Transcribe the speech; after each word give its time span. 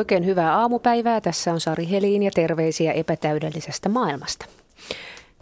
Oikein 0.00 0.26
hyvää 0.26 0.58
aamupäivää. 0.58 1.20
Tässä 1.20 1.52
on 1.52 1.60
Sari 1.60 1.90
Helin 1.90 2.22
ja 2.22 2.30
terveisiä 2.34 2.92
epätäydellisestä 2.92 3.88
maailmasta. 3.88 4.46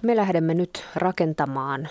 Me 0.02 0.16
lähdemme 0.16 0.54
nyt 0.54 0.84
rakentamaan 0.94 1.88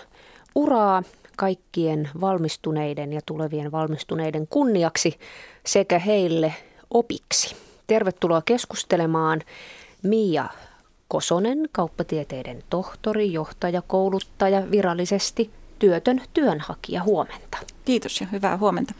uraa 0.54 1.02
kaikkien 1.36 2.10
valmistuneiden 2.20 3.12
ja 3.12 3.20
tulevien 3.26 3.72
valmistuneiden 3.72 4.46
kunniaksi 4.46 5.18
sekä 5.66 5.98
heille 5.98 6.54
opiksi. 6.90 7.56
Tervetuloa 7.86 8.42
keskustelemaan 8.42 9.40
Mia 10.02 10.44
Kosonen, 11.08 11.68
kauppatieteiden 11.72 12.62
tohtori, 12.70 13.32
johtaja, 13.32 13.82
kouluttaja, 13.86 14.70
virallisesti 14.70 15.50
työtön 15.78 16.20
työnhakija. 16.34 17.02
Huomenta. 17.02 17.58
Kiitos 17.84 18.20
ja 18.20 18.26
hyvää 18.32 18.56
huomenta. 18.56 18.94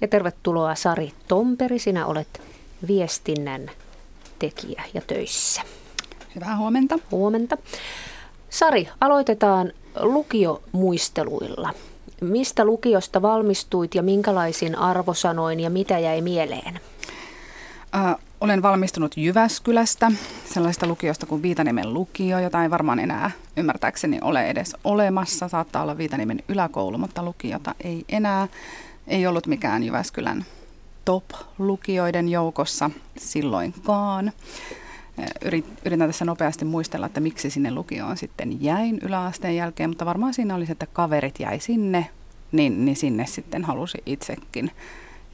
Ja 0.00 0.08
tervetuloa 0.08 0.74
Sari 0.74 1.12
Tomperi, 1.28 1.78
sinä 1.78 2.06
olet 2.06 2.53
viestinnän 2.86 3.70
tekijä 4.38 4.82
ja 4.94 5.00
töissä. 5.06 5.62
Hyvää 6.34 6.56
huomenta. 6.56 6.98
Huomenta. 7.10 7.56
Sari, 8.50 8.88
aloitetaan 9.00 9.72
lukiomuisteluilla. 10.00 11.70
Mistä 12.20 12.64
lukiosta 12.64 13.22
valmistuit 13.22 13.94
ja 13.94 14.02
minkälaisin 14.02 14.78
arvosanoin 14.78 15.60
ja 15.60 15.70
mitä 15.70 15.98
jäi 15.98 16.20
mieleen? 16.20 16.80
Äh, 17.94 18.16
olen 18.40 18.62
valmistunut 18.62 19.16
Jyväskylästä, 19.16 20.12
sellaista 20.44 20.86
lukiosta 20.86 21.26
kuin 21.26 21.42
Viitaniemen 21.42 21.94
lukio, 21.94 22.38
jota 22.38 22.62
ei 22.62 22.70
varmaan 22.70 22.98
enää 22.98 23.30
ymmärtääkseni 23.56 24.18
ole 24.22 24.46
edes 24.46 24.76
olemassa. 24.84 25.48
Saattaa 25.48 25.82
olla 25.82 25.98
Viitaniemen 25.98 26.42
yläkoulu, 26.48 26.98
mutta 26.98 27.22
lukiota 27.22 27.74
ei 27.84 28.04
enää. 28.08 28.48
Ei 29.06 29.26
ollut 29.26 29.46
mikään 29.46 29.82
Jyväskylän 29.82 30.44
top-lukijoiden 31.04 32.28
joukossa 32.28 32.90
silloinkaan. 33.18 34.32
Yritän 35.84 36.08
tässä 36.08 36.24
nopeasti 36.24 36.64
muistella, 36.64 37.06
että 37.06 37.20
miksi 37.20 37.50
sinne 37.50 37.70
lukioon 37.70 38.16
sitten 38.16 38.62
jäin 38.62 38.98
yläasteen 39.02 39.56
jälkeen, 39.56 39.90
mutta 39.90 40.06
varmaan 40.06 40.34
siinä 40.34 40.54
oli 40.54 40.66
se, 40.66 40.72
että 40.72 40.86
kaverit 40.86 41.40
jäi 41.40 41.60
sinne, 41.60 42.10
niin, 42.52 42.84
niin 42.84 42.96
sinne 42.96 43.26
sitten 43.26 43.64
halusi 43.64 43.98
itsekin 44.06 44.70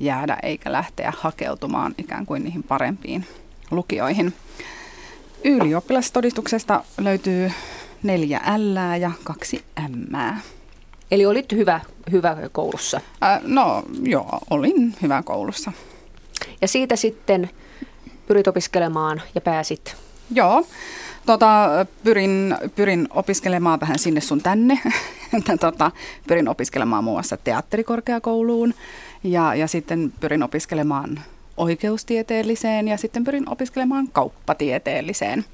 jäädä 0.01 0.39
eikä 0.43 0.73
lähteä 0.73 1.13
hakeutumaan 1.19 1.95
ikään 1.99 2.27
kuin 2.27 2.45
niihin 2.45 2.63
parempiin 2.63 3.27
lukioihin. 3.71 4.35
Ylioppilastodistuksesta 5.45 6.85
löytyy 6.99 7.53
neljä 8.03 8.41
L 8.57 9.01
ja 9.01 9.11
kaksi 9.25 9.65
M. 9.89 10.17
Eli 11.11 11.27
olit 11.27 11.53
hyvä, 11.53 11.81
hyvä 12.11 12.37
koulussa? 12.53 13.01
Äh, 13.23 13.41
no 13.43 13.83
joo, 14.03 14.39
olin 14.51 14.95
hyvä 15.03 15.23
koulussa. 15.23 15.73
Ja 16.61 16.69
siitä 16.69 16.97
sitten 16.97 17.51
pyrit 18.27 18.49
opiskelemaan 18.49 19.23
ja 19.35 19.41
pääsit? 19.41 19.97
Joo, 20.35 20.67
tota, 21.27 21.69
pyrin, 22.05 22.57
pyrin 22.75 23.09
opiskelemaan 23.11 23.81
vähän 23.81 23.99
sinne 23.99 24.21
sun 24.21 24.43
tänne. 24.43 24.79
tota, 25.61 25.91
pyrin 26.27 26.49
opiskelemaan 26.49 27.05
muun 27.05 27.17
muassa 27.17 27.37
teatterikorkeakouluun 27.37 28.75
ja, 29.25 29.55
ja 29.55 29.67
sitten 29.67 30.13
pyrin 30.21 30.43
opiskelemaan 30.43 31.21
oikeustieteelliseen 31.57 32.89
ja 32.89 32.97
sitten 32.97 33.25
pyrin 33.25 33.49
opiskelemaan 33.49 34.09
kauppatieteelliseen. 34.09 35.45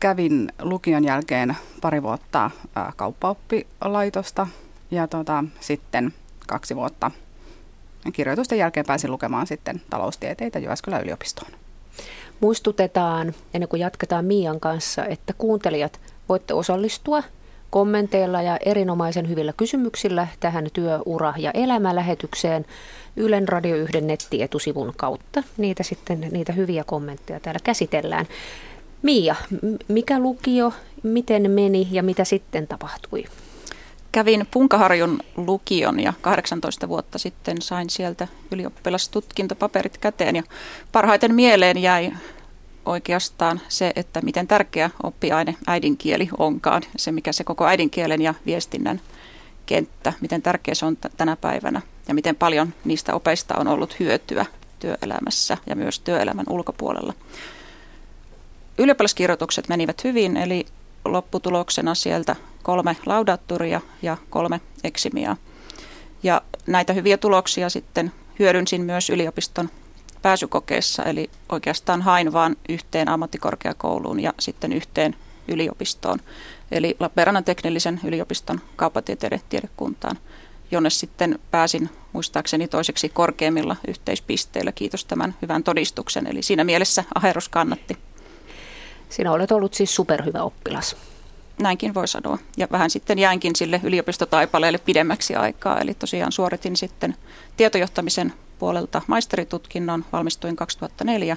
Kävin 0.00 0.52
lukion 0.62 1.04
jälkeen 1.04 1.56
pari 1.80 2.02
vuotta 2.02 2.50
kauppaoppilaitosta 2.96 4.46
ja 4.90 5.08
tota, 5.08 5.44
sitten 5.60 6.14
kaksi 6.46 6.76
vuotta 6.76 7.10
kirjoitusten 8.12 8.58
jälkeen 8.58 8.86
pääsin 8.86 9.10
lukemaan 9.12 9.46
sitten 9.46 9.82
taloustieteitä 9.90 10.58
Jyväskylän 10.58 11.02
yliopistoon. 11.02 11.50
Muistutetaan, 12.40 13.34
ennen 13.54 13.68
kuin 13.68 13.80
jatketaan 13.80 14.24
Mian 14.24 14.60
kanssa, 14.60 15.04
että 15.04 15.32
kuuntelijat 15.38 16.00
voitte 16.28 16.54
osallistua 16.54 17.22
kommenteilla 17.70 18.42
ja 18.42 18.56
erinomaisen 18.66 19.28
hyvillä 19.28 19.52
kysymyksillä 19.56 20.28
tähän 20.40 20.66
työura- 20.72 21.34
ja 21.36 21.50
elämälähetykseen 21.54 22.66
Ylen 23.16 23.48
Radio 23.48 23.76
1 23.76 24.00
nettietusivun 24.00 24.92
kautta. 24.96 25.42
Niitä 25.56 25.82
sitten, 25.82 26.20
niitä 26.30 26.52
hyviä 26.52 26.84
kommentteja 26.84 27.40
täällä 27.40 27.60
käsitellään. 27.64 28.26
Mia, 29.02 29.36
mikä 29.88 30.18
lukio, 30.18 30.72
miten 31.02 31.50
meni 31.50 31.88
ja 31.90 32.02
mitä 32.02 32.24
sitten 32.24 32.66
tapahtui? 32.66 33.24
Kävin 34.12 34.46
Punkaharjun 34.50 35.20
lukion 35.36 36.00
ja 36.00 36.12
18 36.20 36.88
vuotta 36.88 37.18
sitten 37.18 37.62
sain 37.62 37.90
sieltä 37.90 38.28
ylioppilastutkintopaperit 38.50 39.98
käteen 39.98 40.36
ja 40.36 40.42
parhaiten 40.92 41.34
mieleen 41.34 41.78
jäi 41.78 42.12
oikeastaan 42.86 43.60
se, 43.68 43.92
että 43.96 44.20
miten 44.20 44.46
tärkeä 44.46 44.90
oppiaine 45.02 45.54
äidinkieli 45.66 46.28
onkaan, 46.38 46.82
se 46.96 47.12
mikä 47.12 47.32
se 47.32 47.44
koko 47.44 47.66
äidinkielen 47.66 48.22
ja 48.22 48.34
viestinnän 48.46 49.00
kenttä, 49.66 50.12
miten 50.20 50.42
tärkeä 50.42 50.74
se 50.74 50.86
on 50.86 50.96
t- 50.96 51.16
tänä 51.16 51.36
päivänä 51.36 51.82
ja 52.08 52.14
miten 52.14 52.36
paljon 52.36 52.74
niistä 52.84 53.14
opeista 53.14 53.54
on 53.58 53.68
ollut 53.68 54.00
hyötyä 54.00 54.46
työelämässä 54.78 55.56
ja 55.66 55.76
myös 55.76 56.00
työelämän 56.00 56.46
ulkopuolella. 56.50 57.14
Ylioppilaskirjoitukset 58.78 59.68
menivät 59.68 60.04
hyvin, 60.04 60.36
eli 60.36 60.66
lopputuloksena 61.04 61.94
sieltä 61.94 62.36
kolme 62.62 62.96
laudatturia 63.06 63.80
ja 64.02 64.16
kolme 64.30 64.60
eksimiä. 64.84 65.36
Ja 66.22 66.42
näitä 66.66 66.92
hyviä 66.92 67.18
tuloksia 67.18 67.70
sitten 67.70 68.12
hyödynsin 68.38 68.82
myös 68.82 69.10
yliopiston 69.10 69.70
pääsykokeessa, 70.22 71.02
eli 71.02 71.30
oikeastaan 71.48 72.02
hain 72.02 72.32
vain 72.32 72.56
yhteen 72.68 73.08
ammattikorkeakouluun 73.08 74.20
ja 74.20 74.34
sitten 74.40 74.72
yhteen 74.72 75.16
yliopistoon, 75.48 76.18
eli 76.70 76.96
Lappeenrannan 77.00 77.44
teknillisen 77.44 78.00
yliopiston 78.04 78.60
kauppatieteiden 78.76 79.40
tiedekuntaan, 79.48 80.18
jonne 80.70 80.90
sitten 80.90 81.38
pääsin 81.50 81.90
muistaakseni 82.12 82.68
toiseksi 82.68 83.08
korkeimmilla 83.08 83.76
yhteispisteillä, 83.88 84.72
kiitos 84.72 85.04
tämän 85.04 85.34
hyvän 85.42 85.64
todistuksen. 85.64 86.26
Eli 86.26 86.42
siinä 86.42 86.64
mielessä 86.64 87.04
aherus 87.14 87.48
kannatti. 87.48 87.96
Sinä 89.10 89.32
olet 89.32 89.52
ollut 89.52 89.74
siis 89.74 89.94
superhyvä 89.94 90.42
oppilas. 90.42 90.96
Näinkin 91.62 91.94
voi 91.94 92.08
sanoa. 92.08 92.38
Ja 92.56 92.68
vähän 92.72 92.90
sitten 92.90 93.18
jäinkin 93.18 93.56
sille 93.56 93.80
yliopistotaipaleelle 93.84 94.78
pidemmäksi 94.78 95.34
aikaa. 95.34 95.80
Eli 95.80 95.94
tosiaan 95.94 96.32
suoritin 96.32 96.76
sitten 96.76 97.16
tietojohtamisen 97.56 98.32
puolelta 98.58 99.02
maisteritutkinnon, 99.06 100.04
valmistuin 100.12 100.56
2004 100.56 101.36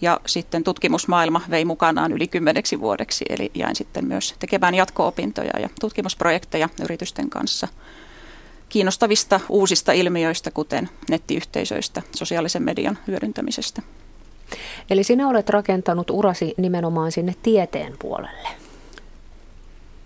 ja 0.00 0.20
sitten 0.26 0.64
tutkimusmaailma 0.64 1.40
vei 1.50 1.64
mukanaan 1.64 2.12
yli 2.12 2.28
kymmeneksi 2.28 2.80
vuodeksi, 2.80 3.24
eli 3.28 3.50
jäin 3.54 3.76
sitten 3.76 4.04
myös 4.04 4.34
tekemään 4.38 4.74
jatko-opintoja 4.74 5.60
ja 5.60 5.68
tutkimusprojekteja 5.80 6.68
yritysten 6.82 7.30
kanssa 7.30 7.68
kiinnostavista 8.68 9.40
uusista 9.48 9.92
ilmiöistä, 9.92 10.50
kuten 10.50 10.88
nettiyhteisöistä, 11.10 12.02
sosiaalisen 12.16 12.62
median 12.62 12.98
hyödyntämisestä. 13.06 13.82
Eli 14.90 15.04
sinä 15.04 15.28
olet 15.28 15.48
rakentanut 15.48 16.10
urasi 16.10 16.54
nimenomaan 16.56 17.12
sinne 17.12 17.34
tieteen 17.42 17.94
puolelle 17.98 18.48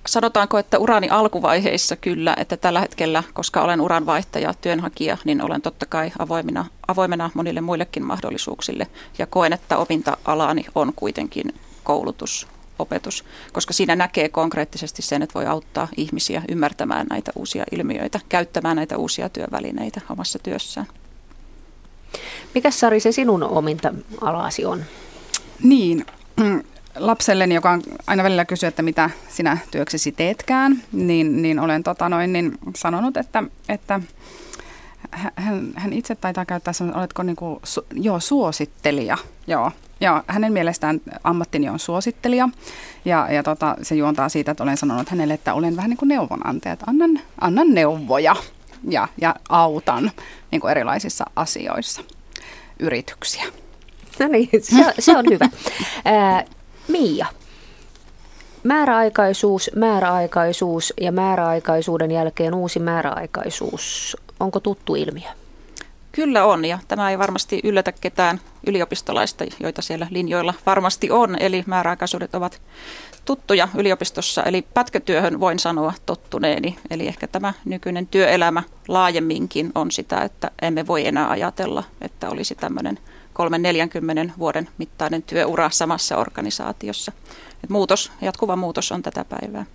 sanotaanko, 0.07 0.59
että 0.59 0.79
urani 0.79 1.09
alkuvaiheissa 1.09 1.97
kyllä, 1.97 2.37
että 2.39 2.57
tällä 2.57 2.81
hetkellä, 2.81 3.23
koska 3.35 3.63
olen 3.63 3.81
uranvaihtaja, 3.81 4.55
työnhakija, 4.55 5.17
niin 5.25 5.43
olen 5.43 5.63
totta 5.63 5.87
kai 5.87 6.13
avoimena, 6.19 6.65
avoimena 6.89 7.31
monille 7.35 7.61
muillekin 7.61 8.05
mahdollisuuksille 8.05 8.87
ja 9.19 9.27
koen, 9.27 9.53
että 9.53 9.79
opinta-alani 9.79 10.65
on 10.75 10.93
kuitenkin 10.97 11.55
koulutus, 11.85 12.49
opetus, 12.79 13.25
koska 13.53 13.73
siinä 13.73 13.97
näkee 13.97 14.29
konkreettisesti 14.29 15.03
sen, 15.03 15.23
että 15.23 15.35
voi 15.35 15.47
auttaa 15.47 15.89
ihmisiä 15.97 16.43
ymmärtämään 16.49 17.07
näitä 17.11 17.33
uusia 17.37 17.65
ilmiöitä, 17.73 18.21
käyttämään 18.29 18.77
näitä 18.77 18.97
uusia 18.97 19.29
työvälineitä 19.29 20.01
omassa 20.11 20.39
työssään. 20.39 20.87
Mikä 22.55 22.71
Sari 22.71 23.01
se 23.01 23.13
sinun 23.13 23.43
ominta-alasi 23.43 24.65
on? 24.65 24.85
Niin, 25.63 26.07
lapselleni, 26.99 27.55
joka 27.55 27.71
on 27.71 27.83
aina 28.07 28.23
välillä 28.23 28.45
kysyy, 28.45 28.67
että 28.67 28.83
mitä 28.83 29.11
sinä 29.29 29.59
työksesi 29.71 30.13
teetkään, 30.13 30.83
niin, 30.93 31.43
niin 31.43 31.61
olen 31.61 31.83
tota 31.83 32.09
noin, 32.09 32.33
niin 32.33 32.59
sanonut, 32.77 33.17
että, 33.17 33.43
että 33.69 34.01
hän, 35.37 35.73
hän 35.77 35.93
itse 35.93 36.15
taitaa 36.15 36.45
käyttää 36.45 36.73
sanoa, 36.73 36.99
oletko 36.99 37.23
niin 37.23 37.37
kuin, 37.37 37.61
su, 37.65 37.87
joo, 37.95 38.21
suosittelija. 38.21 39.19
Joo. 39.47 39.71
Ja 40.01 40.25
hänen 40.27 40.53
mielestään 40.53 41.01
ammattini 41.25 41.69
on 41.69 41.79
suosittelija 41.79 42.49
ja, 43.05 43.29
ja 43.33 43.43
tota, 43.43 43.77
se 43.83 43.95
juontaa 43.95 44.29
siitä, 44.29 44.51
että 44.51 44.63
olen 44.63 44.77
sanonut 44.77 45.09
hänelle, 45.09 45.35
että 45.35 45.55
olen 45.55 45.77
vähän 45.77 45.91
niin 45.91 45.99
kuin 45.99 46.09
neuvonantaja, 46.09 46.73
että 46.73 46.85
annan, 46.89 47.21
annan 47.41 47.75
neuvoja 47.75 48.37
ja, 48.91 49.09
ja 49.21 49.35
autan 49.49 50.11
niin 50.51 50.61
kuin 50.61 50.71
erilaisissa 50.71 51.25
asioissa 51.37 52.03
yrityksiä. 52.79 53.45
No 54.19 54.29
niin, 54.29 54.49
se, 54.63 54.95
se 54.99 55.17
on 55.17 55.25
hyvä. 55.31 55.49
Mia, 56.89 57.27
määräaikaisuus, 58.65 59.71
määräaikaisuus 59.75 60.95
ja 61.01 61.13
määräaikaisuuden 61.13 62.11
jälkeen 62.11 62.55
uusi 62.55 62.79
määräaikaisuus. 62.79 64.17
Onko 64.41 64.61
tuttu 64.61 64.95
ilmiö? 64.95 65.29
Kyllä 66.13 66.45
on 66.45 66.65
ja 66.65 66.79
tämä 66.89 67.11
ei 67.11 67.19
varmasti 67.19 67.61
yllätä 67.65 67.93
ketään 67.93 68.41
yliopistolaista, 68.67 69.45
joita 69.61 69.83
siellä 69.83 70.07
linjoilla 70.11 70.55
varmasti 70.67 71.11
on. 71.11 71.37
Eli 71.41 71.65
määräaikaisuudet 71.67 72.35
ovat 72.35 72.61
tuttuja 73.27 73.69
yliopistossa, 73.75 74.43
eli 74.43 74.63
pätkätyöhön 74.75 75.41
voin 75.41 75.59
sanoa 75.59 75.95
tottuneeni. 76.07 76.79
Eli 76.91 77.07
ehkä 77.07 77.27
tämä 77.27 77.53
nykyinen 77.65 78.07
työelämä 78.07 78.63
laajemminkin 78.89 79.73
on 79.75 79.91
sitä, 79.91 80.23
että 80.23 80.51
emme 80.63 80.87
voi 80.87 81.07
enää 81.07 81.31
ajatella, 81.31 81.85
että 82.01 82.31
olisi 82.31 82.55
tämmöinen 82.55 82.99
3-40 84.29 84.33
vuoden 84.39 84.69
mittainen 84.79 85.23
työura 85.23 85.71
samassa 85.71 86.17
organisaatiossa. 86.17 87.13
Et 87.65 87.71
muutos, 87.71 88.13
jatkuva 88.21 88.57
muutos 88.57 88.93
on 88.93 89.03
tätä 89.03 89.25
päivää. 89.25 89.67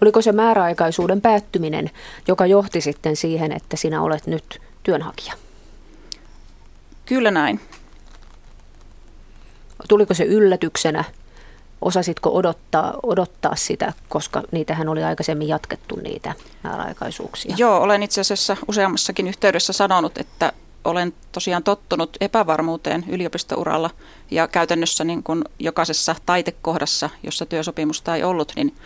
Oliko 0.00 0.22
se 0.22 0.32
määräaikaisuuden 0.32 1.20
päättyminen, 1.20 1.90
joka 2.28 2.46
johti 2.46 2.80
sitten 2.80 3.16
siihen, 3.16 3.52
että 3.52 3.76
sinä 3.76 4.02
olet 4.02 4.26
nyt 4.26 4.62
työnhakija? 4.82 5.34
Kyllä 7.06 7.30
näin. 7.30 7.60
Tuliko 9.88 10.14
se 10.14 10.24
yllätyksenä? 10.24 11.04
Osasitko 11.80 12.30
odottaa, 12.34 12.94
odottaa 13.02 13.56
sitä, 13.56 13.92
koska 14.08 14.42
niitähän 14.52 14.88
oli 14.88 15.04
aikaisemmin 15.04 15.48
jatkettu 15.48 15.96
niitä 15.96 16.34
määräaikaisuuksia? 16.64 17.54
Joo, 17.58 17.78
olen 17.78 18.02
itse 18.02 18.20
asiassa 18.20 18.56
useammassakin 18.68 19.28
yhteydessä 19.28 19.72
sanonut, 19.72 20.18
että 20.18 20.52
olen 20.84 21.12
tosiaan 21.32 21.62
tottunut 21.62 22.16
epävarmuuteen 22.20 23.04
yliopistouralla 23.08 23.90
ja 24.30 24.48
käytännössä 24.48 25.04
niin 25.04 25.22
kuin 25.22 25.44
jokaisessa 25.58 26.14
taitekohdassa, 26.26 27.10
jossa 27.22 27.46
työsopimusta 27.46 28.16
ei 28.16 28.22
ollut, 28.22 28.52
niin 28.56 28.76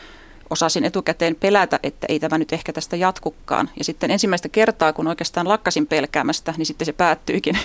osasin 0.51 0.85
etukäteen 0.85 1.37
pelätä, 1.37 1.81
että 1.83 2.07
ei 2.09 2.21
tämä 2.21 2.39
nyt 2.39 2.53
ehkä 2.53 2.73
tästä 2.73 2.97
jatkukaan. 2.97 3.71
Ja 3.79 3.85
sitten 3.85 4.11
ensimmäistä 4.11 4.49
kertaa, 4.49 4.93
kun 4.93 5.07
oikeastaan 5.07 5.49
lakkasin 5.49 5.87
pelkäämästä, 5.87 6.55
niin 6.57 6.67
sitten 6.67 6.87
se 6.87 6.93
päättyykin. 6.93 7.59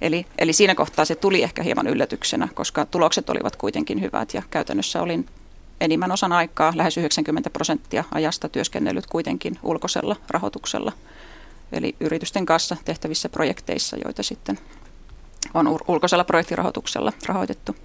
Eli, 0.00 0.26
eli 0.38 0.52
siinä 0.52 0.74
kohtaa 0.74 1.04
se 1.04 1.14
tuli 1.14 1.42
ehkä 1.42 1.62
hieman 1.62 1.86
yllätyksenä, 1.86 2.48
koska 2.54 2.86
tulokset 2.86 3.30
olivat 3.30 3.56
kuitenkin 3.56 4.00
hyvät 4.00 4.34
ja 4.34 4.42
käytännössä 4.50 5.02
olin 5.02 5.26
enimmän 5.80 6.12
osan 6.12 6.32
aikaa, 6.32 6.72
lähes 6.76 6.96
90 6.96 7.50
prosenttia 7.50 8.04
ajasta 8.14 8.48
työskennellyt 8.48 9.06
kuitenkin 9.06 9.58
ulkoisella 9.62 10.16
rahoituksella. 10.30 10.92
Eli 11.72 11.96
yritysten 12.00 12.46
kanssa 12.46 12.76
tehtävissä 12.84 13.28
projekteissa, 13.28 13.96
joita 14.04 14.22
sitten 14.22 14.58
on 15.54 15.78
ulkoisella 15.88 16.24
projektirahoituksella 16.24 17.12
rahoitettu. 17.26 17.76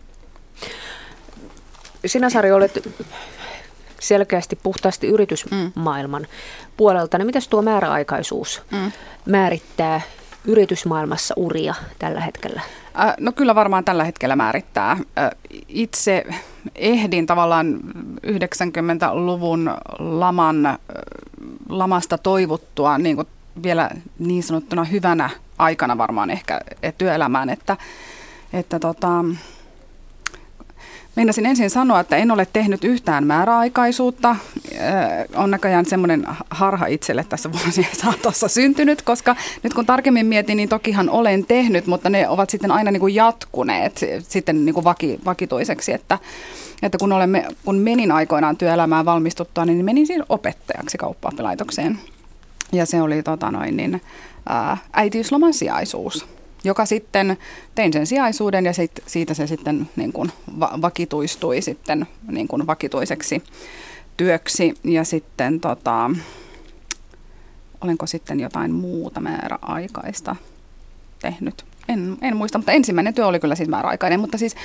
Sinä 2.05 2.29
Sari 2.29 2.51
olet 2.51 2.89
selkeästi 3.99 4.55
puhtaasti 4.55 5.07
yritysmaailman 5.07 6.21
mm. 6.21 6.27
puolelta. 6.77 7.17
Niin 7.17 7.25
miten 7.25 7.41
tuo 7.49 7.61
määräaikaisuus 7.61 8.61
mm. 8.71 8.91
määrittää 9.25 10.01
yritysmaailmassa 10.45 11.33
uria 11.37 11.75
tällä 11.99 12.21
hetkellä? 12.21 12.61
No 13.19 13.31
kyllä 13.31 13.55
varmaan 13.55 13.83
tällä 13.83 14.03
hetkellä 14.03 14.35
määrittää. 14.35 14.97
Itse 15.67 16.25
ehdin 16.75 17.25
tavallaan 17.25 17.79
90-luvun 18.27 19.71
laman, 19.99 20.77
lamasta 21.69 22.17
toivuttua 22.17 22.97
niin 22.97 23.15
kuin 23.15 23.27
vielä 23.63 23.89
niin 24.19 24.43
sanottuna 24.43 24.83
hyvänä 24.83 25.29
aikana 25.57 25.97
varmaan 25.97 26.29
ehkä 26.29 26.61
työelämään, 26.97 27.49
että, 27.49 27.77
että 28.53 28.79
tota, 28.79 29.25
Meinasin 31.15 31.45
ensin 31.45 31.69
sanoa, 31.69 31.99
että 31.99 32.15
en 32.15 32.31
ole 32.31 32.47
tehnyt 32.53 32.83
yhtään 32.83 33.27
määräaikaisuutta. 33.27 34.35
On 35.35 35.51
näköjään 35.51 35.85
semmoinen 35.85 36.27
harha 36.49 36.85
itselle 36.85 37.25
tässä 37.29 37.51
vuosien 37.51 37.87
saatossa 38.01 38.47
syntynyt, 38.47 39.01
koska 39.01 39.35
nyt 39.63 39.73
kun 39.73 39.85
tarkemmin 39.85 40.25
mietin, 40.25 40.57
niin 40.57 40.69
tokihan 40.69 41.09
olen 41.09 41.45
tehnyt, 41.45 41.87
mutta 41.87 42.09
ne 42.09 42.29
ovat 42.29 42.49
sitten 42.49 42.71
aina 42.71 42.91
niin 42.91 42.99
kuin 42.99 43.15
jatkuneet 43.15 43.99
sitten 44.19 44.65
niin 44.65 44.73
kuin 44.73 44.83
vaki, 44.83 45.19
vakituiseksi, 45.25 45.93
että, 45.93 46.19
että 46.83 46.97
kun, 46.97 47.11
olemme, 47.13 47.45
kun 47.65 47.75
menin 47.75 48.11
aikoinaan 48.11 48.57
työelämään 48.57 49.05
valmistuttua, 49.05 49.65
niin 49.65 49.85
menin 49.85 50.07
siinä 50.07 50.25
opettajaksi 50.29 50.97
kauppaoppilaitokseen. 50.97 51.99
Ja 52.71 52.85
se 52.85 53.01
oli 53.01 53.23
tota 53.23 53.51
noin, 53.51 53.77
niin, 53.77 54.01
ää, 54.49 54.77
äitiysloman 54.93 55.53
sijaisuus 55.53 56.27
joka 56.63 56.85
sitten 56.85 57.37
tein 57.75 57.93
sen 57.93 58.07
sijaisuuden 58.07 58.65
ja 58.65 58.73
sit, 58.73 58.91
siitä 59.07 59.33
se 59.33 59.47
sitten 59.47 59.89
niin 59.95 60.13
kuin 60.13 60.31
va- 60.59 60.79
vakituistui 60.81 61.61
sitten 61.61 62.07
niin 62.27 62.47
kuin 62.47 62.67
vakituiseksi 62.67 63.43
työksi 64.17 64.73
ja 64.83 65.03
sitten 65.03 65.59
tota, 65.59 66.11
olenko 67.81 68.07
sitten 68.07 68.39
jotain 68.39 68.71
muuta 68.71 69.21
määräaikaista 69.21 70.35
tehnyt. 71.21 71.65
En, 71.87 72.17
en 72.21 72.37
muista, 72.37 72.57
mutta 72.57 72.71
ensimmäinen 72.71 73.13
työ 73.13 73.27
oli 73.27 73.39
kyllä 73.39 73.55
siis 73.55 73.69
määräaikainen, 73.69 74.19
mutta 74.19 74.37
siis 74.37 74.55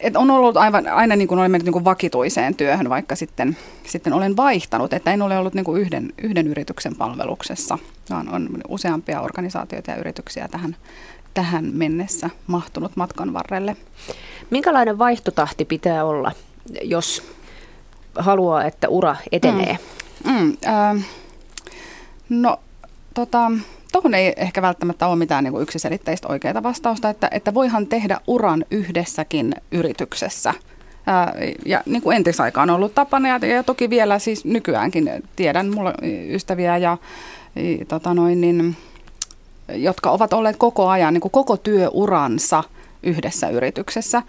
et 0.00 0.16
on 0.16 0.30
ollut 0.30 0.56
aivan, 0.56 0.88
aina 0.88 1.16
niin 1.16 1.28
kuin 1.28 1.38
olen 1.38 1.50
mennyt 1.50 1.64
niin 1.64 1.72
kuin 1.72 1.84
vakituiseen 1.84 2.54
työhön, 2.54 2.88
vaikka 2.88 3.16
sitten, 3.16 3.56
sitten 3.86 4.12
olen 4.12 4.36
vaihtanut, 4.36 4.92
että 4.92 5.12
en 5.12 5.22
ole 5.22 5.38
ollut 5.38 5.54
niin 5.54 5.64
kuin 5.64 5.80
yhden, 5.80 6.12
yhden 6.22 6.46
yrityksen 6.46 6.96
palveluksessa, 6.96 7.78
vaan 8.10 8.28
on 8.28 8.48
useampia 8.68 9.20
organisaatioita 9.20 9.90
ja 9.90 9.96
yrityksiä 9.96 10.48
tähän, 10.48 10.76
tähän 11.34 11.70
mennessä 11.72 12.30
mahtunut 12.46 12.96
matkan 12.96 13.32
varrelle. 13.32 13.76
Minkälainen 14.50 14.98
vaihtotahti 14.98 15.64
pitää 15.64 16.04
olla, 16.04 16.32
jos 16.82 17.22
haluaa, 18.18 18.64
että 18.64 18.88
ura 18.88 19.16
etenee? 19.32 19.78
Mm, 20.24 20.32
mm, 20.32 20.56
äh, 20.66 21.04
no, 22.28 22.60
tota, 23.14 23.50
tuohon 24.02 24.14
ei 24.14 24.32
ehkä 24.36 24.62
välttämättä 24.62 25.06
ole 25.06 25.16
mitään 25.16 25.44
niin 25.44 25.52
kuin 25.52 25.62
yksiselitteistä 25.62 26.28
oikeaa 26.28 26.62
vastausta, 26.62 27.08
että, 27.08 27.28
että 27.30 27.54
voihan 27.54 27.86
tehdä 27.86 28.20
uran 28.26 28.64
yhdessäkin 28.70 29.54
yrityksessä. 29.72 30.54
Ää, 31.06 31.34
ja 31.66 31.82
niin 31.86 32.02
kuin 32.02 32.16
entisaikaan 32.16 32.70
on 32.70 32.76
ollut 32.76 32.94
tapana 32.94 33.28
ja, 33.28 33.46
ja 33.46 33.62
toki 33.62 33.90
vielä 33.90 34.18
siis 34.18 34.44
nykyäänkin 34.44 35.10
tiedän, 35.36 35.74
mulla 35.74 35.94
ystäviä 36.30 36.76
ja 36.76 36.98
tota 37.88 38.14
noin, 38.14 38.40
niin, 38.40 38.76
jotka 39.74 40.10
ovat 40.10 40.32
olleet 40.32 40.56
koko 40.56 40.88
ajan, 40.88 41.14
niin 41.14 41.20
kuin 41.20 41.32
koko 41.32 41.56
työuransa 41.56 42.64
yhdessä 43.02 43.48
yrityksessä. 43.48 44.22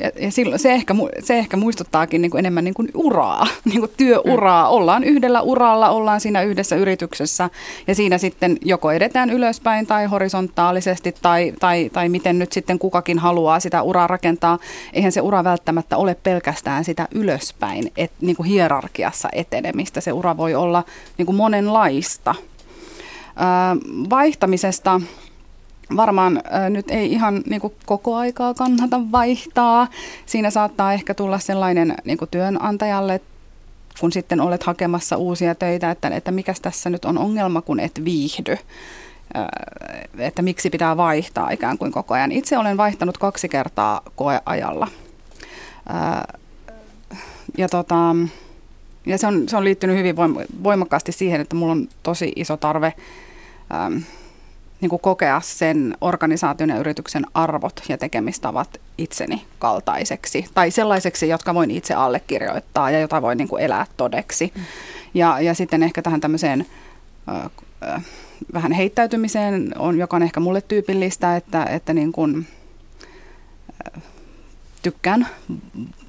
Ja, 0.00 0.10
ja 0.20 0.32
silloin 0.32 0.58
se, 0.58 0.72
ehkä, 0.72 0.94
se 1.24 1.38
ehkä 1.38 1.56
muistuttaakin 1.56 2.22
niin 2.22 2.30
kuin 2.30 2.38
enemmän 2.38 2.64
niin 2.64 2.74
kuin 2.74 2.88
uraa, 2.94 3.46
niin 3.64 3.80
kuin 3.80 3.92
työuraa. 3.96 4.64
Mm. 4.64 4.70
Ollaan 4.70 5.04
yhdellä 5.04 5.40
uralla, 5.40 5.88
ollaan 5.88 6.20
siinä 6.20 6.42
yhdessä 6.42 6.76
yrityksessä 6.76 7.50
ja 7.86 7.94
siinä 7.94 8.18
sitten 8.18 8.56
joko 8.64 8.92
edetään 8.92 9.30
ylöspäin 9.30 9.86
tai 9.86 10.06
horisontaalisesti 10.06 11.14
tai, 11.22 11.52
tai, 11.60 11.90
tai 11.92 12.08
miten 12.08 12.38
nyt 12.38 12.52
sitten 12.52 12.78
kukakin 12.78 13.18
haluaa 13.18 13.60
sitä 13.60 13.82
uraa 13.82 14.06
rakentaa. 14.06 14.58
Eihän 14.92 15.12
se 15.12 15.20
ura 15.20 15.44
välttämättä 15.44 15.96
ole 15.96 16.16
pelkästään 16.22 16.84
sitä 16.84 17.08
ylöspäin, 17.14 17.92
et, 17.96 18.12
niin 18.20 18.36
kuin 18.36 18.48
hierarkiassa 18.48 19.28
etenemistä. 19.32 20.00
Se 20.00 20.12
ura 20.12 20.36
voi 20.36 20.54
olla 20.54 20.84
niin 21.18 21.26
kuin 21.26 21.36
monenlaista. 21.36 22.34
vaihtamisesta 24.10 25.00
varmaan 25.96 26.42
nyt 26.68 26.90
ei 26.90 27.12
ihan 27.12 27.42
niin 27.46 27.60
kuin 27.60 27.74
koko 27.86 28.16
aikaa 28.16 28.54
kannata 28.54 29.00
vaihtaa. 29.12 29.88
Siinä 30.26 30.50
saattaa 30.50 30.92
ehkä 30.92 31.14
tulla 31.14 31.38
sellainen 31.38 31.94
niin 32.04 32.18
kuin 32.18 32.30
työnantajalle, 32.30 33.20
kun 34.00 34.12
sitten 34.12 34.40
olet 34.40 34.62
hakemassa 34.62 35.16
uusia 35.16 35.54
töitä, 35.54 35.90
että, 35.90 36.08
että 36.08 36.30
mikä 36.30 36.54
tässä 36.62 36.90
nyt 36.90 37.04
on 37.04 37.18
ongelma, 37.18 37.62
kun 37.62 37.80
et 37.80 38.04
viihdy. 38.04 38.56
Että 40.18 40.42
miksi 40.42 40.70
pitää 40.70 40.96
vaihtaa 40.96 41.50
ikään 41.50 41.78
kuin 41.78 41.92
koko 41.92 42.14
ajan. 42.14 42.32
Itse 42.32 42.58
olen 42.58 42.76
vaihtanut 42.76 43.18
kaksi 43.18 43.48
kertaa 43.48 44.00
koeajalla. 44.16 44.88
Ja, 47.58 47.68
tota, 47.68 48.16
ja 49.06 49.18
se, 49.18 49.26
on, 49.26 49.48
se 49.48 49.56
on 49.56 49.64
liittynyt 49.64 49.96
hyvin 49.96 50.16
voimakkaasti 50.62 51.12
siihen, 51.12 51.40
että 51.40 51.56
mulla 51.56 51.72
on 51.72 51.88
tosi 52.02 52.32
iso 52.36 52.56
tarve 52.56 52.92
niin 54.82 54.90
kuin 54.90 55.00
kokea 55.00 55.40
sen 55.44 55.96
organisaation 56.00 56.68
ja 56.68 56.78
yrityksen 56.78 57.26
arvot 57.34 57.82
ja 57.88 57.98
tekemistavat 57.98 58.80
itseni 58.98 59.44
kaltaiseksi 59.58 60.44
tai 60.54 60.70
sellaiseksi, 60.70 61.28
jotka 61.28 61.54
voin 61.54 61.70
itse 61.70 61.94
allekirjoittaa 61.94 62.90
ja 62.90 63.00
jota 63.00 63.22
voin 63.22 63.38
niin 63.38 63.48
kuin 63.48 63.62
elää 63.62 63.86
todeksi. 63.96 64.52
Mm. 64.54 64.62
Ja, 65.14 65.40
ja 65.40 65.54
sitten 65.54 65.82
ehkä 65.82 66.02
tähän 66.02 66.20
tämmöiseen 66.20 66.66
ö, 67.28 67.50
ö, 67.82 68.00
vähän 68.52 68.72
heittäytymiseen 68.72 69.72
on, 69.78 69.98
joka 69.98 70.16
on 70.16 70.22
ehkä 70.22 70.40
mulle 70.40 70.60
tyypillistä, 70.60 71.36
että, 71.36 71.64
että 71.64 71.92
niin 71.92 72.12
kuin, 72.12 72.46
tykkään 74.82 75.26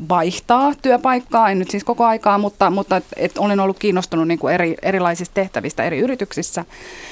vaihtaa 0.10 0.74
työpaikkaa, 0.82 1.50
en 1.50 1.60
nyt 1.60 1.70
siis 1.70 1.84
koko 1.84 2.06
aikaa, 2.06 2.38
mutta, 2.38 2.70
mutta 2.70 2.98
et, 2.98 3.06
et 3.15 3.38
olen 3.38 3.60
ollut 3.60 3.80
kiinnostunut 3.80 4.27
niin 4.27 4.39
kuin 4.39 4.53
eri, 4.53 4.75
erilaisista 4.82 5.34
tehtävistä 5.34 5.84
eri 5.84 6.00
yrityksissä 6.00 6.65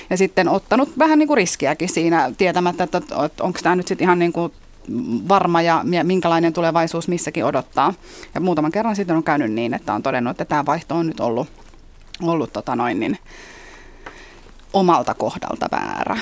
ja 0.10 0.18
sitten 0.18 0.50
ottanut 0.50 0.90
vähän 1.00 1.20
niin 1.20 1.28
kuin 1.28 1.38
riskiäkin 1.38 1.90
siinä 1.90 2.32
tietämättä, 2.38 2.84
että, 2.84 2.98
että 2.98 3.44
onko 3.44 3.60
tämä 3.64 3.76
nyt 3.76 3.88
sitten 3.88 4.06
ihan 4.06 4.20
niin 4.20 4.34
kuin 4.34 4.54
varma 5.30 5.62
ja 5.62 5.84
minkälainen 6.04 6.54
tulevaisuus 6.54 7.08
missäkin 7.08 7.46
odottaa. 7.46 7.94
Ja 8.36 8.42
muutaman 8.42 8.72
kerran 8.72 8.96
sitten 8.96 9.16
on 9.16 9.24
käynyt 9.24 9.52
niin, 9.52 9.74
että 9.74 9.94
on 9.94 10.04
todennut, 10.04 10.32
että 10.32 10.46
tämä 10.46 10.66
vaihto 10.66 10.96
on 10.96 11.08
nyt 11.08 11.20
ollut, 11.20 11.48
ollut 12.22 12.54
tota 12.54 12.76
noin, 12.76 13.00
niin, 13.00 13.18
omalta 14.74 15.14
kohdalta 15.14 15.68
väärä. 15.72 16.18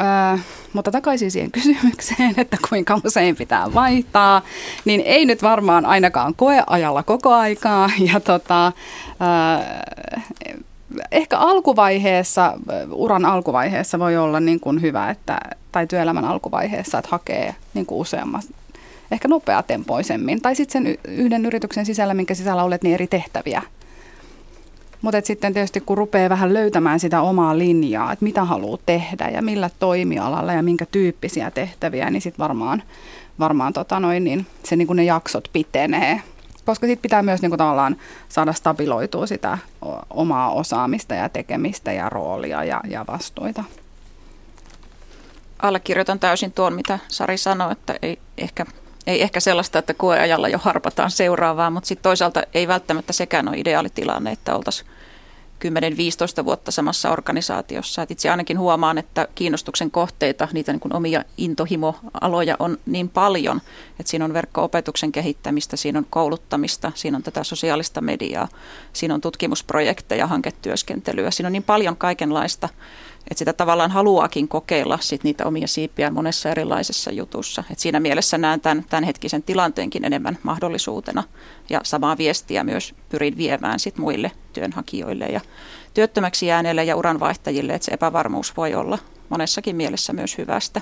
Öö, 0.00 0.38
mutta 0.72 0.90
takaisin 0.90 1.30
siihen 1.30 1.50
kysymykseen, 1.60 2.34
että 2.36 2.56
kuinka 2.68 3.00
usein 3.04 3.36
pitää 3.36 3.74
vaihtaa, 3.74 4.42
niin 4.84 5.00
ei 5.00 5.24
nyt 5.24 5.42
varmaan 5.42 5.86
ainakaan 5.86 6.34
koeajalla 6.34 7.02
koko 7.02 7.34
aikaa. 7.34 7.90
Ja 8.12 8.20
tota, 8.20 8.66
öö, 8.66 9.66
ehkä 11.12 11.38
alkuvaiheessa, 11.38 12.58
uran 12.92 13.24
alkuvaiheessa 13.24 13.98
voi 13.98 14.16
olla 14.16 14.40
niin 14.40 14.60
kuin 14.60 14.82
hyvä, 14.82 15.10
että, 15.10 15.40
tai 15.72 15.86
työelämän 15.86 16.24
alkuvaiheessa, 16.24 16.98
että 16.98 17.08
hakee 17.10 17.54
niin 17.74 17.86
kuin 17.86 17.98
useamman, 17.98 18.42
ehkä 19.10 19.28
nopeatempoisemmin. 19.28 20.40
Tai 20.40 20.54
sitten 20.54 20.84
sen 20.84 20.98
yhden 21.04 21.46
yrityksen 21.46 21.86
sisällä, 21.86 22.14
minkä 22.14 22.34
sisällä 22.34 22.64
olet, 22.64 22.82
niin 22.82 22.94
eri 22.94 23.06
tehtäviä– 23.06 23.62
mutta 25.02 25.20
sitten 25.24 25.54
tietysti 25.54 25.80
kun 25.80 25.98
rupeaa 25.98 26.30
vähän 26.30 26.54
löytämään 26.54 27.00
sitä 27.00 27.20
omaa 27.20 27.58
linjaa, 27.58 28.12
että 28.12 28.24
mitä 28.24 28.44
haluaa 28.44 28.78
tehdä 28.86 29.28
ja 29.28 29.42
millä 29.42 29.70
toimialalla 29.78 30.52
ja 30.52 30.62
minkä 30.62 30.86
tyyppisiä 30.86 31.50
tehtäviä, 31.50 32.10
niin 32.10 32.22
sitten 32.22 32.42
varmaan, 32.42 32.82
varmaan 33.38 33.72
tota 33.72 34.00
noin, 34.00 34.24
niin 34.24 34.46
se 34.64 34.76
niin 34.76 34.88
ne 34.96 35.04
jaksot 35.04 35.48
pitenee. 35.52 36.22
Koska 36.64 36.86
sitten 36.86 37.02
pitää 37.02 37.22
myös 37.22 37.42
niin 37.42 37.58
tavallaan 37.58 37.96
saada 38.28 38.52
stabiloitua 38.52 39.26
sitä 39.26 39.58
omaa 40.10 40.50
osaamista 40.50 41.14
ja 41.14 41.28
tekemistä 41.28 41.92
ja 41.92 42.08
roolia 42.08 42.64
ja, 42.64 42.80
ja 42.88 43.04
vastuita. 43.08 43.64
Allekirjoitan 45.62 46.18
täysin 46.18 46.52
tuon, 46.52 46.74
mitä 46.74 46.98
Sari 47.08 47.38
sanoi, 47.38 47.72
että 47.72 47.94
ei 48.02 48.18
ehkä 48.38 48.66
ei 49.06 49.22
ehkä 49.22 49.40
sellaista, 49.40 49.78
että 49.78 49.94
koeajalla 49.94 50.48
jo 50.48 50.58
harpataan 50.58 51.10
seuraavaa, 51.10 51.70
mutta 51.70 51.86
sitten 51.86 52.02
toisaalta 52.02 52.42
ei 52.54 52.68
välttämättä 52.68 53.12
sekään 53.12 53.48
ole 53.48 53.58
ideaalitilanne, 53.58 54.32
että 54.32 54.56
oltaisiin 54.56 54.90
10-15 56.40 56.44
vuotta 56.44 56.70
samassa 56.70 57.10
organisaatiossa. 57.10 58.02
Et 58.02 58.10
itse 58.10 58.30
ainakin 58.30 58.58
huomaan, 58.58 58.98
että 58.98 59.28
kiinnostuksen 59.34 59.90
kohteita, 59.90 60.48
niitä 60.52 60.72
niin 60.72 60.96
omia 60.96 61.24
intohimoaloja 61.36 62.56
on 62.58 62.78
niin 62.86 63.08
paljon, 63.08 63.60
että 64.00 64.10
siinä 64.10 64.24
on 64.24 64.34
verkko-opetuksen 64.34 65.12
kehittämistä, 65.12 65.76
siinä 65.76 65.98
on 65.98 66.06
kouluttamista, 66.10 66.92
siinä 66.94 67.16
on 67.16 67.22
tätä 67.22 67.44
sosiaalista 67.44 68.00
mediaa, 68.00 68.48
siinä 68.92 69.14
on 69.14 69.20
tutkimusprojekteja, 69.20 70.26
hanketyöskentelyä, 70.26 71.30
siinä 71.30 71.46
on 71.46 71.52
niin 71.52 71.62
paljon 71.62 71.96
kaikenlaista, 71.96 72.68
että 73.20 73.38
sitä 73.38 73.52
tavallaan 73.52 73.90
haluaakin 73.90 74.48
kokeilla 74.48 74.98
sit 75.00 75.24
niitä 75.24 75.46
omia 75.46 75.66
siipiä 75.66 76.10
monessa 76.10 76.48
erilaisessa 76.48 77.12
jutussa. 77.12 77.64
Et 77.70 77.78
siinä 77.78 78.00
mielessä 78.00 78.38
näen 78.38 78.60
tämän, 78.60 78.84
tämän 78.88 79.04
hetkisen 79.04 79.42
tilanteenkin 79.42 80.04
enemmän 80.04 80.38
mahdollisuutena 80.42 81.24
ja 81.70 81.80
samaa 81.84 82.18
viestiä 82.18 82.64
myös 82.64 82.94
pyrin 83.08 83.36
viemään 83.36 83.78
sit 83.80 83.98
muille 83.98 84.32
työnhakijoille 84.52 85.26
ja 85.26 85.40
työttömäksi 85.94 86.46
jääneille 86.46 86.84
ja 86.84 86.96
uranvaihtajille, 86.96 87.74
että 87.74 87.84
se 87.84 87.92
epävarmuus 87.92 88.56
voi 88.56 88.74
olla 88.74 88.98
monessakin 89.28 89.76
mielessä 89.76 90.12
myös 90.12 90.38
hyvästä. 90.38 90.80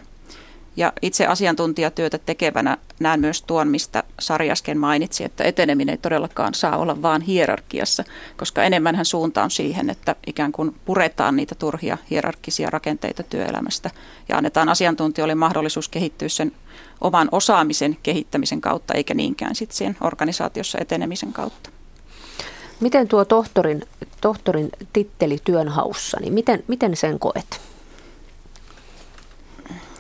Ja 0.79 0.93
itse 1.03 1.27
asiantuntijatyötä 1.27 2.19
tekevänä 2.19 2.77
näen 3.01 3.21
myös 3.21 3.43
tuon, 3.43 3.69
mistä 3.69 4.03
Sari 4.21 4.51
äsken 4.51 4.79
mainitsi, 4.79 5.25
että 5.25 5.45
eteneminen 5.45 5.93
ei 5.93 5.99
todellakaan 5.99 6.55
saa 6.55 6.77
olla 6.77 7.03
vaan 7.03 7.21
hierarkiassa, 7.23 8.05
koska 8.37 8.63
enemmänhän 8.63 9.05
suunta 9.05 9.43
on 9.43 9.51
siihen, 9.51 9.91
että 9.91 10.17
ikään 10.27 10.53
kuin 10.53 10.75
puretaan 10.85 11.37
niitä 11.37 11.55
turhia 11.55 11.99
hierarkkisia 12.11 12.71
rakenteita 12.71 13.23
työelämästä 13.23 13.91
ja 14.29 14.37
annetaan 14.37 14.69
asiantuntijoille 14.69 15.35
mahdollisuus 15.35 15.89
kehittyä 15.89 16.29
sen 16.29 16.53
oman 17.01 17.29
osaamisen 17.33 17.97
kehittämisen 18.03 18.61
kautta, 18.61 18.95
eikä 18.95 19.15
niinkään 19.15 19.55
sitten 19.55 19.77
sen 19.77 19.97
organisaatiossa 20.01 20.79
etenemisen 20.81 21.33
kautta. 21.33 21.71
Miten 22.81 23.09
tuo 23.09 23.25
tohtorin, 23.25 23.83
tohtorin 24.21 24.69
titteli 24.93 25.39
työnhaussa, 25.45 26.21
niin 26.21 26.33
miten, 26.33 26.65
miten 26.69 26.97
sen 26.97 27.19
koet? 27.19 27.61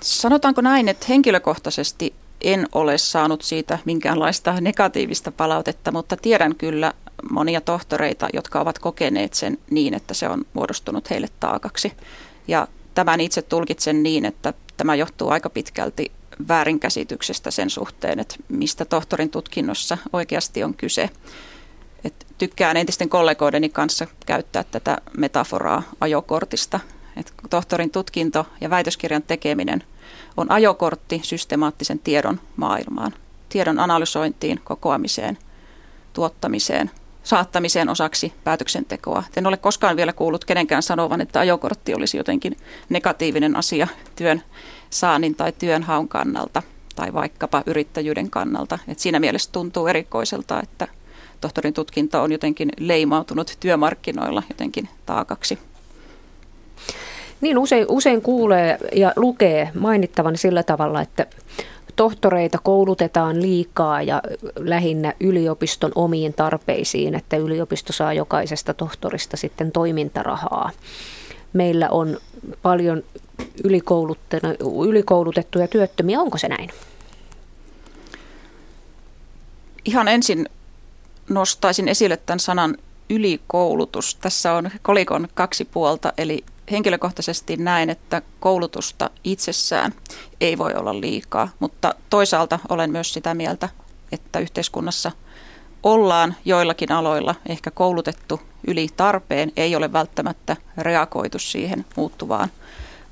Sanotaanko 0.00 0.60
näin, 0.60 0.88
että 0.88 1.06
henkilökohtaisesti 1.08 2.14
en 2.40 2.66
ole 2.72 2.98
saanut 2.98 3.42
siitä 3.42 3.78
minkäänlaista 3.84 4.60
negatiivista 4.60 5.32
palautetta, 5.32 5.92
mutta 5.92 6.16
tiedän 6.16 6.54
kyllä 6.54 6.92
monia 7.30 7.60
tohtoreita, 7.60 8.28
jotka 8.32 8.60
ovat 8.60 8.78
kokeneet 8.78 9.34
sen 9.34 9.58
niin, 9.70 9.94
että 9.94 10.14
se 10.14 10.28
on 10.28 10.44
muodostunut 10.52 11.10
heille 11.10 11.28
taakaksi. 11.40 11.92
Ja 12.48 12.68
tämän 12.94 13.20
itse 13.20 13.42
tulkitsen 13.42 14.02
niin, 14.02 14.24
että 14.24 14.54
tämä 14.76 14.94
johtuu 14.94 15.28
aika 15.28 15.50
pitkälti 15.50 16.12
väärinkäsityksestä 16.48 17.50
sen 17.50 17.70
suhteen, 17.70 18.18
että 18.18 18.34
mistä 18.48 18.84
tohtorin 18.84 19.30
tutkinnossa 19.30 19.98
oikeasti 20.12 20.64
on 20.64 20.74
kyse. 20.74 21.10
Et 22.04 22.26
tykkään 22.38 22.76
entisten 22.76 23.08
kollegoideni 23.08 23.68
kanssa 23.68 24.06
käyttää 24.26 24.64
tätä 24.64 24.98
metaforaa 25.16 25.82
ajokortista, 26.00 26.80
että 27.18 27.32
tohtorin 27.50 27.90
tutkinto 27.90 28.46
ja 28.60 28.70
väitöskirjan 28.70 29.22
tekeminen 29.22 29.82
on 30.36 30.50
ajokortti 30.50 31.20
systemaattisen 31.24 31.98
tiedon 31.98 32.40
maailmaan. 32.56 33.14
Tiedon 33.48 33.78
analysointiin, 33.78 34.60
kokoamiseen, 34.64 35.38
tuottamiseen, 36.12 36.90
saattamiseen 37.22 37.88
osaksi 37.88 38.32
päätöksentekoa. 38.44 39.22
En 39.36 39.46
ole 39.46 39.56
koskaan 39.56 39.96
vielä 39.96 40.12
kuullut 40.12 40.44
kenenkään 40.44 40.82
sanovan, 40.82 41.20
että 41.20 41.40
ajokortti 41.40 41.94
olisi 41.94 42.16
jotenkin 42.16 42.56
negatiivinen 42.88 43.56
asia 43.56 43.88
työn 44.16 44.42
saannin 44.90 45.34
tai 45.34 45.52
työn 45.52 45.82
haun 45.82 46.08
kannalta 46.08 46.62
tai 46.96 47.12
vaikkapa 47.12 47.62
yrittäjyyden 47.66 48.30
kannalta. 48.30 48.78
Et 48.88 48.98
siinä 48.98 49.20
mielessä 49.20 49.52
tuntuu 49.52 49.86
erikoiselta, 49.86 50.60
että 50.62 50.88
tohtorin 51.40 51.74
tutkinto 51.74 52.22
on 52.22 52.32
jotenkin 52.32 52.68
leimautunut 52.78 53.56
työmarkkinoilla 53.60 54.42
jotenkin 54.48 54.88
taakaksi. 55.06 55.58
Niin 57.40 57.58
usein, 57.58 57.86
usein 57.88 58.22
kuulee 58.22 58.78
ja 58.92 59.12
lukee 59.16 59.70
mainittavan 59.74 60.36
sillä 60.36 60.62
tavalla, 60.62 61.00
että 61.00 61.26
tohtoreita 61.96 62.58
koulutetaan 62.62 63.42
liikaa 63.42 64.02
ja 64.02 64.22
lähinnä 64.58 65.14
yliopiston 65.20 65.92
omiin 65.94 66.34
tarpeisiin, 66.34 67.14
että 67.14 67.36
yliopisto 67.36 67.92
saa 67.92 68.12
jokaisesta 68.12 68.74
tohtorista 68.74 69.36
sitten 69.36 69.72
toimintarahaa. 69.72 70.70
Meillä 71.52 71.88
on 71.90 72.18
paljon 72.62 73.02
ylikoulutettuja 74.84 75.68
työttömiä. 75.68 76.20
Onko 76.20 76.38
se 76.38 76.48
näin? 76.48 76.70
Ihan 79.84 80.08
ensin 80.08 80.48
nostaisin 81.28 81.88
esille 81.88 82.16
tämän 82.16 82.40
sanan 82.40 82.76
ylikoulutus. 83.10 84.14
Tässä 84.14 84.52
on 84.52 84.70
kolikon 84.82 85.28
kaksi 85.34 85.64
puolta, 85.64 86.12
eli 86.18 86.44
henkilökohtaisesti 86.70 87.56
näen, 87.56 87.90
että 87.90 88.22
koulutusta 88.40 89.10
itsessään 89.24 89.94
ei 90.40 90.58
voi 90.58 90.74
olla 90.74 91.00
liikaa, 91.00 91.48
mutta 91.58 91.94
toisaalta 92.10 92.58
olen 92.68 92.90
myös 92.90 93.12
sitä 93.12 93.34
mieltä, 93.34 93.68
että 94.12 94.38
yhteiskunnassa 94.38 95.12
ollaan 95.82 96.36
joillakin 96.44 96.92
aloilla 96.92 97.34
ehkä 97.48 97.70
koulutettu 97.70 98.40
yli 98.66 98.88
tarpeen, 98.96 99.52
ei 99.56 99.76
ole 99.76 99.92
välttämättä 99.92 100.56
reagoitu 100.78 101.38
siihen 101.38 101.84
muuttuvaan 101.96 102.48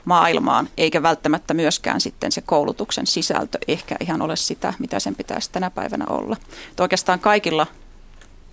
maailmaan, 0.04 0.68
eikä 0.76 1.02
välttämättä 1.02 1.54
myöskään 1.54 2.00
sitten 2.00 2.32
se 2.32 2.40
koulutuksen 2.40 3.06
sisältö 3.06 3.58
ehkä 3.68 3.96
ihan 4.00 4.22
ole 4.22 4.36
sitä, 4.36 4.74
mitä 4.78 5.00
sen 5.00 5.14
pitäisi 5.14 5.50
tänä 5.52 5.70
päivänä 5.70 6.04
olla. 6.08 6.36
Että 6.70 6.82
oikeastaan 6.82 7.20
kaikilla 7.20 7.66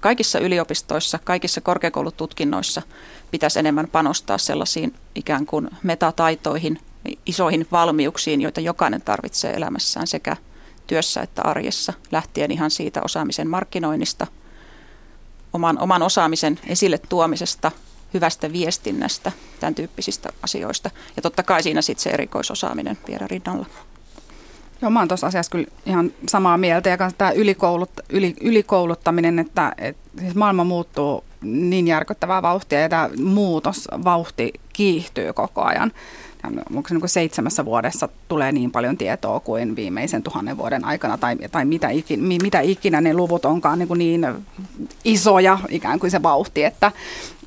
kaikissa 0.03 0.39
yliopistoissa, 0.39 1.19
kaikissa 1.23 1.61
korkeakoulututkinnoissa 1.61 2.81
pitäisi 3.31 3.59
enemmän 3.59 3.87
panostaa 3.87 4.37
sellaisiin 4.37 4.95
ikään 5.15 5.45
kuin 5.45 5.69
metataitoihin, 5.83 6.79
isoihin 7.25 7.67
valmiuksiin, 7.71 8.41
joita 8.41 8.61
jokainen 8.61 9.01
tarvitsee 9.01 9.53
elämässään 9.53 10.07
sekä 10.07 10.37
työssä 10.87 11.21
että 11.21 11.41
arjessa, 11.41 11.93
lähtien 12.11 12.51
ihan 12.51 12.71
siitä 12.71 13.01
osaamisen 13.03 13.49
markkinoinnista, 13.49 14.27
oman, 15.53 15.79
oman 15.79 16.03
osaamisen 16.03 16.59
esille 16.67 16.97
tuomisesta, 16.97 17.71
hyvästä 18.13 18.51
viestinnästä, 18.51 19.31
tämän 19.59 19.75
tyyppisistä 19.75 20.29
asioista. 20.41 20.89
Ja 21.15 21.21
totta 21.21 21.43
kai 21.43 21.63
siinä 21.63 21.81
sitten 21.81 22.03
se 22.03 22.09
erikoisosaaminen 22.09 22.97
viedä 23.07 23.27
rinnalla. 23.27 23.65
Joo, 24.83 24.89
mä 24.89 24.99
oon 24.99 25.07
tuossa 25.07 25.27
asiassa 25.27 25.51
kyllä 25.51 25.67
ihan 25.85 26.11
samaa 26.29 26.57
mieltä. 26.57 26.89
Ja 26.89 26.97
tämä 27.17 27.31
ylikoulut, 27.31 27.89
yli, 28.09 28.35
ylikouluttaminen, 28.41 29.39
että, 29.39 29.73
että 29.77 30.11
siis 30.19 30.35
maailma 30.35 30.63
muuttuu 30.63 31.23
niin 31.41 31.87
järkyttävää 31.87 32.41
vauhtia 32.41 32.79
ja 32.79 32.89
tämä 32.89 33.09
muutosvauhti 33.23 34.53
kiihtyy 34.73 35.33
koko 35.33 35.61
ajan. 35.61 35.91
Onko 36.75 36.87
se 36.87 36.93
niin 36.93 37.01
kuin 37.01 37.09
seitsemässä 37.09 37.65
vuodessa 37.65 38.09
tulee 38.27 38.51
niin 38.51 38.71
paljon 38.71 38.97
tietoa 38.97 39.39
kuin 39.39 39.75
viimeisen 39.75 40.23
tuhannen 40.23 40.57
vuoden 40.57 40.85
aikana 40.85 41.17
tai, 41.17 41.35
tai 41.51 41.65
mitä, 41.65 41.89
ikinä, 41.89 42.23
mitä 42.41 42.59
ikinä 42.59 43.01
ne 43.01 43.13
luvut 43.13 43.45
onkaan 43.45 43.79
niin, 43.79 43.87
kuin 43.87 43.97
niin 43.97 44.27
isoja 45.03 45.59
ikään 45.69 45.99
kuin 45.99 46.11
se 46.11 46.23
vauhti, 46.23 46.63
että, 46.63 46.91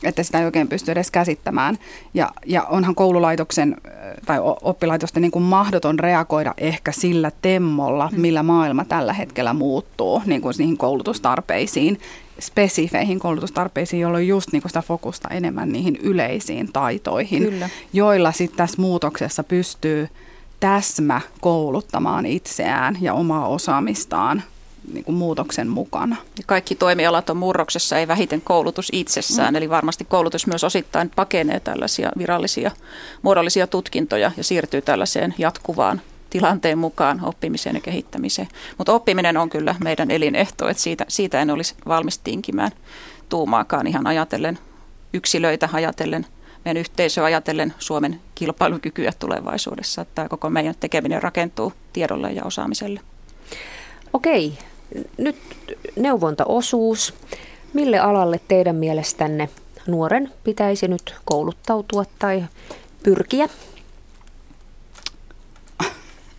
että 0.03 0.23
sitä 0.23 0.39
ei 0.39 0.45
oikein 0.45 0.69
pysty 0.69 0.93
edes 0.93 1.11
käsittämään. 1.11 1.79
Ja, 2.15 2.31
ja 2.47 2.63
onhan 2.63 2.95
koululaitoksen 2.95 3.77
tai 4.27 4.39
oppilaitosten 4.63 5.23
niin 5.23 5.31
kuin 5.31 5.43
mahdoton 5.43 5.99
reagoida 5.99 6.55
ehkä 6.59 6.93
sillä 6.93 7.33
temmolla, 7.43 8.09
mm. 8.13 8.21
millä 8.21 8.43
maailma 8.43 8.85
tällä 8.85 9.13
hetkellä 9.13 9.53
muuttuu 9.53 10.23
niin 10.27 10.41
kuin 10.41 10.55
niihin 10.59 10.77
koulutustarpeisiin, 10.77 11.99
spesifeihin 12.41 13.19
koulutustarpeisiin, 13.19 14.01
jolloin 14.01 14.29
just 14.29 14.53
niin 14.53 14.63
sitä 14.67 14.83
fokusta 14.83 15.29
enemmän 15.29 15.73
niihin 15.73 15.97
yleisiin 15.97 16.73
taitoihin, 16.73 17.43
Kyllä. 17.43 17.69
joilla 17.93 18.33
sitten 18.33 18.57
tässä 18.57 18.83
muutoksessa 18.83 19.45
pystyy 19.45 20.09
täsmä 20.61 21.21
kouluttamaan 21.41 22.27
itseään 22.27 22.99
ja 23.01 23.15
omaa 23.15 23.49
osaamistaan 23.49 24.43
niin 24.93 25.05
kuin 25.05 25.17
muutoksen 25.17 25.69
mukana. 25.69 26.17
Kaikki 26.47 26.75
toimialat 26.75 27.31
on 27.31 27.37
murroksessa, 27.37 27.99
ei 27.99 28.09
vähiten 28.09 28.41
koulutus 28.41 28.89
itsessään, 28.93 29.55
mm. 29.55 29.57
eli 29.57 29.71
varmasti 29.71 30.05
koulutus 30.05 30.47
myös 30.47 30.65
osittain 30.65 31.11
pakenee 31.17 31.61
tällaisia 31.61 32.13
virallisia 32.19 32.71
muodollisia 33.23 33.67
tutkintoja 33.67 34.33
ja 34.37 34.45
siirtyy 34.45 34.83
tällaiseen 34.83 35.35
jatkuvaan 35.39 36.01
tilanteen 36.31 36.79
mukaan 36.79 37.25
oppimiseen 37.25 37.77
ja 37.77 37.81
kehittämiseen. 37.81 38.49
Mutta 38.79 38.93
oppiminen 38.93 39.37
on 39.37 39.51
kyllä 39.51 39.75
meidän 39.85 40.11
elinehto, 40.11 40.69
että 40.69 40.83
siitä, 40.83 41.05
siitä 41.09 41.41
en 41.41 41.51
olisi 41.51 41.75
valmis 41.89 42.19
tinkimään 42.19 42.71
tuumaakaan 43.29 43.87
ihan 43.87 44.07
ajatellen 44.07 44.59
yksilöitä, 45.13 45.69
ajatellen 45.73 46.27
meidän 46.65 46.81
yhteisöä, 46.81 47.25
ajatellen 47.25 47.75
Suomen 47.79 48.21
kilpailukykyä 48.35 49.13
tulevaisuudessa. 49.19 50.03
Että 50.03 50.15
tämä 50.15 50.29
koko 50.29 50.51
meidän 50.51 50.75
tekeminen 50.81 51.23
rakentuu 51.23 51.73
tiedolle 51.93 52.33
ja 52.33 52.45
osaamiselle. 52.45 53.01
Okei, 54.13 54.59
nyt 55.19 55.37
neuvontaosuus. 55.97 57.15
Mille 57.73 57.99
alalle 57.99 58.41
teidän 58.49 58.77
mielestänne 58.77 59.49
nuoren 59.87 60.33
pitäisi 60.45 60.89
nyt 60.89 61.15
kouluttautua 61.25 62.05
tai 62.19 62.45
pyrkiä? 63.03 63.49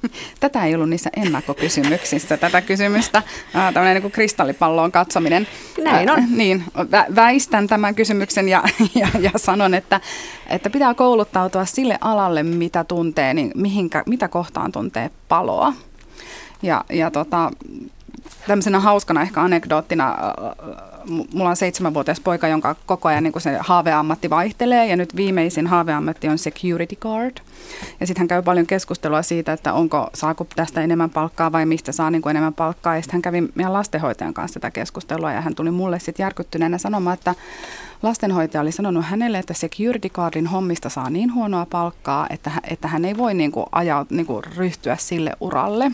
Tätä 0.40 0.66
ei 0.66 0.76
ollut 0.76 0.90
niissä 0.90 1.10
ennakkokysymyksissä, 1.18 2.38
tätä 2.38 2.62
kysymystä. 2.62 3.24
Tämmöinen 3.54 3.94
niin 3.94 4.02
kuin 4.02 4.12
kristallipalloon 4.12 4.92
katsominen. 4.92 5.48
Näin 5.84 6.10
on. 6.10 6.24
niin, 6.30 6.64
väistän 7.16 7.68
tämän 7.68 7.96
kysymyksen 7.96 8.50
ja, 8.50 8.64
ja, 8.96 9.08
ja 9.20 9.32
sanon, 9.36 9.74
että, 9.74 10.02
että 10.50 10.70
pitää 10.70 10.94
kouluttautua 10.94 11.66
sille 11.66 11.98
alalle, 12.02 12.44
mitä 12.44 12.84
tuntee, 12.84 13.34
niin 13.34 13.52
mihinkä, 13.56 14.04
mitä 14.06 14.28
kohtaan 14.28 14.72
tuntee 14.72 15.10
paloa. 15.28 15.74
Ja, 16.62 16.86
ja 16.90 17.12
tota, 17.12 17.52
tämmöisenä 18.48 18.80
hauskana 18.80 19.22
ehkä 19.22 19.42
anekdoottina, 19.42 20.16
mulla 21.34 21.50
on 21.50 21.56
seitsemänvuotias 21.56 22.20
poika, 22.20 22.48
jonka 22.48 22.76
koko 22.86 23.10
ajan 23.10 23.24
niin 23.24 23.42
se 23.42 23.58
haaveammatti 23.60 24.30
vaihtelee 24.30 24.86
ja 24.86 24.96
nyt 24.96 25.16
viimeisin 25.16 25.68
haaveammatti 25.68 26.28
on 26.28 26.38
security 26.38 26.96
guard. 26.96 27.38
Ja 28.00 28.08
sitten 28.08 28.22
hän 28.22 28.28
käy 28.28 28.42
paljon 28.42 28.68
keskustelua 28.68 29.22
siitä, 29.22 29.54
että 29.54 29.74
onko, 29.74 30.10
saako 30.14 30.48
tästä 30.56 30.82
enemmän 30.82 31.10
palkkaa 31.10 31.52
vai 31.52 31.66
mistä 31.66 31.92
saa 31.92 32.12
niin 32.12 32.22
kuin 32.22 32.32
enemmän 32.32 32.54
palkkaa. 32.54 32.96
Ja 32.96 33.02
sitten 33.02 33.14
hän 33.14 33.22
kävi 33.22 33.42
meidän 33.56 33.74
lastenhoitajan 33.74 34.34
kanssa 34.34 34.60
tätä 34.60 34.72
keskustelua 34.72 35.32
ja 35.32 35.42
hän 35.42 35.56
tuli 35.56 35.72
mulle 35.72 36.00
sitten 36.00 36.24
järkyttyneenä 36.24 36.78
sanomaan, 36.78 37.14
että 37.14 37.36
lastenhoitaja 38.04 38.62
oli 38.62 38.72
sanonut 38.72 39.06
hänelle, 39.06 39.40
että 39.40 39.54
security 39.54 40.10
guardin 40.10 40.48
hommista 40.48 40.90
saa 40.90 41.10
niin 41.10 41.34
huonoa 41.34 41.66
palkkaa, 41.66 42.28
että, 42.30 42.52
että 42.70 42.88
hän 42.88 43.06
ei 43.06 43.18
voi 43.18 43.34
niin 43.34 43.52
kuin 43.52 43.66
ajaa, 43.72 44.06
niin 44.10 44.26
kuin 44.26 44.44
ryhtyä 44.44 44.98
sille 45.00 45.32
uralle. 45.40 45.92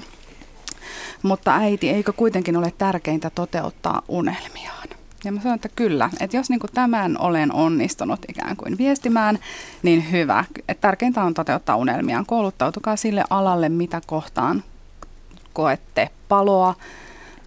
Mutta 1.23 1.55
äiti, 1.55 1.89
eikö 1.89 2.13
kuitenkin 2.13 2.57
ole 2.57 2.73
tärkeintä 2.77 3.29
toteuttaa 3.29 4.01
unelmiaan? 4.07 4.87
Ja 5.23 5.31
mä 5.31 5.41
sanon, 5.41 5.55
että 5.55 5.69
kyllä, 5.75 6.09
että 6.19 6.37
jos 6.37 6.49
niin 6.49 6.59
tämän 6.73 7.17
olen 7.19 7.53
onnistunut 7.53 8.19
ikään 8.29 8.55
kuin 8.55 8.77
viestimään, 8.77 9.39
niin 9.83 10.11
hyvä. 10.11 10.45
Et 10.67 10.81
tärkeintä 10.81 11.23
on 11.23 11.33
toteuttaa 11.33 11.75
unelmiaan. 11.75 12.25
Kouluttautukaa 12.25 12.95
sille 12.95 13.23
alalle, 13.29 13.69
mitä 13.69 14.01
kohtaan 14.05 14.63
koette 15.53 16.09
paloa. 16.29 16.75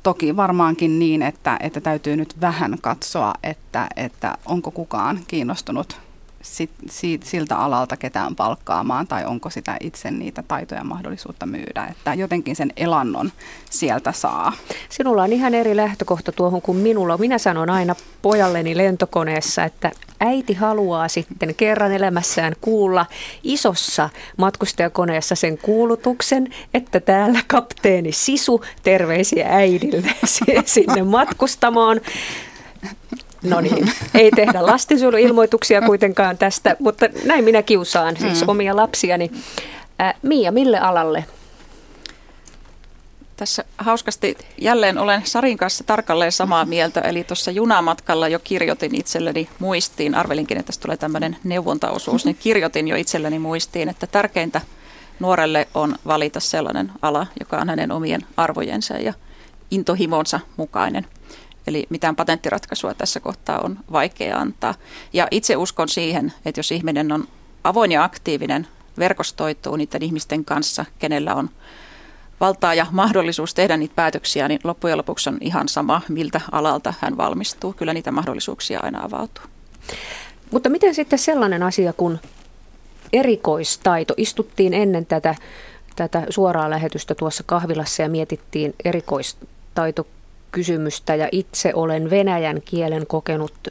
Toki 0.03 0.37
varmaankin 0.37 0.99
niin, 0.99 1.23
että, 1.23 1.57
että 1.61 1.81
täytyy 1.81 2.17
nyt 2.17 2.41
vähän 2.41 2.77
katsoa, 2.81 3.35
että, 3.43 3.87
että 3.97 4.39
onko 4.47 4.71
kukaan 4.71 5.21
kiinnostunut 5.29 6.06
sit, 6.47 6.71
sit, 6.91 7.23
siltä 7.23 7.59
alalta 7.59 7.97
ketään 7.97 8.37
palkkaamaan 8.37 9.07
tai 9.07 9.25
onko 9.25 9.51
sitä 9.51 9.77
itse 9.81 10.11
niitä 10.11 10.43
taitoja 10.49 10.85
mahdollisuutta 10.85 11.47
myydä. 11.47 11.87
Että 11.91 12.15
jotenkin 12.15 12.57
sen 12.57 12.73
elannon 12.77 13.33
sieltä 13.71 14.13
saa. 14.13 14.53
Sinulla 14.89 15.23
on 15.23 15.33
ihan 15.33 15.55
eri 15.55 15.77
lähtökohta 15.77 16.33
tuohon 16.33 16.63
kuin 16.63 16.79
minulla. 16.79 17.19
Minä 17.19 17.39
sanon 17.39 17.71
aina 17.71 17.95
pojalleni 18.23 18.77
lentokoneessa, 18.77 19.65
että 19.65 19.93
äiti 20.21 20.55
haluaa 20.55 21.09
sitten 21.09 21.55
kerran 21.55 21.93
elämässään 21.93 22.53
kuulla 22.61 23.07
isossa 23.43 24.09
matkustajakoneessa 24.37 25.35
sen 25.35 25.59
kuulutuksen, 25.59 26.49
että 26.75 27.01
täällä 27.01 27.41
kapteeni 27.47 28.13
Sisu, 28.13 28.65
terveisiä 28.83 29.49
äidille 29.49 30.15
sinne 30.65 31.03
matkustamaan. 31.03 32.01
No 33.47 33.61
niin, 33.61 33.93
ei 34.15 34.31
tehdä 34.31 34.67
lastensuojeluilmoituksia 34.67 35.83
kuitenkaan 35.83 36.39
tästä, 36.39 36.77
mutta 36.79 37.07
näin 37.25 37.45
minä 37.45 37.63
kiusaan 37.63 38.17
siis 38.17 38.41
mm. 38.41 38.49
omia 38.49 38.77
lapsiani. 38.77 39.31
Ää, 39.99 40.15
Mia, 40.23 40.53
mille 40.53 40.79
alalle? 40.79 41.25
Tässä 43.37 43.65
hauskasti 43.79 44.39
jälleen 44.59 44.99
olen 44.99 45.23
Sarin 45.25 45.59
kanssa 45.59 45.85
tarkalleen 45.85 46.33
samaa 46.33 46.65
mieltä, 46.65 47.01
eli 47.01 47.25
tuossa 47.25 47.51
junamatkalla 47.51 48.29
jo 48.29 48.39
kirjoitin 48.45 48.95
itselleni 48.95 49.49
muistiin, 49.59 50.15
arvelinkin, 50.15 50.59
että 50.59 50.67
tästä 50.67 50.83
tulee 50.83 50.97
tämmöinen 50.97 51.37
neuvontaosuus, 51.45 52.25
niin 52.25 52.37
kirjoitin 52.37 52.89
jo 52.89 52.97
itselleni 52.97 53.39
muistiin, 53.39 53.89
että 53.89 54.07
tärkeintä 54.07 54.61
nuorelle 55.21 55.69
on 55.75 55.97
valita 56.07 56.41
sellainen 56.41 56.93
ala, 57.03 57.27
joka 57.41 57.59
on 57.59 57.69
hänen 57.69 57.93
omien 57.93 58.21
arvojensa 58.37 58.95
ja 58.95 59.15
intohimonsa 59.71 60.41
mukainen. 60.57 61.07
Eli 61.67 61.87
mitään 61.89 62.17
patenttiratkaisua 62.17 62.95
tässä 62.95 63.21
kohtaa 63.21 63.61
on 63.61 63.79
vaikea 63.93 64.39
antaa. 64.39 64.75
Ja 65.13 65.29
itse 65.31 65.57
uskon 65.57 65.89
siihen, 65.89 66.33
että 66.45 66.59
jos 66.59 66.73
ihminen 66.73 67.13
on 67.13 67.29
avoin 67.65 67.93
ja 67.93 68.05
aktiivinen, 68.05 68.67
verkostoituu 68.99 69.77
niiden 69.77 70.03
ihmisten 70.03 70.45
kanssa, 70.45 70.85
kenellä 70.99 71.35
on 71.35 71.51
valtaa 72.41 72.75
ja 72.75 72.87
mahdollisuus 72.91 73.55
tehdä 73.55 73.77
niitä 73.77 73.95
päätöksiä, 73.95 74.49
niin 74.49 74.61
loppujen 74.65 74.99
lopuksi 74.99 75.29
on 75.31 75.39
ihan 75.41 75.69
sama, 75.69 76.01
miltä 76.09 76.41
alalta 76.53 76.95
hän 77.01 77.17
valmistuu. 77.17 77.73
Kyllä 77.73 77.95
niitä 77.95 78.13
mahdollisuuksia 78.13 78.81
aina 78.83 79.05
avautuu. 79.05 79.45
Mutta 80.51 80.69
miten 80.69 80.95
sitten 80.95 81.19
sellainen 81.19 81.63
asia 81.63 81.93
kuin 81.93 82.19
erikoistaito? 83.13 84.15
Istuttiin 84.17 84.75
ennen 84.75 85.07
tätä, 85.07 85.35
tätä 85.97 86.27
suoraa 86.31 86.71
lähetystä 86.71 87.15
tuossa 87.15 87.43
kahvilassa 87.47 88.03
ja 88.03 88.09
mietittiin 88.09 88.75
erikoistaito 88.85 90.07
kysymystä 90.53 91.15
ja 91.15 91.29
itse 91.33 91.73
olen 91.75 92.11
venäjän 92.11 92.63
kielen 92.65 93.07
kokenut 93.07 93.69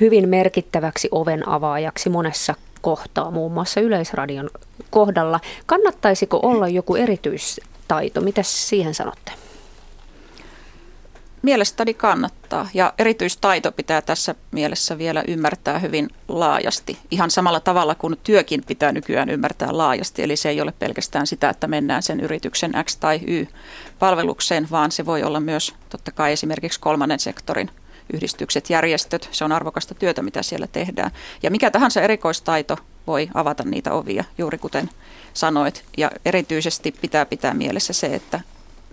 hyvin 0.00 0.28
merkittäväksi 0.28 1.08
oven 1.10 1.48
avaajaksi 1.48 2.08
monessa 2.08 2.54
kohtaa, 2.80 3.30
muun 3.30 3.52
muassa 3.52 3.80
Yleisradion 3.80 4.50
kohdalla. 4.90 5.40
Kannattaisiko 5.66 6.40
olla 6.42 6.68
joku 6.68 6.96
erityistaito? 6.96 8.20
Mitä 8.20 8.42
siihen 8.42 8.94
sanotte? 8.94 9.32
Mielestäni 11.42 11.94
kannattaa 11.94 12.68
ja 12.74 12.92
erityistaito 12.98 13.72
pitää 13.72 14.02
tässä 14.02 14.34
mielessä 14.50 14.98
vielä 14.98 15.24
ymmärtää 15.28 15.78
hyvin 15.78 16.08
laajasti. 16.28 16.98
Ihan 17.10 17.30
samalla 17.30 17.60
tavalla 17.60 17.94
kuin 17.94 18.16
työkin 18.24 18.64
pitää 18.66 18.92
nykyään 18.92 19.30
ymmärtää 19.30 19.68
laajasti. 19.76 20.22
Eli 20.22 20.36
se 20.36 20.48
ei 20.48 20.60
ole 20.60 20.72
pelkästään 20.78 21.26
sitä, 21.26 21.50
että 21.50 21.66
mennään 21.66 22.02
sen 22.02 22.20
yrityksen 22.20 22.72
X 22.84 22.96
tai 22.96 23.20
Y 23.26 23.46
palvelukseen, 23.98 24.68
vaan 24.70 24.92
se 24.92 25.06
voi 25.06 25.22
olla 25.22 25.40
myös 25.40 25.74
totta 25.88 26.12
kai 26.12 26.32
esimerkiksi 26.32 26.80
kolmannen 26.80 27.18
sektorin 27.18 27.70
yhdistykset, 28.12 28.70
järjestöt. 28.70 29.28
Se 29.32 29.44
on 29.44 29.52
arvokasta 29.52 29.94
työtä, 29.94 30.22
mitä 30.22 30.42
siellä 30.42 30.66
tehdään. 30.66 31.10
Ja 31.42 31.50
mikä 31.50 31.70
tahansa 31.70 32.00
erikoistaito 32.00 32.76
voi 33.06 33.28
avata 33.34 33.62
niitä 33.62 33.92
ovia, 33.92 34.24
juuri 34.38 34.58
kuten 34.58 34.90
sanoit. 35.34 35.84
Ja 35.96 36.10
erityisesti 36.24 36.92
pitää 37.00 37.26
pitää 37.26 37.54
mielessä 37.54 37.92
se, 37.92 38.06
että 38.06 38.40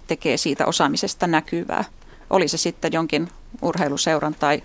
tekee 0.08 0.38
siitä 0.38 0.66
osaamisesta 0.66 1.28
näkyvää 1.28 1.84
oli 2.30 2.48
se 2.48 2.58
sitten 2.58 2.94
jonkin 2.94 3.30
urheiluseuran 3.62 4.36
tai 4.40 4.64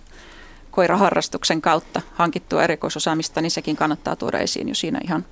koiraharrastuksen 0.71 1.63
kautta 1.63 2.01
hankittua 2.15 2.63
erikoisosaamista, 2.63 3.41
niin 3.41 3.51
sekin 3.51 3.77
kannattaa 3.77 4.17
tuoda 4.17 4.39
esiin 4.39 4.69
jo 4.69 4.75
siinä 4.75 5.01
ihan 5.05 5.25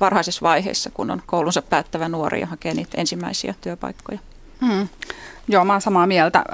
varhaisessa 0.00 0.42
vaiheessa, 0.42 0.90
kun 0.90 1.10
on 1.10 1.22
koulunsa 1.26 1.62
päättävä 1.62 2.08
nuori 2.08 2.40
ja 2.40 2.46
hakee 2.46 2.74
niitä 2.74 3.00
ensimmäisiä 3.00 3.54
työpaikkoja. 3.60 4.18
Hmm. 4.66 4.88
Joo, 5.48 5.64
mä 5.64 5.72
oon 5.72 5.82
samaa 5.82 6.06
mieltä. 6.06 6.44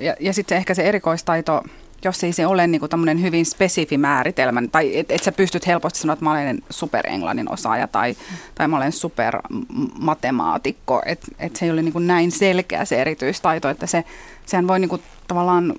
Ja, 0.00 0.14
ja 0.20 0.32
sitten 0.32 0.58
ehkä 0.58 0.74
se 0.74 0.82
erikoistaito, 0.82 1.62
jos 2.04 2.24
ei 2.24 2.32
se 2.32 2.46
ole 2.46 2.66
niin 2.66 2.80
kuin 2.80 3.22
hyvin 3.22 3.46
spesifi 3.46 3.98
määritelmä, 3.98 4.62
tai 4.72 4.98
että 4.98 5.14
et 5.14 5.24
sä 5.24 5.32
pystyt 5.32 5.66
helposti 5.66 5.98
sanoa, 5.98 6.12
että 6.12 6.24
mä 6.24 6.32
olen 6.32 6.62
superenglannin 6.70 7.52
osaaja 7.52 7.88
tai, 7.88 8.16
tai 8.54 8.68
mä 8.68 8.76
olen 8.76 8.92
supermatemaatikko, 8.92 11.02
että 11.06 11.26
et 11.38 11.56
se 11.56 11.64
ei 11.64 11.70
ole 11.70 11.82
niin 11.82 11.92
kuin 11.92 12.06
näin 12.06 12.32
selkeä 12.32 12.84
se 12.84 13.00
erityistaito, 13.00 13.68
että 13.68 13.86
se, 13.86 14.04
sehän 14.48 14.68
voi 14.68 14.78
niin 14.78 14.88
kuin 14.88 15.02
tavallaan 15.28 15.74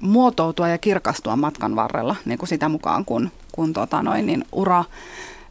muotoutua 0.00 0.68
ja 0.68 0.78
kirkastua 0.78 1.36
matkan 1.36 1.76
varrella 1.76 2.16
niin 2.24 2.38
kuin 2.38 2.48
sitä 2.48 2.68
mukaan, 2.68 3.04
kun, 3.04 3.30
kun 3.52 3.72
tota 3.72 4.02
noin, 4.02 4.26
niin 4.26 4.44
ura, 4.52 4.84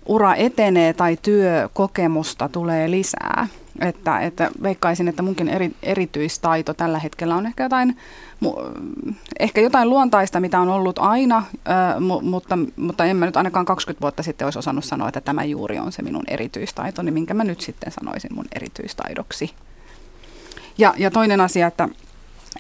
ura 0.06 0.36
etenee 0.36 0.94
tai 0.94 1.18
työkokemusta 1.22 2.50
tulee 2.50 2.92
lisää. 2.92 3.48
Että, 3.82 4.20
että 4.20 4.52
veikkaisin, 4.64 5.08
että 5.08 5.24
munkin 5.24 5.50
eri, 5.50 5.72
erityistaito 5.84 6.74
tällä 6.74 7.00
hetkellä 7.00 7.36
on 7.36 7.46
ehkä 7.46 7.64
jotain, 7.64 7.98
ehkä 9.40 9.62
jotain 9.62 9.90
luontaista, 9.90 10.40
mitä 10.40 10.60
on 10.60 10.70
ollut 10.70 11.00
aina, 11.00 11.44
mutta, 12.22 12.58
mutta 12.76 13.06
en 13.06 13.18
mä 13.18 13.26
nyt 13.26 13.38
ainakaan 13.38 13.66
20 13.66 14.02
vuotta 14.02 14.24
sitten 14.24 14.46
olisi 14.46 14.60
osannut 14.60 14.86
sanoa, 14.86 15.08
että 15.08 15.22
tämä 15.22 15.44
juuri 15.44 15.80
on 15.80 15.92
se 15.92 16.02
minun 16.02 16.24
erityistaito, 16.28 17.02
niin 17.02 17.14
minkä 17.14 17.34
mä 17.34 17.44
nyt 17.44 17.62
sitten 17.62 17.92
sanoisin 17.92 18.36
mun 18.36 18.46
erityistaidoksi. 18.56 19.52
Ja, 20.78 20.94
ja 20.98 21.12
toinen 21.12 21.42
asia, 21.42 21.68
että 21.68 21.90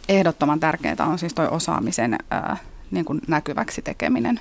ehdottoman 0.09 0.59
tärkeää 0.59 1.05
on 1.05 1.19
siis 1.19 1.33
tuo 1.33 1.47
osaamisen 1.51 2.17
ää, 2.31 2.57
niin 2.91 3.05
kuin 3.05 3.21
näkyväksi 3.27 3.81
tekeminen, 3.81 4.39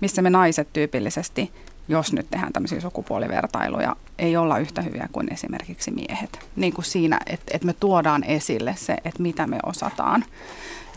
missä 0.00 0.22
me 0.22 0.30
naiset 0.30 0.72
tyypillisesti, 0.72 1.52
jos 1.88 2.12
nyt 2.12 2.26
tehdään 2.30 2.52
tämmöisiä 2.52 2.80
sukupuolivertailuja, 2.80 3.96
ei 4.18 4.36
olla 4.36 4.58
yhtä 4.58 4.82
hyviä 4.82 5.08
kuin 5.12 5.32
esimerkiksi 5.32 5.90
miehet. 5.90 6.38
Niin 6.56 6.72
kuin 6.72 6.84
siinä, 6.84 7.18
että, 7.26 7.52
että 7.54 7.66
me 7.66 7.72
tuodaan 7.72 8.24
esille 8.24 8.74
se, 8.78 8.92
että 9.04 9.22
mitä 9.22 9.46
me 9.46 9.58
osataan. 9.66 10.24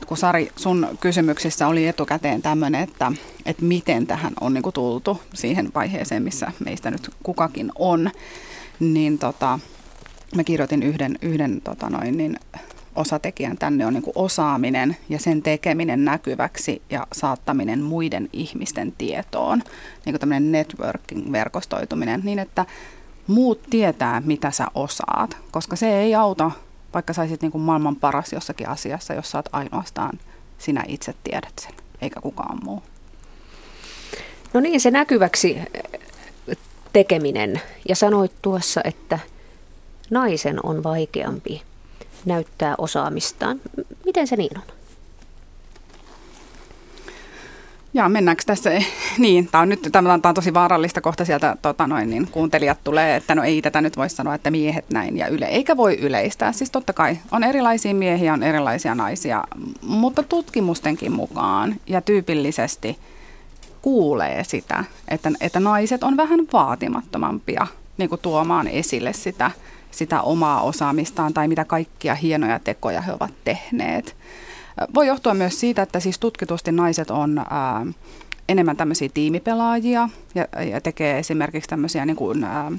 Kun 0.05 0.17
Sari, 0.17 0.51
sun 0.55 0.88
kysymyksissä 0.99 1.67
oli 1.67 1.88
etukäteen 1.88 2.41
tämmöinen, 2.41 2.84
että, 2.84 3.12
että 3.45 3.65
miten 3.65 4.08
tähän 4.08 4.34
on 4.41 4.53
niin 4.53 4.62
kuin 4.62 4.73
tultu 4.73 5.21
siihen 5.34 5.71
vaiheeseen, 5.75 6.23
missä 6.23 6.51
meistä 6.65 6.91
nyt 6.91 7.10
kukakin 7.23 7.71
on, 7.75 8.12
niin 8.79 9.19
tota, 9.19 9.60
mä 10.36 10.43
kirjoitin 10.43 10.84
yhden, 10.84 11.17
yhden 11.21 11.62
tota 11.62 11.89
noin, 11.89 12.17
niin 12.17 12.39
osatekijän 12.95 13.58
tänne 13.58 13.86
on 13.86 13.93
niin 13.93 14.03
osaaminen 14.15 14.97
ja 15.10 15.19
sen 15.19 15.41
tekeminen 15.41 16.05
näkyväksi 16.05 16.81
ja 16.89 17.08
saattaminen 17.13 17.81
muiden 17.81 18.29
ihmisten 18.34 18.93
tietoon. 18.97 19.60
Niin 20.05 20.13
kuin 20.13 20.19
tämmöinen 20.19 20.51
networking, 20.51 21.31
verkostoituminen, 21.31 22.21
niin 22.23 22.39
että 22.39 22.65
muut 23.27 23.62
tietää, 23.69 24.21
mitä 24.25 24.51
sä 24.51 24.67
osaat, 24.75 25.38
koska 25.51 25.75
se 25.75 25.99
ei 25.99 26.15
auta, 26.15 26.51
vaikka 26.93 27.13
saisit 27.13 27.41
niin 27.41 27.51
kuin 27.51 27.62
maailman 27.62 27.95
paras 27.95 28.34
jossakin 28.34 28.69
asiassa, 28.69 29.13
jos 29.13 29.36
oot 29.36 29.49
ainoastaan 29.51 30.19
sinä 30.58 30.84
itse 30.88 31.15
tiedät 31.23 31.53
sen, 31.62 31.73
eikä 32.01 32.21
kukaan 32.21 32.58
muu. 32.63 32.84
No 34.53 34.60
niin, 34.60 34.81
se 34.81 34.91
näkyväksi 34.91 35.58
tekeminen. 36.93 37.62
Ja 37.89 37.95
sanoit 37.95 38.31
tuossa, 38.41 38.81
että 38.84 39.19
naisen 40.10 40.65
on 40.65 40.84
vaikeampi 40.84 41.62
näyttää 42.26 42.76
osaamistaan. 42.78 43.62
Miten 44.06 44.28
se 44.28 44.36
niin 44.36 44.58
on? 44.58 44.64
Ja 47.94 48.10
mennäänkö 48.10 48.44
tässä, 48.46 48.70
niin, 49.18 49.48
tämä 49.52 49.62
on 49.62 49.70
nyt 49.70 49.90
tämä 49.92 50.14
on 50.14 50.22
tosi 50.34 50.54
vaarallista 50.54 51.02
kohta 51.02 51.26
sieltä 51.26 51.58
tota 51.62 51.88
noin, 51.88 52.10
niin 52.10 52.28
kuuntelijat 52.32 52.78
tulee, 52.84 53.16
että 53.16 53.36
no 53.36 53.44
ei 53.44 53.62
tätä 53.62 53.82
nyt 53.82 53.98
voi 53.98 54.10
sanoa, 54.10 54.36
että 54.36 54.52
miehet 54.52 54.86
näin 54.90 55.18
ja 55.18 55.28
yle, 55.28 55.46
eikä 55.46 55.78
voi 55.78 55.96
yleistää. 55.96 56.52
Siis 56.52 56.72
totta 56.72 56.94
kai 56.94 57.18
on 57.32 57.44
erilaisia 57.44 57.94
miehiä, 57.94 58.34
on 58.34 58.44
erilaisia 58.44 58.96
naisia, 58.96 59.44
mutta 59.82 60.24
tutkimustenkin 60.24 61.12
mukaan 61.12 61.76
ja 61.88 62.02
tyypillisesti 62.02 62.98
kuulee 63.82 64.44
sitä, 64.44 64.84
että, 65.08 65.32
että 65.42 65.60
naiset 65.60 66.04
on 66.04 66.18
vähän 66.18 66.40
vaatimattomampia 66.54 67.68
niin 67.98 68.10
kuin 68.10 68.22
tuomaan 68.22 68.68
esille 68.68 69.14
sitä– 69.14 69.52
sitä 69.97 70.21
omaa 70.21 70.62
osaamistaan 70.62 71.34
tai 71.34 71.47
mitä 71.47 71.65
kaikkia 71.65 72.15
hienoja 72.15 72.60
tekoja 72.60 73.01
he 73.01 73.13
ovat 73.13 73.34
tehneet. 73.43 74.15
Voi 74.93 75.08
johtua 75.08 75.34
myös 75.34 75.60
siitä, 75.60 75.81
että 75.81 75.99
siis 75.99 76.19
tutkitusti 76.19 76.71
naiset 76.71 77.12
on 77.12 77.38
ää, 77.38 77.86
enemmän 78.49 78.77
tämmöisiä 78.77 79.10
tiimipelaajia 79.13 80.10
ja, 80.36 80.47
ja 80.71 80.81
tekee 80.81 81.19
esimerkiksi 81.19 81.69
tämmöisiä 81.69 82.05
niin 82.05 82.15
kuin, 82.15 82.43
ää, 82.43 82.71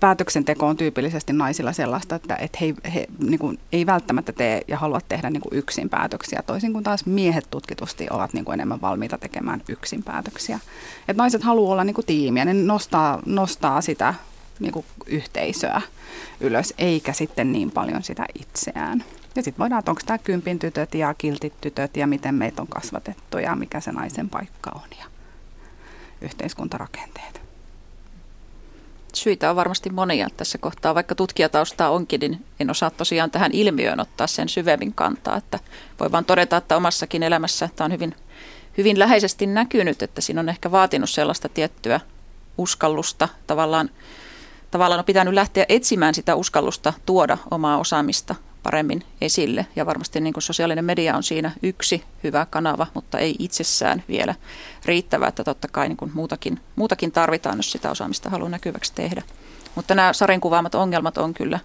päätöksenteko 0.00 0.66
on 0.66 0.76
tyypillisesti 0.76 1.32
naisilla 1.32 1.72
sellaista, 1.72 2.14
että, 2.14 2.36
että 2.36 2.58
he, 2.60 2.74
he 2.94 3.06
niin 3.18 3.38
kuin, 3.38 3.58
ei 3.72 3.86
välttämättä 3.86 4.32
tee 4.32 4.62
ja 4.68 4.78
halua 4.78 5.00
tehdä 5.08 5.30
niin 5.30 5.40
kuin 5.40 5.58
yksin 5.58 5.88
päätöksiä, 5.88 6.42
toisin 6.46 6.72
kuin 6.72 6.84
taas 6.84 7.06
miehet 7.06 7.46
tutkitusti 7.50 8.06
ovat 8.10 8.32
niin 8.32 8.44
kuin 8.44 8.54
enemmän 8.54 8.80
valmiita 8.80 9.18
tekemään 9.18 9.62
yksin 9.68 10.02
päätöksiä. 10.02 10.60
Et 11.08 11.16
naiset 11.16 11.42
haluaa 11.42 11.72
olla 11.72 11.84
niin 11.84 11.94
kuin 11.94 12.06
tiimiä, 12.06 12.44
ne 12.44 12.54
nostaa, 12.54 13.22
nostaa 13.26 13.80
sitä 13.80 14.14
niin 14.60 14.72
kuin 14.72 14.86
yhteisöä 15.06 15.82
ylös, 16.40 16.74
eikä 16.78 17.12
sitten 17.12 17.52
niin 17.52 17.70
paljon 17.70 18.02
sitä 18.02 18.26
itseään. 18.40 19.04
Ja 19.36 19.42
sitten 19.42 19.58
voidaan, 19.58 19.78
että 19.78 19.90
onko 19.90 20.02
tämä 20.06 20.18
kympin 20.18 20.58
tytöt 20.58 20.94
ja 20.94 21.14
kiltit 21.14 21.60
tytöt 21.60 21.96
ja 21.96 22.06
miten 22.06 22.34
meitä 22.34 22.62
on 22.62 22.68
kasvatettu 22.68 23.38
ja 23.38 23.56
mikä 23.56 23.80
se 23.80 23.92
naisen 23.92 24.28
paikka 24.28 24.70
on 24.74 24.88
ja 24.98 25.04
yhteiskuntarakenteet. 26.20 27.40
Syitä 29.14 29.50
on 29.50 29.56
varmasti 29.56 29.90
monia 29.90 30.28
tässä 30.36 30.58
kohtaa, 30.58 30.94
vaikka 30.94 31.14
tutkijataustaa 31.14 31.90
onkin, 31.90 32.20
niin 32.20 32.44
en 32.60 32.70
osaa 32.70 32.90
tosiaan 32.90 33.30
tähän 33.30 33.52
ilmiöön 33.52 34.00
ottaa 34.00 34.26
sen 34.26 34.48
syvemmin 34.48 34.94
kantaa. 34.94 35.36
Että 35.36 35.58
voi 36.00 36.12
vaan 36.12 36.24
todeta, 36.24 36.56
että 36.56 36.76
omassakin 36.76 37.22
elämässä 37.22 37.68
tämä 37.76 37.86
on 37.86 37.92
hyvin, 37.92 38.14
hyvin 38.78 38.98
läheisesti 38.98 39.46
näkynyt, 39.46 40.02
että 40.02 40.20
siinä 40.20 40.40
on 40.40 40.48
ehkä 40.48 40.70
vaatinut 40.70 41.10
sellaista 41.10 41.48
tiettyä 41.48 42.00
uskallusta 42.58 43.28
tavallaan 43.46 43.90
tavallaan 44.70 44.98
on 44.98 45.04
pitänyt 45.04 45.34
lähteä 45.34 45.66
etsimään 45.68 46.14
sitä 46.14 46.34
uskallusta 46.34 46.92
tuoda 47.06 47.38
omaa 47.50 47.78
osaamista 47.78 48.34
paremmin 48.62 49.04
esille. 49.20 49.66
Ja 49.76 49.86
varmasti 49.86 50.20
niin 50.20 50.32
kuin 50.32 50.42
sosiaalinen 50.42 50.84
media 50.84 51.16
on 51.16 51.22
siinä 51.22 51.52
yksi 51.62 52.04
hyvä 52.24 52.46
kanava, 52.50 52.86
mutta 52.94 53.18
ei 53.18 53.36
itsessään 53.38 54.02
vielä 54.08 54.34
riittävä, 54.84 55.26
että 55.26 55.44
totta 55.44 55.68
kai 55.68 55.88
niin 55.88 55.96
kuin 55.96 56.10
muutakin, 56.14 56.60
muutakin 56.76 57.12
tarvitaan, 57.12 57.58
jos 57.58 57.72
sitä 57.72 57.90
osaamista 57.90 58.30
haluaa 58.30 58.50
näkyväksi 58.50 58.92
tehdä. 58.94 59.22
Mutta 59.74 59.94
nämä 59.94 60.12
Sarin 60.12 60.40
kuvaamat 60.40 60.74
ongelmat 60.74 61.18
on 61.18 61.34
kyllä, 61.34 61.58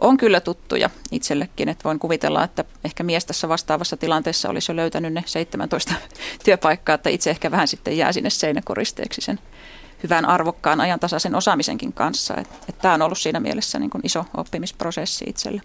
on 0.00 0.16
kyllä 0.16 0.40
tuttuja 0.40 0.90
itsellekin, 1.10 1.68
että 1.68 1.84
voin 1.84 1.98
kuvitella, 1.98 2.44
että 2.44 2.64
ehkä 2.84 3.02
mies 3.02 3.24
tässä 3.24 3.48
vastaavassa 3.48 3.96
tilanteessa 3.96 4.48
olisi 4.48 4.72
jo 4.72 4.76
löytänyt 4.76 5.12
ne 5.12 5.22
17 5.26 5.94
työpaikkaa, 6.44 6.94
että 6.94 7.10
itse 7.10 7.30
ehkä 7.30 7.50
vähän 7.50 7.68
sitten 7.68 7.96
jää 7.96 8.12
sinne 8.12 8.30
seinäkoristeeksi 8.30 9.20
sen 9.20 9.38
hyvän 10.02 10.24
arvokkaan 10.24 10.80
ajantasaisen 10.80 11.34
osaamisenkin 11.34 11.92
kanssa. 11.92 12.34
Että 12.36 12.54
et 12.68 12.78
tämä 12.78 12.94
on 12.94 13.02
ollut 13.02 13.18
siinä 13.18 13.40
mielessä 13.40 13.78
niin 13.78 13.90
kuin 13.90 14.06
iso 14.06 14.24
oppimisprosessi 14.36 15.24
itselle. 15.28 15.62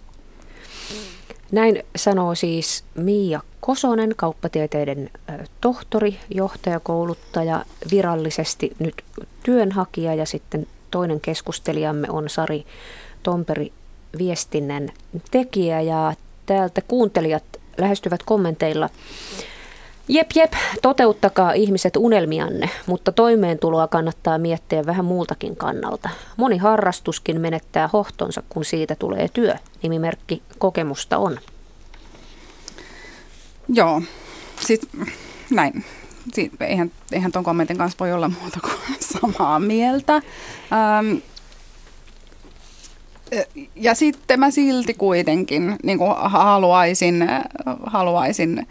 Näin 1.52 1.84
sanoo 1.96 2.36
siis 2.36 2.84
Miia 2.96 3.42
Kosonen, 3.60 4.14
kauppatieteiden 4.16 5.10
tohtori, 5.62 6.20
johtajakouluttaja, 6.30 7.66
virallisesti 7.92 8.76
nyt 8.80 9.04
työnhakija 9.44 10.14
ja 10.14 10.26
sitten 10.26 10.68
toinen 10.92 11.22
keskustelijamme 11.22 12.08
on 12.10 12.30
Sari 12.30 12.66
Tomperi, 13.24 13.74
viestinnän 14.18 14.90
tekijä 15.32 15.82
ja 15.82 16.14
täältä 16.46 16.82
kuuntelijat 16.82 17.44
lähestyvät 17.78 18.24
kommenteilla 18.24 18.90
Jep, 20.08 20.30
jep, 20.36 20.54
toteuttakaa 20.82 21.52
ihmiset 21.52 21.96
unelmianne, 21.96 22.70
mutta 22.86 23.12
toimeentuloa 23.12 23.88
kannattaa 23.88 24.38
miettiä 24.38 24.86
vähän 24.86 25.06
muultakin 25.06 25.56
kannalta. 25.56 26.10
Moni 26.38 26.58
harrastuskin 26.58 27.42
menettää 27.42 27.90
hohtonsa, 27.94 28.44
kun 28.50 28.66
siitä 28.66 28.96
tulee 28.96 29.28
työ. 29.34 29.56
Nimimerkki 29.84 30.42
kokemusta 30.58 31.18
on. 31.18 31.40
Joo, 33.70 34.02
siis 34.60 34.82
näin. 35.50 35.86
Siit, 36.34 36.62
eihän, 36.62 36.92
eihän 37.12 37.32
tuon 37.32 37.46
kommentin 37.46 37.78
kanssa 37.78 37.98
voi 38.00 38.14
olla 38.14 38.32
muuta 38.42 38.60
kuin 38.62 38.98
samaa 39.22 39.60
mieltä. 39.60 40.14
Ähm, 40.16 41.18
ja 43.76 43.96
sitten 43.96 44.40
mä 44.40 44.52
silti 44.52 44.94
kuitenkin 44.94 45.76
niin 45.84 46.00
haluaisin, 46.18 47.28
haluaisin 47.86 48.68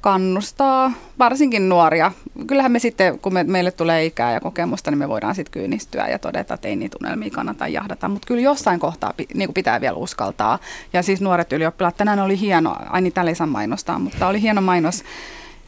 kannustaa 0.00 0.92
varsinkin 1.18 1.68
nuoria. 1.68 2.12
Kyllähän 2.46 2.72
me 2.72 2.78
sitten, 2.78 3.18
kun 3.18 3.34
me, 3.34 3.44
meille 3.44 3.70
tulee 3.70 4.04
ikää 4.04 4.32
ja 4.32 4.40
kokemusta, 4.40 4.90
niin 4.90 4.98
me 4.98 5.08
voidaan 5.08 5.34
sitten 5.34 5.52
kyynistyä 5.52 6.08
ja 6.08 6.18
todeta, 6.18 6.54
että 6.54 6.68
ei 6.68 6.76
niitä 6.76 6.96
unelmia 7.00 7.30
kannata 7.30 7.68
jahdata. 7.68 8.08
Mutta 8.08 8.26
kyllä 8.26 8.42
jossain 8.42 8.80
kohtaa 8.80 9.14
niin 9.34 9.54
pitää 9.54 9.80
vielä 9.80 9.96
uskaltaa. 9.96 10.58
Ja 10.92 11.02
siis 11.02 11.20
nuoret 11.20 11.52
ylioppilaat, 11.52 11.96
tänään 11.96 12.18
oli 12.18 12.40
hieno, 12.40 12.76
ai 12.90 13.00
niin 13.00 13.12
täällä 13.12 13.30
ei 13.30 13.34
saa 13.34 13.46
mainostaa, 13.46 13.98
mutta 13.98 14.26
oli 14.26 14.42
hieno 14.42 14.60
mainos 14.60 15.04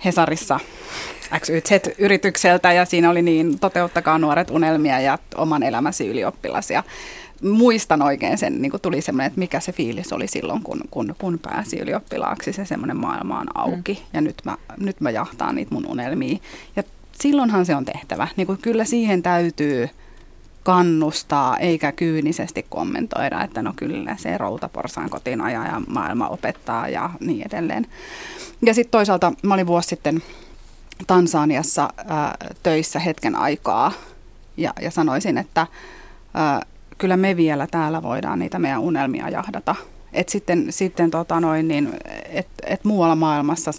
Hesarissa 0.05 0.61
XYZ-yritykseltä 1.39 2.73
ja 2.73 2.85
siinä 2.85 3.11
oli 3.11 3.23
niin, 3.23 3.59
toteuttakaa 3.59 4.19
nuoret 4.19 4.51
unelmia 4.51 5.01
ja 5.01 5.19
oman 5.35 5.63
elämäsi 5.63 6.09
ylioppilas. 6.09 6.71
Ja 6.71 6.83
muistan 7.43 8.03
oikein 8.03 8.39
sen, 8.39 8.63
niin 8.63 8.71
kuin 8.71 8.81
tuli 8.81 9.01
semmoinen, 9.01 9.27
että 9.27 9.39
mikä 9.39 9.61
se 9.61 9.73
fiilis 9.73 10.13
oli 10.13 10.29
silloin, 10.29 10.63
kun, 10.63 10.81
kun, 10.91 11.15
kun 11.19 11.39
pääsi 11.39 11.79
ylioppilaaksi, 11.79 12.53
se 12.53 12.65
semmoinen 12.65 12.97
maailma 12.97 13.39
on 13.39 13.47
auki 13.55 13.95
mm. 13.95 14.07
ja 14.13 14.21
nyt 14.21 14.37
mä, 14.45 14.57
nyt 14.77 15.01
mä 15.01 15.11
jahtaan 15.11 15.55
niitä 15.55 15.75
mun 15.75 15.87
unelmia. 15.87 16.39
Ja 16.77 16.83
silloinhan 17.13 17.67
se 17.67 17.77
on 17.77 17.85
tehtävä. 17.85 18.29
Niin 18.37 18.47
kuin 18.47 18.59
kyllä 18.59 18.85
siihen 18.85 19.23
täytyy 19.23 19.89
kannustaa 20.63 21.59
eikä 21.59 21.93
kyynisesti 21.93 22.67
kommentoida, 22.69 23.43
että 23.43 23.63
no 23.63 23.73
kyllä 23.77 24.17
se 24.17 24.39
routaporsaan 24.39 25.11
kotiin 25.11 25.41
ajaa 25.41 25.67
ja 25.67 25.83
maailma 25.89 26.29
opettaa 26.29 26.89
ja 26.89 27.11
niin 27.21 27.47
edelleen. 27.47 27.87
Ja 28.67 28.75
sitten 28.75 28.91
toisaalta 28.91 29.33
mä 29.43 29.55
olin 29.55 29.67
vuosi 29.67 29.89
sitten 29.89 30.23
Tansaniassa 31.07 31.89
ää, 32.07 32.37
töissä 32.63 32.99
hetken 32.99 33.37
aikaa 33.37 33.93
ja, 34.57 34.73
ja 34.81 34.91
sanoisin, 34.91 35.39
että 35.39 35.67
ää, 36.35 36.63
kyllä 37.03 37.17
me 37.17 37.37
vielä 37.37 37.67
täällä 37.67 38.03
voidaan 38.03 38.39
niitä 38.39 38.59
meidän 38.59 38.81
unelmia 38.81 39.29
jahdata. 39.29 39.75
Et 40.13 40.29
sitten 40.29 40.67
sitten 40.71 41.11
tota 41.11 41.41
noin, 41.41 41.69
niin, 41.69 41.93
et, 42.29 42.49
et 42.67 42.85
muualla 42.85 43.17
maailmassa 43.17 43.71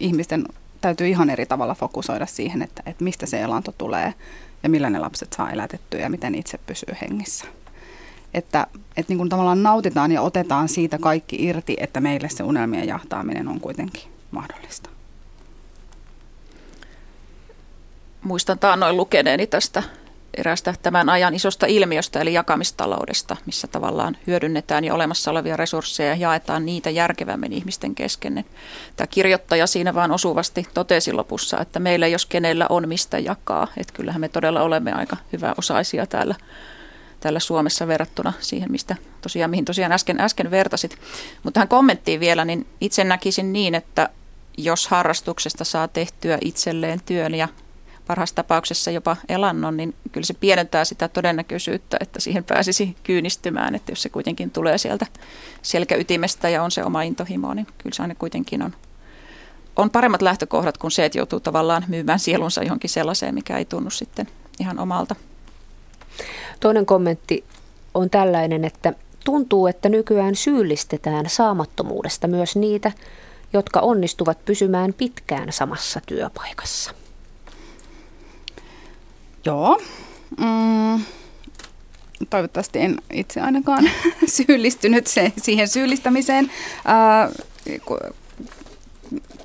ihmisten 0.00 0.44
täytyy 0.80 1.08
ihan 1.08 1.30
eri 1.30 1.46
tavalla 1.46 1.74
fokusoida 1.74 2.26
siihen, 2.26 2.62
että, 2.62 2.82
että 2.86 3.04
mistä 3.04 3.26
se 3.26 3.40
elanto 3.40 3.74
tulee 3.78 4.14
ja 4.62 4.68
millä 4.68 4.90
ne 4.90 4.98
lapset 4.98 5.32
saa 5.32 5.50
elätettyä 5.50 6.00
ja 6.00 6.10
miten 6.10 6.34
itse 6.34 6.58
pysyy 6.58 6.94
hengissä. 7.00 7.44
Että, 8.34 8.66
että 8.96 9.10
niin 9.10 9.18
kuin 9.18 9.28
tavallaan 9.28 9.62
nautitaan 9.62 10.12
ja 10.12 10.22
otetaan 10.22 10.68
siitä 10.68 10.98
kaikki 10.98 11.44
irti, 11.44 11.76
että 11.80 12.00
meille 12.00 12.28
se 12.28 12.42
unelmien 12.42 12.88
jahtaaminen 12.88 13.48
on 13.48 13.60
kuitenkin 13.60 14.02
mahdollista. 14.30 14.90
Muistan 18.22 18.58
taannoin 18.58 18.96
lukeneeni 18.96 19.46
tästä 19.46 19.82
erästä 20.36 20.74
tämän 20.82 21.08
ajan 21.08 21.34
isosta 21.34 21.66
ilmiöstä, 21.66 22.20
eli 22.20 22.32
jakamistaloudesta, 22.32 23.36
missä 23.46 23.66
tavallaan 23.66 24.16
hyödynnetään 24.26 24.84
jo 24.84 24.94
olemassa 24.94 25.30
olevia 25.30 25.56
resursseja 25.56 26.08
ja 26.08 26.16
jaetaan 26.16 26.66
niitä 26.66 26.90
järkevämmin 26.90 27.52
ihmisten 27.52 27.94
kesken. 27.94 28.44
Tämä 28.96 29.06
kirjoittaja 29.06 29.66
siinä 29.66 29.94
vaan 29.94 30.12
osuvasti 30.12 30.66
totesi 30.74 31.12
lopussa, 31.12 31.60
että 31.60 31.80
meillä 31.80 32.06
jos 32.06 32.26
kenellä 32.26 32.66
on 32.68 32.88
mistä 32.88 33.18
jakaa, 33.18 33.68
että 33.76 33.92
kyllähän 33.92 34.20
me 34.20 34.28
todella 34.28 34.62
olemme 34.62 34.92
aika 34.92 35.16
hyvä 35.32 35.54
osaisia 35.58 36.06
täällä, 36.06 36.34
täällä 37.20 37.40
Suomessa 37.40 37.86
verrattuna 37.86 38.32
siihen, 38.40 38.72
mistä 38.72 38.96
tosiaan, 39.20 39.50
mihin 39.50 39.64
tosiaan 39.64 39.92
äsken, 39.92 40.20
äsken 40.20 40.50
vertasit. 40.50 40.98
Mutta 41.42 41.54
tähän 41.54 41.68
kommenttiin 41.68 42.20
vielä, 42.20 42.44
niin 42.44 42.66
itse 42.80 43.04
näkisin 43.04 43.52
niin, 43.52 43.74
että 43.74 44.08
jos 44.58 44.88
harrastuksesta 44.88 45.64
saa 45.64 45.88
tehtyä 45.88 46.38
itselleen 46.40 47.00
työn 47.06 47.34
ja 47.34 47.48
parhaassa 48.06 48.34
tapauksessa 48.34 48.90
jopa 48.90 49.16
elannon, 49.28 49.76
niin 49.76 49.94
kyllä 50.12 50.24
se 50.24 50.34
pienentää 50.34 50.84
sitä 50.84 51.08
todennäköisyyttä, 51.08 51.96
että 52.00 52.20
siihen 52.20 52.44
pääsisi 52.44 52.96
kyynistymään. 53.02 53.74
Että 53.74 53.92
jos 53.92 54.02
se 54.02 54.08
kuitenkin 54.08 54.50
tulee 54.50 54.78
sieltä 54.78 55.06
selkäytimestä 55.62 56.48
ja 56.48 56.62
on 56.62 56.70
se 56.70 56.84
oma 56.84 57.02
intohimo, 57.02 57.54
niin 57.54 57.66
kyllä 57.78 57.94
se 57.94 58.02
aina 58.02 58.14
kuitenkin 58.14 58.62
on, 58.62 58.74
on 59.76 59.90
paremmat 59.90 60.22
lähtökohdat 60.22 60.78
kuin 60.78 60.90
se, 60.90 61.04
että 61.04 61.18
joutuu 61.18 61.40
tavallaan 61.40 61.84
myymään 61.88 62.18
sielunsa 62.18 62.62
johonkin 62.62 62.90
sellaiseen, 62.90 63.34
mikä 63.34 63.58
ei 63.58 63.64
tunnu 63.64 63.90
sitten 63.90 64.28
ihan 64.60 64.78
omalta. 64.78 65.16
Toinen 66.60 66.86
kommentti 66.86 67.44
on 67.94 68.10
tällainen, 68.10 68.64
että 68.64 68.92
tuntuu, 69.24 69.66
että 69.66 69.88
nykyään 69.88 70.36
syyllistetään 70.36 71.28
saamattomuudesta 71.28 72.28
myös 72.28 72.56
niitä, 72.56 72.92
jotka 73.52 73.80
onnistuvat 73.80 74.44
pysymään 74.44 74.94
pitkään 74.94 75.52
samassa 75.52 76.00
työpaikassa. 76.06 77.01
Joo. 79.44 79.80
Mm, 80.38 81.04
toivottavasti 82.30 82.78
en 82.78 82.96
itse 83.12 83.40
ainakaan 83.40 83.90
syyllistynyt 84.26 85.06
se, 85.06 85.32
siihen 85.42 85.68
syyllistämiseen. 85.68 86.50
Äh, 86.88 87.82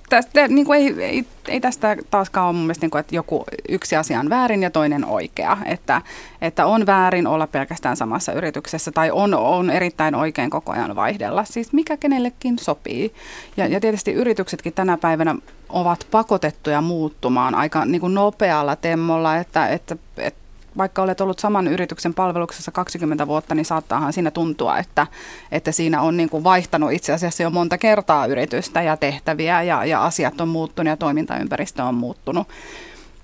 tästä, 0.09 0.47
niin 0.47 0.65
kuin 0.65 0.79
ei, 0.79 1.03
ei, 1.03 1.25
ei 1.47 1.59
tästä 1.59 1.97
taaskaan 2.11 2.47
ole 2.47 2.53
mun 2.53 2.63
mielestä, 2.63 2.83
niin 2.83 2.91
kuin, 2.91 2.99
että 2.99 3.15
joku 3.15 3.43
yksi 3.69 3.95
asia 3.95 4.19
on 4.19 4.29
väärin 4.29 4.63
ja 4.63 4.69
toinen 4.69 5.05
oikea. 5.05 5.57
Että, 5.65 6.01
että 6.41 6.65
on 6.65 6.85
väärin 6.85 7.27
olla 7.27 7.47
pelkästään 7.47 7.97
samassa 7.97 8.33
yrityksessä 8.33 8.91
tai 8.91 9.11
on, 9.11 9.33
on 9.33 9.69
erittäin 9.69 10.15
oikein 10.15 10.49
koko 10.49 10.71
ajan 10.71 10.95
vaihdella. 10.95 11.43
Siis 11.43 11.73
mikä 11.73 11.97
kenellekin 11.97 12.59
sopii. 12.59 13.13
Ja, 13.57 13.67
ja 13.67 13.79
tietysti 13.79 14.13
yrityksetkin 14.13 14.73
tänä 14.73 14.97
päivänä 14.97 15.35
ovat 15.69 16.07
pakotettuja 16.11 16.81
muuttumaan 16.81 17.55
aika 17.55 17.85
niin 17.85 18.01
kuin 18.01 18.13
nopealla 18.13 18.75
temmolla, 18.75 19.37
että, 19.37 19.67
että, 19.67 19.97
että 20.17 20.46
vaikka 20.77 21.01
olet 21.01 21.21
ollut 21.21 21.39
saman 21.39 21.67
yrityksen 21.67 22.13
palveluksessa 22.13 22.71
20 22.71 23.27
vuotta, 23.27 23.55
niin 23.55 23.65
saattaahan 23.65 24.13
siinä 24.13 24.31
tuntua, 24.31 24.77
että, 24.77 25.07
että 25.51 25.71
siinä 25.71 26.01
on 26.01 26.17
niin 26.17 26.29
kuin 26.29 26.43
vaihtanut 26.43 26.91
itse 26.91 27.13
asiassa 27.13 27.43
jo 27.43 27.49
monta 27.49 27.77
kertaa 27.77 28.25
yritystä 28.25 28.81
ja 28.81 28.97
tehtäviä 28.97 29.63
ja, 29.63 29.85
ja 29.85 30.05
asiat 30.05 30.41
on 30.41 30.47
muuttunut 30.47 30.89
ja 30.89 30.97
toimintaympäristö 30.97 31.83
on 31.83 31.95
muuttunut. 31.95 32.47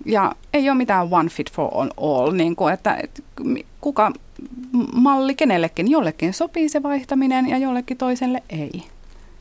Ja 0.05 0.35
ei 0.53 0.69
ole 0.69 0.77
mitään 0.77 1.07
one 1.11 1.29
fit 1.29 1.51
for 1.51 1.69
all, 1.97 2.31
niin 2.31 2.55
kuin, 2.55 2.73
että, 2.73 2.99
että 3.03 3.21
kuka 3.81 4.11
malli 4.93 5.35
kenellekin, 5.35 5.91
jollekin 5.91 6.33
sopii 6.33 6.69
se 6.69 6.83
vaihtaminen 6.83 7.49
ja 7.49 7.57
jollekin 7.57 7.97
toiselle 7.97 8.43
ei. 8.49 8.83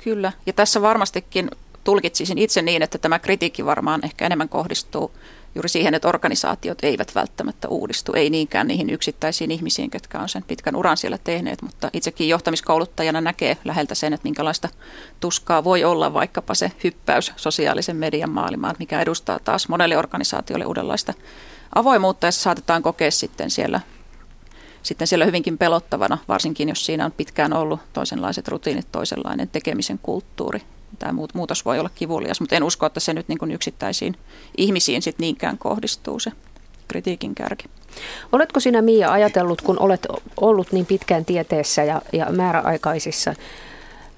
Kyllä, 0.05 0.33
ja 0.47 0.53
tässä 0.53 0.83
varmastikin 0.83 1.51
tulkitsisin 1.85 2.39
itse 2.39 2.63
niin, 2.63 2.83
että 2.83 2.99
tämä 2.99 3.19
kritiikki 3.19 3.65
varmaan 3.65 4.01
ehkä 4.05 4.27
enemmän 4.27 4.49
kohdistuu 4.49 5.13
juuri 5.55 5.69
siihen, 5.69 5.95
että 5.95 6.09
organisaatiot 6.09 6.79
eivät 6.83 7.15
välttämättä 7.15 7.69
uudistu, 7.69 8.13
ei 8.13 8.31
niinkään 8.31 8.67
niihin 8.67 8.91
yksittäisiin 8.91 9.51
ihmisiin, 9.51 9.91
jotka 9.95 10.19
on 10.19 10.29
sen 10.29 10.43
pitkän 10.43 10.77
uran 10.77 10.97
siellä 10.97 11.19
tehneet, 11.19 11.63
mutta 11.63 11.91
itsekin 11.93 12.29
johtamiskouluttajana 12.29 13.21
näkee 13.21 13.57
läheltä 13.65 13.95
sen, 13.95 14.13
että 14.13 14.25
minkälaista 14.25 14.69
tuskaa 15.21 15.65
voi 15.65 15.85
olla 15.85 16.15
vaikkapa 16.15 16.55
se 16.55 16.73
hyppäys 16.85 17.33
sosiaalisen 17.37 17.97
median 17.97 18.31
maailmaan, 18.31 18.77
mikä 18.79 19.01
edustaa 19.01 19.39
taas 19.39 19.69
monelle 19.69 19.99
organisaatiolle 19.99 20.67
uudenlaista 20.67 21.15
avoimuutta. 21.75 22.27
Ja 22.27 22.33
se 22.33 22.41
saatetaan 22.41 22.83
kokea 22.83 23.11
sitten 23.11 23.51
siellä 23.51 23.81
sitten 24.83 25.07
siellä 25.07 25.25
hyvinkin 25.25 25.59
pelottavana, 25.59 26.19
varsinkin 26.29 26.69
jos 26.69 26.87
siinä 26.87 27.05
on 27.05 27.13
pitkään 27.13 27.53
ollut 27.53 27.81
toisenlaiset 27.93 28.49
rutiinit, 28.49 28.93
toisenlainen 28.93 29.49
tekemisen 29.49 29.99
kulttuuri 29.99 30.63
tämä 30.99 31.13
muutos 31.35 31.65
voi 31.65 31.79
olla 31.79 31.91
kivulias, 31.95 32.41
mutta 32.41 32.57
en 32.57 32.63
usko, 32.63 32.87
että 32.87 33.01
se 33.01 33.15
nyt 33.15 33.29
niin 33.29 33.39
kuin 33.39 33.53
yksittäisiin 33.53 34.17
ihmisiin 34.57 35.03
sit 35.03 35.19
niinkään 35.19 35.59
kohdistuu 35.59 36.21
se 36.21 36.33
kritiikin 36.89 37.35
kärki. 37.35 37.65
Oletko 38.33 38.61
sinä 38.61 38.83
Mia 38.83 39.13
ajatellut, 39.13 39.63
kun 39.63 39.79
olet 39.79 40.07
ollut 40.41 40.73
niin 40.73 40.87
pitkään 40.87 41.25
tieteessä 41.25 41.85
ja, 41.85 42.03
ja 42.13 42.27
määräaikaisissa 42.31 43.35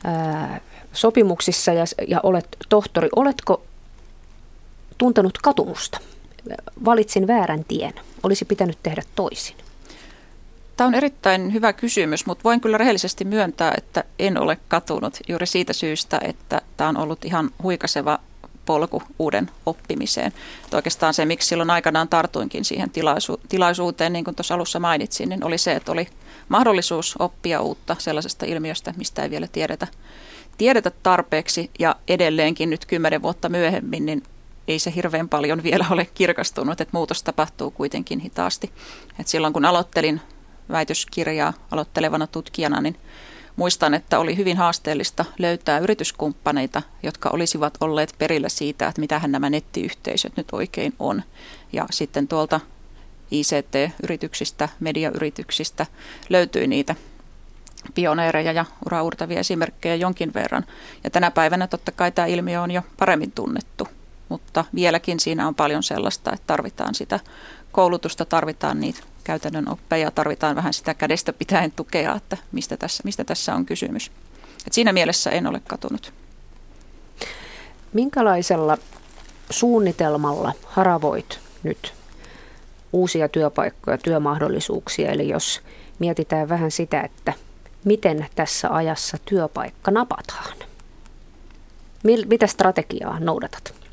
ää, 0.05 0.61
sopimuksissa 0.93 1.73
ja, 1.73 1.85
ja 2.09 2.21
olet 2.23 2.57
tohtori, 2.69 3.09
oletko 3.17 3.63
tuntenut 4.99 5.39
katumusta? 5.39 5.99
Valitsin 6.85 7.27
väärän 7.27 7.65
tien. 7.65 7.93
Olisi 8.23 8.45
pitänyt 8.45 8.79
tehdä 8.83 9.03
toisin. 9.15 9.57
Tämä 10.77 10.89
on 10.89 10.95
erittäin 10.95 11.53
hyvä 11.53 11.73
kysymys, 11.73 12.27
mutta 12.27 12.45
voin 12.45 12.61
kyllä 12.61 12.79
rehellisesti 12.79 13.25
myöntää, 13.25 13.75
että 13.77 14.05
en 14.19 14.39
ole 14.39 14.59
katunut 14.69 15.19
juuri 15.29 15.47
siitä 15.47 15.73
syystä, 15.73 16.21
että 16.25 16.61
tämä 16.77 16.89
on 16.89 16.97
ollut 16.97 17.25
ihan 17.25 17.51
huikaseva 17.63 18.19
polku 18.65 19.03
uuden 19.19 19.51
oppimiseen. 19.67 20.33
Että 20.65 20.77
oikeastaan 20.77 21.15
se, 21.15 21.25
miksi 21.25 21.49
silloin 21.49 21.71
aikanaan 21.71 22.09
tartuinkin 22.09 22.65
siihen 22.65 22.91
tilaisu- 22.91 23.41
tilaisuuteen, 23.49 24.13
niin 24.13 24.25
kuin 24.25 24.35
tuossa 24.35 24.55
alussa 24.55 24.81
mainitsin, 24.81 25.29
niin 25.29 25.45
oli 25.45 25.59
se, 25.59 25.73
että 25.73 25.93
oli 25.93 26.09
mahdollisuus 26.49 27.15
oppia 27.19 27.61
uutta 27.61 27.97
sellaisesta 27.99 28.47
ilmiöstä, 28.47 28.95
mistä 28.97 29.23
ei 29.23 29.31
vielä 29.31 29.47
tiedetä, 29.47 29.87
tiedetä 30.59 30.91
tarpeeksi. 31.03 31.71
Ja 31.79 31.97
edelleenkin 32.09 32.71
nyt 32.71 32.87
kymmenen 32.87 33.23
vuotta 33.23 33.49
myöhemmin, 33.49 34.07
niin 34.07 34.23
ei 34.69 34.79
se 34.79 34.93
hirveän 34.97 35.29
paljon 35.29 35.63
vielä 35.63 35.87
ole 35.91 36.07
kirkastunut, 36.15 36.81
että 36.81 36.97
muutos 36.97 37.23
tapahtuu 37.23 37.71
kuitenkin 37.71 38.21
hitaasti. 38.21 38.73
Et 39.21 39.29
silloin 39.29 39.53
kun 39.53 39.65
aloittelin 39.65 40.21
väitöskirjaa 40.71 41.53
aloittelevana 41.71 42.27
tutkijana, 42.27 42.81
niin 42.81 42.97
muistan, 43.57 43.95
että 43.95 44.19
oli 44.19 44.37
hyvin 44.37 44.57
haasteellista 44.57 45.25
löytää 45.39 45.79
yrityskumppaneita, 45.79 46.83
jotka 47.03 47.31
olisivat 47.31 47.75
olleet 47.81 48.15
perillä 48.19 48.49
siitä, 48.49 48.89
että 48.89 49.01
mitähän 49.01 49.33
nämä 49.33 49.51
nettiyhteisöt 49.51 50.37
nyt 50.37 50.47
oikein 50.53 50.93
on. 50.99 51.23
Ja 51.73 51.87
sitten 51.91 52.29
tuolta 52.29 52.61
ICT-yrityksistä, 53.31 54.69
mediayrityksistä 54.81 55.87
löytyi 56.29 56.67
niitä 56.67 56.95
pioneereja 57.95 58.53
ja 58.53 58.65
uraurtavia 58.87 59.41
esimerkkejä 59.41 59.95
jonkin 59.95 60.35
verran. 60.35 60.65
Ja 61.05 61.11
tänä 61.11 61.31
päivänä 61.31 61.67
totta 61.67 61.93
kai 61.93 62.13
tämä 62.13 62.27
ilmiö 62.27 62.63
on 62.63 62.71
jo 62.71 62.83
paremmin 62.99 63.33
tunnettu, 63.33 63.89
mutta 64.29 64.65
vieläkin 64.75 65.21
siinä 65.21 65.49
on 65.49 65.55
paljon 65.55 65.83
sellaista, 65.83 66.33
että 66.33 66.47
tarvitaan 66.47 66.95
sitä 66.95 67.21
koulutusta, 67.73 68.25
tarvitaan 68.25 68.81
niitä 68.81 69.01
käytännön 69.25 69.71
oppeja, 69.71 70.11
tarvitaan 70.11 70.57
vähän 70.57 70.75
sitä 70.75 70.95
kädestä 70.95 71.33
pitäen 71.33 71.73
tukea, 71.73 72.15
että 72.15 72.37
mistä 72.53 72.77
tässä, 72.77 73.03
mistä 73.05 73.25
tässä 73.25 73.55
on 73.55 73.67
kysymys. 73.67 74.13
Et 74.67 74.73
siinä 74.73 74.93
mielessä 74.93 75.31
en 75.31 75.47
ole 75.47 75.61
katunut. 75.67 76.13
Minkälaisella 77.93 78.79
suunnitelmalla 79.51 80.53
haravoit 80.65 81.41
nyt 81.63 81.95
uusia 82.93 83.29
työpaikkoja, 83.29 83.99
työmahdollisuuksia? 83.99 85.11
Eli 85.11 85.29
jos 85.29 85.61
mietitään 85.99 86.49
vähän 86.49 86.71
sitä, 86.71 87.01
että 87.01 87.33
miten 87.85 88.27
tässä 88.35 88.75
ajassa 88.75 89.19
työpaikka 89.25 89.91
napataan. 89.91 90.57
Mitä 92.27 92.47
strategiaa 92.47 93.21
noudatat? 93.21 93.84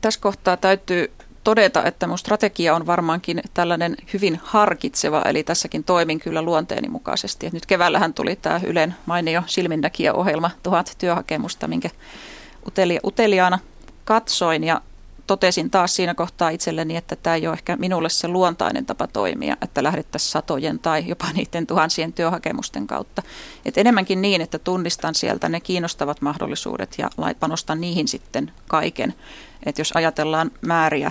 Tässä 0.00 0.20
kohtaa 0.20 0.56
täytyy 0.56 1.12
todeta, 1.44 1.84
että 1.84 2.06
mun 2.06 2.18
strategia 2.18 2.74
on 2.74 2.86
varmaankin 2.86 3.42
tällainen 3.54 3.96
hyvin 4.12 4.40
harkitseva, 4.44 5.22
eli 5.22 5.42
tässäkin 5.42 5.84
toimin 5.84 6.20
kyllä 6.20 6.42
luonteeni 6.42 6.88
mukaisesti. 6.88 7.46
Et 7.46 7.52
nyt 7.52 7.66
keväällähän 7.66 8.14
tuli 8.14 8.36
tämä 8.36 8.60
Ylen 8.66 8.94
mainio 9.06 9.42
silminnäkijä-ohjelma, 9.46 10.50
tuhat 10.62 10.94
työhakemusta, 10.98 11.68
minkä 11.68 11.90
uteliaana 13.04 13.58
katsoin 14.04 14.64
ja 14.64 14.80
totesin 15.30 15.70
taas 15.70 15.96
siinä 15.96 16.14
kohtaa 16.14 16.50
itselleni, 16.50 16.96
että 16.96 17.16
tämä 17.16 17.36
ei 17.36 17.46
ole 17.46 17.54
ehkä 17.54 17.76
minulle 17.76 18.08
se 18.08 18.28
luontainen 18.28 18.86
tapa 18.86 19.06
toimia, 19.06 19.56
että 19.62 19.82
lähdettäisiin 19.82 20.30
satojen 20.30 20.78
tai 20.78 21.08
jopa 21.08 21.26
niiden 21.34 21.66
tuhansien 21.66 22.12
työhakemusten 22.12 22.86
kautta. 22.86 23.22
Et 23.64 23.78
enemmänkin 23.78 24.22
niin, 24.22 24.40
että 24.40 24.58
tunnistan 24.58 25.14
sieltä 25.14 25.48
ne 25.48 25.60
kiinnostavat 25.60 26.20
mahdollisuudet 26.20 26.94
ja 26.98 27.10
panostan 27.40 27.80
niihin 27.80 28.08
sitten 28.08 28.52
kaiken. 28.68 29.14
Et 29.66 29.78
jos 29.78 29.92
ajatellaan 29.94 30.50
määriä, 30.60 31.10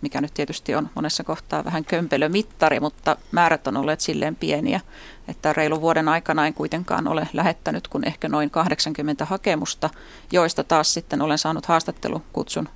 mikä 0.00 0.20
nyt 0.20 0.34
tietysti 0.34 0.74
on 0.74 0.90
monessa 0.94 1.24
kohtaa 1.24 1.64
vähän 1.64 1.84
kömpelömittari, 1.84 2.80
mutta 2.80 3.16
määrät 3.32 3.66
on 3.66 3.76
olleet 3.76 4.00
silleen 4.00 4.36
pieniä, 4.36 4.80
että 5.28 5.52
reilu 5.52 5.80
vuoden 5.80 6.08
aikana 6.08 6.46
en 6.46 6.54
kuitenkaan 6.54 7.08
ole 7.08 7.28
lähettänyt 7.32 7.88
kuin 7.88 8.06
ehkä 8.06 8.28
noin 8.28 8.50
80 8.50 9.24
hakemusta, 9.24 9.90
joista 10.32 10.64
taas 10.64 10.94
sitten 10.94 11.22
olen 11.22 11.38
saanut 11.38 11.66
haastattelukutsun 11.66 12.68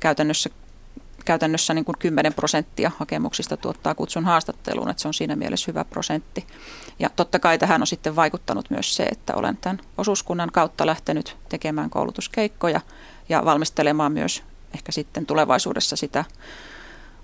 käytännössä, 0.00 0.50
käytännössä 1.24 1.74
niin 1.74 1.84
kuin 1.84 1.98
10 1.98 2.34
prosenttia 2.34 2.90
hakemuksista 2.98 3.56
tuottaa 3.56 3.94
kutsun 3.94 4.24
haastatteluun, 4.24 4.90
että 4.90 5.02
se 5.02 5.08
on 5.08 5.14
siinä 5.14 5.36
mielessä 5.36 5.64
hyvä 5.68 5.84
prosentti. 5.84 6.46
Ja 6.98 7.10
totta 7.16 7.38
kai 7.38 7.58
tähän 7.58 7.80
on 7.80 7.86
sitten 7.86 8.16
vaikuttanut 8.16 8.70
myös 8.70 8.96
se, 8.96 9.02
että 9.02 9.34
olen 9.34 9.56
tämän 9.56 9.78
osuuskunnan 9.98 10.50
kautta 10.52 10.86
lähtenyt 10.86 11.36
tekemään 11.48 11.90
koulutuskeikkoja 11.90 12.80
ja 13.28 13.44
valmistelemaan 13.44 14.12
myös 14.12 14.42
ehkä 14.74 14.92
sitten 14.92 15.26
tulevaisuudessa 15.26 15.96
sitä 15.96 16.24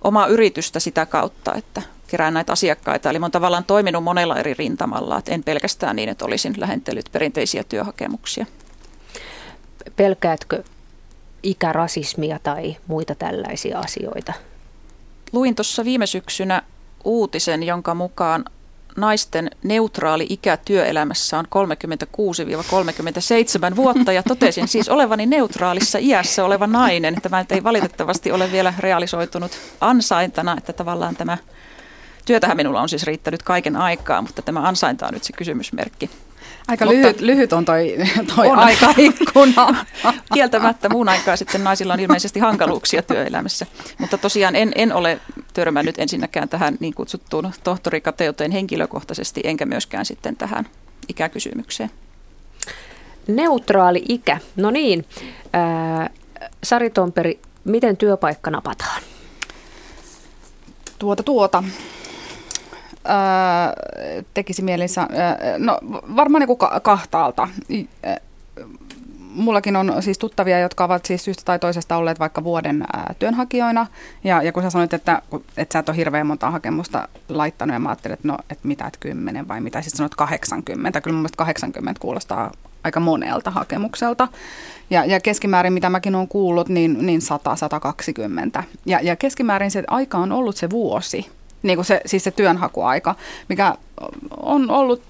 omaa 0.03 0.27
yritystä 0.27 0.81
sitä 0.81 1.07
kautta, 1.07 1.55
että 1.55 1.83
kerään 2.07 2.35
näitä 2.35 2.53
asiakkaita. 2.53 3.11
Eli 3.11 3.19
olen 3.19 3.31
tavallaan 3.31 3.65
toiminut 3.65 4.05
monella 4.05 4.37
eri 4.37 4.55
rintamalla, 4.55 5.19
että 5.19 5.33
en 5.33 5.45
pelkästään 5.45 5.97
niin, 5.97 6.09
että 6.09 6.25
olisin 6.25 6.55
lähentellyt 6.57 7.09
perinteisiä 7.13 7.65
työhakemuksia. 7.65 8.47
Pelkäätkö 9.97 10.63
ikärasismia 11.47 12.39
tai 12.43 12.77
muita 12.87 13.15
tällaisia 13.15 13.79
asioita? 13.79 14.33
Luin 15.33 15.55
tuossa 15.55 15.85
viime 15.85 16.07
syksynä 16.07 16.63
uutisen, 17.05 17.63
jonka 17.63 17.95
mukaan 17.95 18.45
naisten 18.97 19.51
neutraali 19.63 20.27
ikä 20.29 20.57
työelämässä 20.57 21.39
on 21.39 21.45
36-37 23.73 23.77
vuotta 23.77 24.13
ja 24.13 24.23
totesin 24.23 24.69
siis 24.69 24.89
olevani 24.89 25.27
neutraalissa 25.27 25.99
iässä 25.99 26.45
oleva 26.45 26.67
nainen. 26.67 27.23
Tämä 27.23 27.45
ei 27.51 27.65
valitettavasti 27.65 28.33
ole 28.33 28.53
vielä 28.53 28.75
realisoitunut 28.79 29.53
ansaintana, 29.81 30.55
että 30.59 30.73
tavallaan 30.73 31.17
tämä 31.17 31.39
työtähän 32.25 32.57
minulla 32.57 32.81
on 32.81 32.89
siis 32.89 33.05
riittänyt 33.05 33.43
kaiken 33.43 33.77
aikaa, 33.77 34.23
mutta 34.23 34.43
tämä 34.43 34.63
ansainta 34.69 35.07
on 35.07 35.15
nyt 35.15 35.25
se 35.25 35.33
kysymysmerkki. 35.33 36.11
Aika 36.69 36.85
Mutta, 36.85 37.01
lyhyt, 37.01 37.21
lyhyt 37.21 37.53
on 37.53 37.65
toi, 37.65 37.97
toi 38.37 38.47
on. 38.47 38.59
aikaikkuna. 38.59 39.85
Kieltämättä 40.35 40.89
muun 40.89 41.09
aikaa 41.09 41.37
sitten 41.37 41.65
naisilla 41.65 41.93
on 41.93 42.01
ilmeisesti 42.01 42.41
hankaluuksia 42.41 43.03
työelämässä. 43.03 43.67
Mutta 43.99 44.19
tosiaan 44.19 44.57
en, 44.57 44.73
en 44.75 44.93
ole 44.93 45.21
törmännyt 45.55 45.99
ensinnäkään 45.99 46.49
tähän 46.49 46.77
niin 46.81 46.95
kutsuttuun 46.95 47.53
tohtorikateuteen 47.65 48.51
henkilökohtaisesti, 48.51 49.41
enkä 49.45 49.67
myöskään 49.67 50.05
sitten 50.05 50.37
tähän 50.37 50.67
ikäkysymykseen. 51.09 51.91
Neutraali 53.27 54.05
ikä. 54.09 54.39
No 54.57 54.71
niin, 54.71 55.05
äh, 55.55 56.11
Sari 56.65 56.91
Tomperi, 56.91 57.41
miten 57.65 57.97
työpaikka 57.97 58.51
napataan? 58.51 59.03
Tuota 60.99 61.23
tuota 61.23 61.65
tekisi 64.35 64.63
mielessä, 64.63 65.09
no 65.59 65.79
varmaan 66.17 66.41
niin 66.41 66.59
kuin 66.59 66.71
kahtaalta. 66.83 67.49
Mullakin 69.19 69.77
on 69.77 70.03
siis 70.03 70.19
tuttavia, 70.19 70.59
jotka 70.59 70.85
ovat 70.85 71.07
siis 71.07 71.25
syystä 71.25 71.43
tai 71.45 71.59
toisesta 71.59 71.97
olleet 71.97 72.19
vaikka 72.19 72.45
vuoden 72.45 72.85
ää, 72.93 73.15
työnhakijoina. 73.19 73.87
Ja, 74.25 74.43
ja 74.43 74.53
kun 74.53 74.63
sä 74.63 74.71
sanoit, 74.71 74.95
että, 74.95 75.23
että 75.57 75.73
sä 75.73 75.79
et 75.79 75.89
ole 75.89 75.97
hirveän 75.97 76.27
monta 76.27 76.51
hakemusta 76.51 77.09
laittanut, 77.29 77.75
ja 77.75 77.81
mä 77.81 77.89
ajattelin, 77.89 78.13
että 78.13 78.29
no, 78.29 78.39
että 78.51 78.69
mitä, 78.69 78.87
että 78.87 78.99
10 79.01 79.49
vai 79.49 79.61
mitä, 79.61 79.83
sitten 79.83 79.97
sanoit 79.97 80.15
80. 80.15 81.01
Kyllä 81.01 81.15
mun 81.15 81.21
mielestä 81.21 81.37
80 81.37 82.01
kuulostaa 82.01 82.53
aika 82.85 83.01
monelta 83.01 83.51
hakemukselta. 83.51 84.29
Ja, 84.91 85.05
ja 85.05 85.21
keskimäärin, 85.21 85.73
mitä 85.73 85.91
mäkin 85.91 86.15
olen 86.15 86.29
kuullut, 86.29 86.69
niin, 86.69 87.07
niin 87.07 87.21
100-120. 88.61 88.63
Ja, 88.87 89.01
ja 89.03 89.17
keskimäärin 89.17 89.71
se 89.71 89.85
aika 89.89 90.19
on 90.19 90.33
ollut 90.33 90.57
se 90.57 90.71
vuosi 90.71 91.31
niin 91.63 91.77
kuin 91.77 91.87
se, 91.87 92.01
siis 92.07 92.25
se 92.25 92.31
työnhakuaika, 92.31 93.15
mikä 93.49 93.75
on 94.37 94.71
ollut 94.71 95.03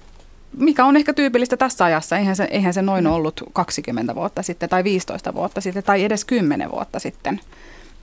mikä 0.57 0.85
on 0.85 0.97
ehkä 0.97 1.13
tyypillistä 1.13 1.57
tässä 1.57 1.85
ajassa. 1.85 2.17
Eihän 2.17 2.35
se, 2.35 2.47
eihän 2.51 2.73
se 2.73 2.81
noin 2.81 3.07
ollut 3.07 3.43
20 3.53 4.15
vuotta 4.15 4.43
sitten 4.43 4.69
tai 4.69 4.83
15 4.83 5.33
vuotta 5.33 5.61
sitten 5.61 5.83
tai 5.83 6.03
edes 6.03 6.25
10 6.25 6.71
vuotta 6.71 6.99
sitten. 6.99 7.39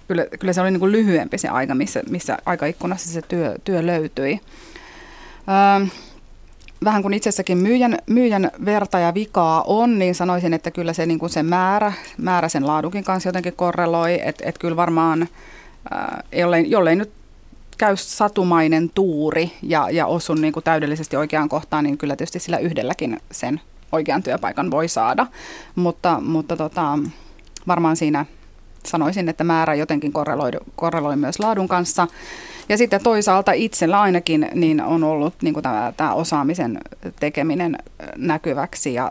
Kyllä, 0.08 0.26
kyllä 0.40 0.52
se 0.52 0.60
oli 0.60 0.70
niin 0.70 0.80
kuin 0.80 0.92
lyhyempi 0.92 1.38
se 1.38 1.48
aika, 1.48 1.74
missä, 1.74 2.02
missä 2.10 2.38
aikaikkunassa 2.46 3.12
se 3.12 3.22
työ, 3.22 3.54
työ 3.64 3.86
löytyi. 3.86 4.40
Öö, 5.48 5.86
vähän 6.84 7.02
kun 7.02 7.14
itsessäkin 7.14 7.58
myyjän, 7.58 7.98
myyjän 8.06 8.50
verta 8.64 8.98
ja 8.98 9.14
vikaa 9.14 9.62
on, 9.66 9.98
niin 9.98 10.14
sanoisin, 10.14 10.54
että 10.54 10.70
kyllä 10.70 10.92
se, 10.92 11.06
niin 11.06 11.18
kuin 11.18 11.30
se 11.30 11.42
määrä, 11.42 11.92
määrä 12.18 12.48
sen 12.48 12.66
laadukin 12.66 13.04
kanssa 13.04 13.28
jotenkin 13.28 13.56
korreloi. 13.56 14.20
Että 14.24 14.44
et 14.48 14.58
kyllä 14.58 14.76
varmaan, 14.76 15.28
ää, 15.90 16.22
jollei, 16.32 16.70
jollei 16.70 16.96
nyt 16.96 17.12
käy 17.78 17.96
satumainen 17.96 18.90
tuuri 18.94 19.52
ja, 19.62 19.90
ja 19.90 20.06
osun 20.06 20.40
niin 20.40 20.52
kuin 20.52 20.64
täydellisesti 20.64 21.16
oikeaan 21.16 21.48
kohtaan, 21.48 21.84
niin 21.84 21.98
kyllä 21.98 22.16
tietysti 22.16 22.38
sillä 22.38 22.58
yhdelläkin 22.58 23.20
sen 23.32 23.60
oikean 23.92 24.22
työpaikan 24.22 24.70
voi 24.70 24.88
saada. 24.88 25.26
Mutta, 25.74 26.20
mutta 26.20 26.56
tota, 26.56 26.98
varmaan 27.66 27.96
siinä 27.96 28.26
sanoisin, 28.86 29.28
että 29.28 29.44
määrä 29.44 29.74
jotenkin 29.74 30.12
korreloi, 30.12 30.50
korreloi 30.76 31.16
myös 31.16 31.38
laadun 31.38 31.68
kanssa. 31.68 32.06
Ja 32.68 32.78
sitten 32.78 33.02
toisaalta 33.02 33.52
itsellä 33.52 34.00
ainakin 34.00 34.48
niin 34.54 34.82
on 34.82 35.04
ollut 35.04 35.34
niin 35.42 35.54
tämä 35.96 36.14
osaamisen 36.14 36.78
tekeminen 37.20 37.78
näkyväksi 38.16 38.94
ja 38.94 39.10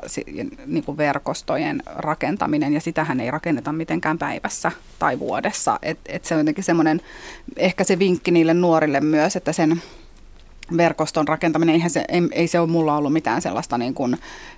niin 0.65 0.83
kuin 0.83 0.97
verkostojen 0.97 1.83
rakentaminen, 1.85 2.73
ja 2.73 2.81
sitähän 2.81 3.19
ei 3.19 3.31
rakenneta 3.31 3.73
mitenkään 3.73 4.17
päivässä 4.17 4.71
tai 4.99 5.19
vuodessa. 5.19 5.79
Et, 5.81 5.99
et 6.05 6.25
se 6.25 6.35
on 6.35 6.39
jotenkin 6.39 6.63
semmoinen, 6.63 7.01
ehkä 7.57 7.83
se 7.83 7.99
vinkki 7.99 8.31
niille 8.31 8.53
nuorille 8.53 8.99
myös, 8.99 9.35
että 9.35 9.53
sen 9.53 9.81
verkoston 10.77 11.27
rakentaminen, 11.27 11.75
eihän 11.75 11.89
se, 11.89 12.05
ei, 12.07 12.21
ei 12.31 12.47
se 12.47 12.59
ole 12.59 12.69
mulla 12.69 12.97
ollut 12.97 13.13
mitään 13.13 13.41
sellaista 13.41 13.77
niin 13.77 13.93
kuin 13.93 14.17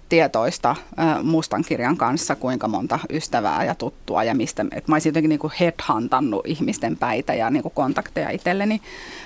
tietoista 0.10 0.76
mustan 1.24 1.64
kirjan 1.68 1.98
kanssa, 1.98 2.36
kuinka 2.36 2.68
monta 2.68 3.00
ystävää 3.10 3.64
ja 3.64 3.76
tuttua 3.76 4.24
ja 4.24 4.36
mistä, 4.36 4.66
että 4.72 4.92
mä 4.92 4.96
olisin 4.96 5.10
jotenkin 5.10 5.30
niin 5.30 5.40
kuin 5.40 5.54
headhuntannut 5.60 6.48
ihmisten 6.48 6.98
päitä 6.98 7.34
ja 7.34 7.50
niin 7.50 7.64
kuin 7.64 7.74
kontakteja 7.76 8.30
itselleni, 8.30 8.82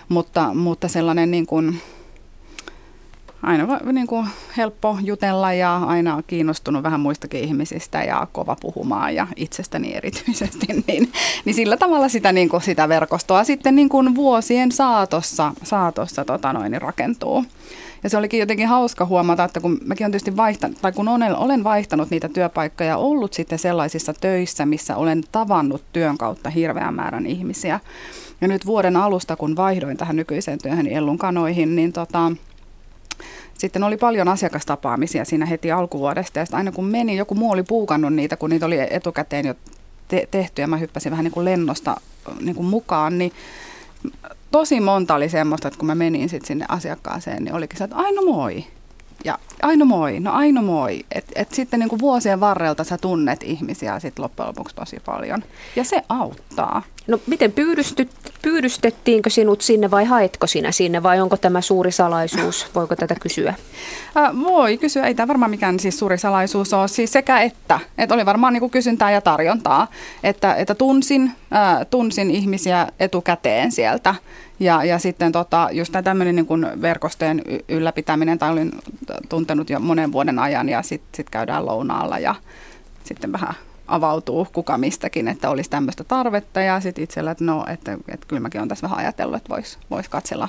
mutta, 0.10 0.54
mutta 0.54 0.88
sellainen 0.88 1.32
niin 1.32 1.46
kuin, 1.46 1.82
aina 3.44 3.80
niin 3.92 4.08
kuin 4.08 4.28
helppo 4.58 4.98
jutella 5.04 5.54
ja 5.54 5.78
aina 5.78 6.16
on 6.16 6.24
kiinnostunut 6.28 6.84
vähän 6.84 7.00
muistakin 7.00 7.44
ihmisistä 7.44 8.04
ja 8.04 8.28
kova 8.32 8.56
puhumaan 8.62 9.16
ja 9.16 9.28
itsestäni 9.36 9.94
erityisesti, 9.96 10.68
niin, 10.88 11.12
niin 11.46 11.54
sillä 11.54 11.78
tavalla 11.78 12.10
sitä, 12.10 12.32
niin 12.32 12.50
kuin 12.50 12.62
sitä 12.62 12.90
verkostoa 12.90 13.44
sitten 13.44 13.76
niin 13.76 13.90
kuin 13.90 14.16
vuosien 14.16 14.72
saatossa, 14.72 15.54
saatossa 15.64 16.26
tota 16.26 16.54
noin, 16.54 16.72
niin 16.72 16.82
rakentuu. 16.82 17.46
Ja 18.04 18.10
se 18.10 18.18
olikin 18.18 18.40
jotenkin 18.40 18.68
hauska 18.68 19.06
huomata, 19.06 19.44
että 19.44 19.60
kun 19.60 19.80
mäkin 19.86 20.06
olen 20.06 20.12
tietysti 20.12 20.38
vaihtanut, 20.38 20.78
tai 20.82 20.92
kun 20.92 21.08
olen, 21.08 21.36
olen 21.36 21.64
vaihtanut 21.64 22.10
niitä 22.10 22.30
työpaikkoja, 22.30 22.98
ollut 22.98 23.34
sitten 23.34 23.60
sellaisissa 23.60 24.14
töissä, 24.14 24.66
missä 24.66 24.96
olen 24.96 25.24
tavannut 25.32 25.84
työn 25.94 26.18
kautta 26.18 26.50
hirveän 26.50 26.94
määrän 26.94 27.26
ihmisiä. 27.26 27.80
Ja 28.42 28.48
nyt 28.48 28.66
vuoden 28.66 28.96
alusta, 28.96 29.36
kun 29.36 29.56
vaihdoin 29.56 29.98
tähän 29.98 30.16
nykyiseen 30.16 30.60
työhön 30.64 30.88
Ellun 30.88 31.18
kanoihin, 31.18 31.76
niin 31.76 31.94
tota, 31.94 32.32
sitten 33.60 33.84
oli 33.84 33.98
paljon 33.98 34.28
asiakastapaamisia 34.28 35.26
siinä 35.26 35.46
heti 35.46 35.72
alkuvuodesta 35.72 36.40
ja 36.40 36.46
aina 36.52 36.72
kun 36.72 36.86
meni, 36.86 37.18
joku 37.18 37.36
muu 37.36 37.52
oli 37.52 37.64
puukannut 37.64 38.14
niitä, 38.14 38.38
kun 38.38 38.50
niitä 38.50 38.66
oli 38.66 38.78
etukäteen 38.90 39.46
jo 39.46 39.54
te- 40.08 40.28
tehty 40.32 40.62
ja 40.62 40.68
mä 40.68 40.78
hyppäsin 40.78 41.12
vähän 41.12 41.24
niin 41.24 41.32
kuin 41.32 41.46
lennosta 41.46 41.96
niin 42.42 42.56
kuin 42.56 42.66
mukaan, 42.66 43.18
niin 43.18 43.32
tosi 44.52 44.80
monta 44.80 45.16
oli 45.16 45.30
semmoista, 45.30 45.68
että 45.68 45.78
kun 45.78 45.88
mä 45.88 45.96
menin 45.96 46.30
sitten 46.30 46.48
sinne 46.48 46.66
asiakkaaseen, 46.68 47.44
niin 47.44 47.56
olikin 47.56 47.78
se, 47.78 47.84
että 47.84 47.96
aina 47.96 48.22
moi. 48.22 48.64
Ja 49.26 49.38
Aino 49.62 49.86
moi, 49.86 50.20
no 50.20 50.32
Aino 50.32 50.62
moi. 50.62 51.06
Et, 51.12 51.26
et 51.36 51.54
sitten 51.54 51.80
niin 51.80 51.90
kuin 51.90 52.00
vuosien 52.00 52.40
varrelta 52.40 52.84
sä 52.84 52.98
tunnet 52.98 53.44
ihmisiä 53.44 54.00
sit 54.00 54.20
loppujen 54.20 54.48
lopuksi 54.48 54.76
tosi 54.76 54.98
paljon. 55.06 55.44
Ja 55.76 55.84
se 55.84 56.02
auttaa. 56.10 56.82
No 57.08 57.20
miten 57.28 57.52
pyydystyt, 57.52 58.12
pyydystettiinkö 58.42 59.30
sinut 59.30 59.62
sinne 59.62 59.92
vai 59.92 60.06
haetko 60.06 60.48
sinä 60.48 60.72
sinne 60.72 61.04
vai 61.04 61.22
onko 61.22 61.38
tämä 61.38 61.62
suuri 61.62 61.92
salaisuus? 61.92 62.68
Voiko 62.76 62.96
tätä 62.96 63.16
kysyä? 63.16 63.54
Äh, 64.18 64.36
voi 64.44 64.78
kysyä, 64.78 65.08
ei 65.08 65.16
tämä 65.16 65.28
varmaan 65.28 65.52
mikään 65.52 65.80
siis 65.80 66.00
suuri 66.00 66.18
salaisuus 66.18 66.74
ole. 66.74 66.88
Siis 66.88 67.12
sekä 67.12 67.42
että. 67.42 67.80
Että 67.98 68.16
oli 68.16 68.26
varmaan 68.26 68.54
niin 68.54 68.62
kuin 68.62 68.70
kysyntää 68.70 69.12
ja 69.12 69.22
tarjontaa. 69.22 69.88
Että, 70.24 70.56
että 70.56 70.76
tunsin, 70.76 71.32
äh, 71.56 71.88
tunsin 71.90 72.32
ihmisiä 72.32 72.88
etukäteen 73.00 73.72
sieltä. 73.72 74.16
Ja, 74.60 74.84
ja 74.84 75.00
sitten 75.00 75.32
tota, 75.32 75.70
just 75.72 75.92
tämä 75.92 76.04
tämmöinen 76.04 76.36
niin 76.36 76.46
kuin 76.46 76.68
verkostojen 76.82 77.42
ylläpitäminen, 77.70 78.40
tai 78.40 78.52
olin 78.52 78.72
tuntenut 79.30 79.70
jo 79.70 79.80
monen 79.80 80.12
vuoden 80.12 80.40
ajan, 80.40 80.70
ja 80.70 80.82
sitten 80.82 81.10
sit 81.18 81.30
käydään 81.30 81.66
lounaalla 81.66 82.20
ja 82.20 82.36
sitten 83.04 83.32
vähän 83.32 83.54
avautuu 83.88 84.48
kuka 84.54 84.78
mistäkin, 84.78 85.28
että 85.28 85.50
olisi 85.50 85.70
tämmöistä 85.70 86.04
tarvetta 86.04 86.62
ja 86.62 86.80
sitten 86.80 87.04
itsellä, 87.04 87.32
että 87.32 87.44
no, 87.44 87.66
että, 87.68 87.94
että 87.94 88.28
kyllä 88.28 88.40
mäkin 88.40 88.62
olen 88.62 88.70
tässä 88.70 88.88
vähän 88.88 89.00
ajatellut, 89.00 89.38
että 89.38 89.50
voisi 89.50 89.78
vois 89.90 90.10
katsella 90.10 90.48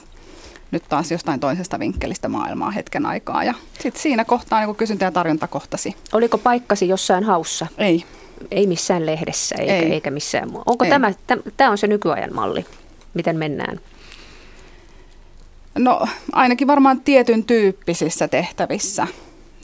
nyt 0.70 0.82
taas 0.88 1.10
jostain 1.10 1.40
toisesta 1.40 1.78
vinkkelistä 1.78 2.28
maailmaa 2.28 2.70
hetken 2.70 3.06
aikaa. 3.06 3.44
Ja 3.44 3.54
sitten 3.80 4.02
siinä 4.02 4.24
kohtaa 4.24 4.66
niin 4.66 4.76
kysyntä 4.76 5.04
ja 5.04 5.12
tarjonta 5.12 5.48
kohtasi. 5.48 5.96
Oliko 6.12 6.38
paikkasi 6.38 6.88
jossain 6.88 7.24
haussa? 7.24 7.66
Ei. 7.78 8.04
Ei 8.50 8.66
missään 8.66 9.06
lehdessä 9.06 9.54
eikä, 9.58 9.72
Ei. 9.72 9.92
eikä 9.92 10.10
missään 10.10 10.50
muu. 10.50 10.62
Onko 10.66 10.84
Ei. 10.84 10.90
tämä, 10.90 11.12
tämä 11.56 11.70
on 11.70 11.78
se 11.78 11.86
nykyajan 11.86 12.34
malli, 12.34 12.66
miten 13.14 13.36
mennään? 13.36 13.80
No 15.78 16.06
ainakin 16.32 16.68
varmaan 16.68 17.00
tietyn 17.00 17.44
tyyppisissä 17.44 18.28
tehtävissä 18.28 19.06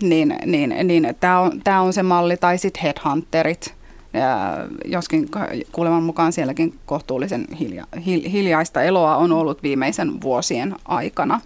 niin, 0.02 0.36
niin, 0.46 0.74
niin 0.84 1.08
tämä 1.20 1.40
on, 1.40 1.62
on 1.80 1.92
se 1.92 2.02
malli, 2.02 2.36
tai 2.36 2.58
sitten 2.58 2.82
headhunterit, 2.82 3.74
ja 4.12 4.56
joskin 4.84 5.28
kuuleman 5.72 6.02
mukaan 6.02 6.32
sielläkin 6.32 6.78
kohtuullisen 6.86 7.46
hilja, 7.60 7.86
hiljaista 8.06 8.82
eloa 8.82 9.16
on 9.16 9.32
ollut 9.32 9.62
viimeisen 9.62 10.22
vuosien 10.22 10.76
aikana. 10.84 11.40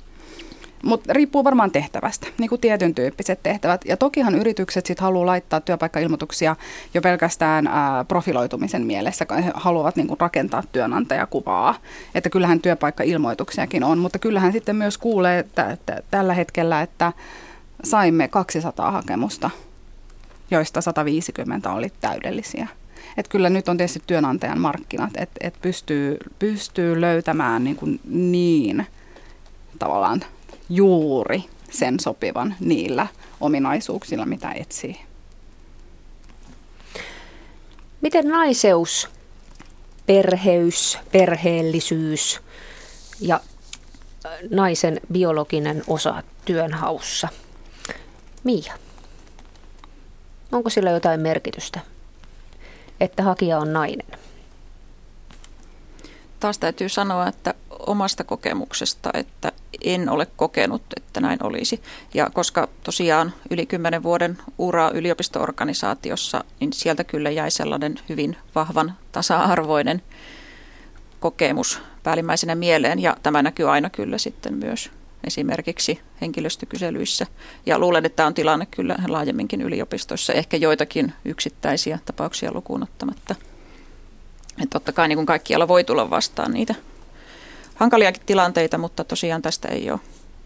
Mutta 0.84 1.12
riippuu 1.12 1.44
varmaan 1.44 1.70
tehtävästä, 1.70 2.26
niin 2.38 2.48
kuin 2.48 2.60
tietyn 2.60 2.94
tyyppiset 2.94 3.42
tehtävät. 3.42 3.84
Ja 3.84 3.96
tokihan 3.96 4.34
yritykset 4.34 4.86
sitten 4.86 5.04
haluaa 5.04 5.26
laittaa 5.26 5.60
työpaikkailmoituksia 5.60 6.56
jo 6.94 7.02
pelkästään 7.02 7.66
ää, 7.66 8.04
profiloitumisen 8.04 8.86
mielessä, 8.86 9.26
kun 9.26 9.42
he 9.42 9.50
haluavat 9.54 9.96
niin 9.96 10.06
kuin 10.06 10.20
rakentaa 10.20 10.62
työnantajakuvaa. 10.72 11.74
Että 12.14 12.30
kyllähän 12.30 12.60
työpaikkailmoituksiakin 12.60 13.84
on, 13.84 13.98
mutta 13.98 14.18
kyllähän 14.18 14.52
sitten 14.52 14.76
myös 14.76 14.98
kuulee 14.98 15.38
että, 15.38 15.70
että 15.70 16.02
tällä 16.10 16.34
hetkellä, 16.34 16.82
että 16.82 17.12
saimme 17.84 18.28
200 18.28 18.90
hakemusta, 18.90 19.50
joista 20.50 20.80
150 20.80 21.72
oli 21.72 21.92
täydellisiä. 22.00 22.68
Et 23.16 23.28
kyllä 23.28 23.50
nyt 23.50 23.68
on 23.68 23.76
tietysti 23.76 24.02
työnantajan 24.06 24.60
markkinat, 24.60 25.10
että 25.16 25.46
et 25.46 25.54
pystyy, 25.62 26.16
pystyy 26.38 27.00
löytämään 27.00 27.64
niin, 27.64 27.76
kuin 27.76 28.00
niin 28.08 28.86
tavallaan 29.78 30.20
juuri 30.70 31.44
sen 31.70 32.00
sopivan 32.00 32.54
niillä 32.60 33.06
ominaisuuksilla, 33.40 34.26
mitä 34.26 34.52
etsii. 34.52 35.00
Miten 38.00 38.28
naiseus, 38.28 39.08
perheys, 40.06 40.98
perheellisyys 41.12 42.40
ja 43.20 43.40
naisen 44.50 45.00
biologinen 45.12 45.82
osa 45.86 46.22
työnhaussa– 46.44 47.28
Mia, 48.44 48.74
onko 50.52 50.70
sillä 50.70 50.90
jotain 50.90 51.20
merkitystä, 51.20 51.80
että 53.00 53.22
hakija 53.22 53.58
on 53.58 53.72
nainen? 53.72 54.18
Taas 56.40 56.58
täytyy 56.58 56.88
sanoa, 56.88 57.28
että 57.28 57.54
omasta 57.70 58.24
kokemuksesta, 58.24 59.10
että 59.14 59.52
en 59.84 60.08
ole 60.08 60.26
kokenut, 60.36 60.82
että 60.96 61.20
näin 61.20 61.42
olisi. 61.42 61.82
Ja 62.14 62.30
koska 62.32 62.68
tosiaan 62.82 63.32
yli 63.50 63.66
kymmenen 63.66 64.02
vuoden 64.02 64.38
ura 64.58 64.90
yliopistoorganisaatiossa, 64.90 66.44
niin 66.60 66.72
sieltä 66.72 67.04
kyllä 67.04 67.30
jäi 67.30 67.50
sellainen 67.50 67.94
hyvin 68.08 68.36
vahvan 68.54 68.94
tasa-arvoinen 69.12 70.02
kokemus 71.20 71.80
päällimmäisenä 72.02 72.54
mieleen. 72.54 72.98
Ja 72.98 73.16
tämä 73.22 73.42
näkyy 73.42 73.70
aina 73.70 73.90
kyllä 73.90 74.18
sitten 74.18 74.54
myös 74.54 74.90
esimerkiksi 75.24 76.00
henkilöstökyselyissä. 76.20 77.26
Ja 77.66 77.78
luulen, 77.78 78.06
että 78.06 78.16
tämä 78.16 78.26
on 78.26 78.34
tilanne 78.34 78.66
kyllä 78.66 78.96
laajemminkin 79.08 79.62
yliopistoissa, 79.62 80.32
ehkä 80.32 80.56
joitakin 80.56 81.12
yksittäisiä 81.24 81.98
tapauksia 82.04 82.52
lukuun 82.54 82.82
ottamatta. 82.82 83.34
Että 84.50 84.70
totta 84.70 84.92
kai 84.92 85.08
niin 85.08 85.16
kuin 85.16 85.26
kaikkialla 85.26 85.68
voi 85.68 85.84
tulla 85.84 86.10
vastaan 86.10 86.52
niitä 86.52 86.74
hankaliakin 87.80 88.22
tilanteita, 88.26 88.78
mutta 88.78 89.04
tosiaan 89.04 89.42
tästä 89.42 89.68
ei 89.68 89.90
ole 89.90 90.00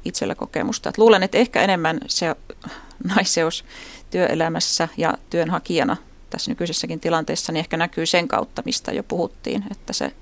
itsellä 0.05 0.35
kokemusta. 0.35 0.89
Et 0.89 0.99
luulen, 0.99 1.23
että 1.23 1.39
ehkä 1.39 1.63
enemmän 1.63 2.01
se 2.07 2.37
naiseus 3.15 3.65
työelämässä 4.11 4.89
ja 4.97 5.15
työnhakijana 5.31 5.97
tässä 6.31 6.51
nykyisessäkin 6.51 7.01
tilanteessa 7.01 7.53
niin 7.53 7.61
ehkä 7.61 7.77
näkyy 7.77 8.07
sen 8.07 8.29
kautta, 8.29 8.63
mistä 8.65 8.93
jo 8.93 9.03
puhuttiin, 9.03 9.65
että 9.71 9.93
se 9.93 10.13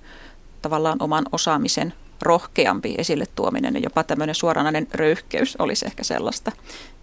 tavallaan 0.62 1.02
oman 1.02 1.24
osaamisen 1.32 1.94
rohkeampi 2.22 2.94
esille 2.98 3.24
tuominen 3.34 3.74
ja 3.74 3.80
jopa 3.80 4.04
tämmöinen 4.04 4.34
suoranainen 4.34 4.86
röyhkeys 4.94 5.56
olisi 5.56 5.86
ehkä 5.86 6.04
sellaista, 6.04 6.52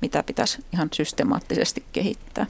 mitä 0.02 0.24
pitäisi 0.24 0.66
ihan 0.74 0.90
systemaattisesti 0.94 1.84
kehittää. 1.92 2.46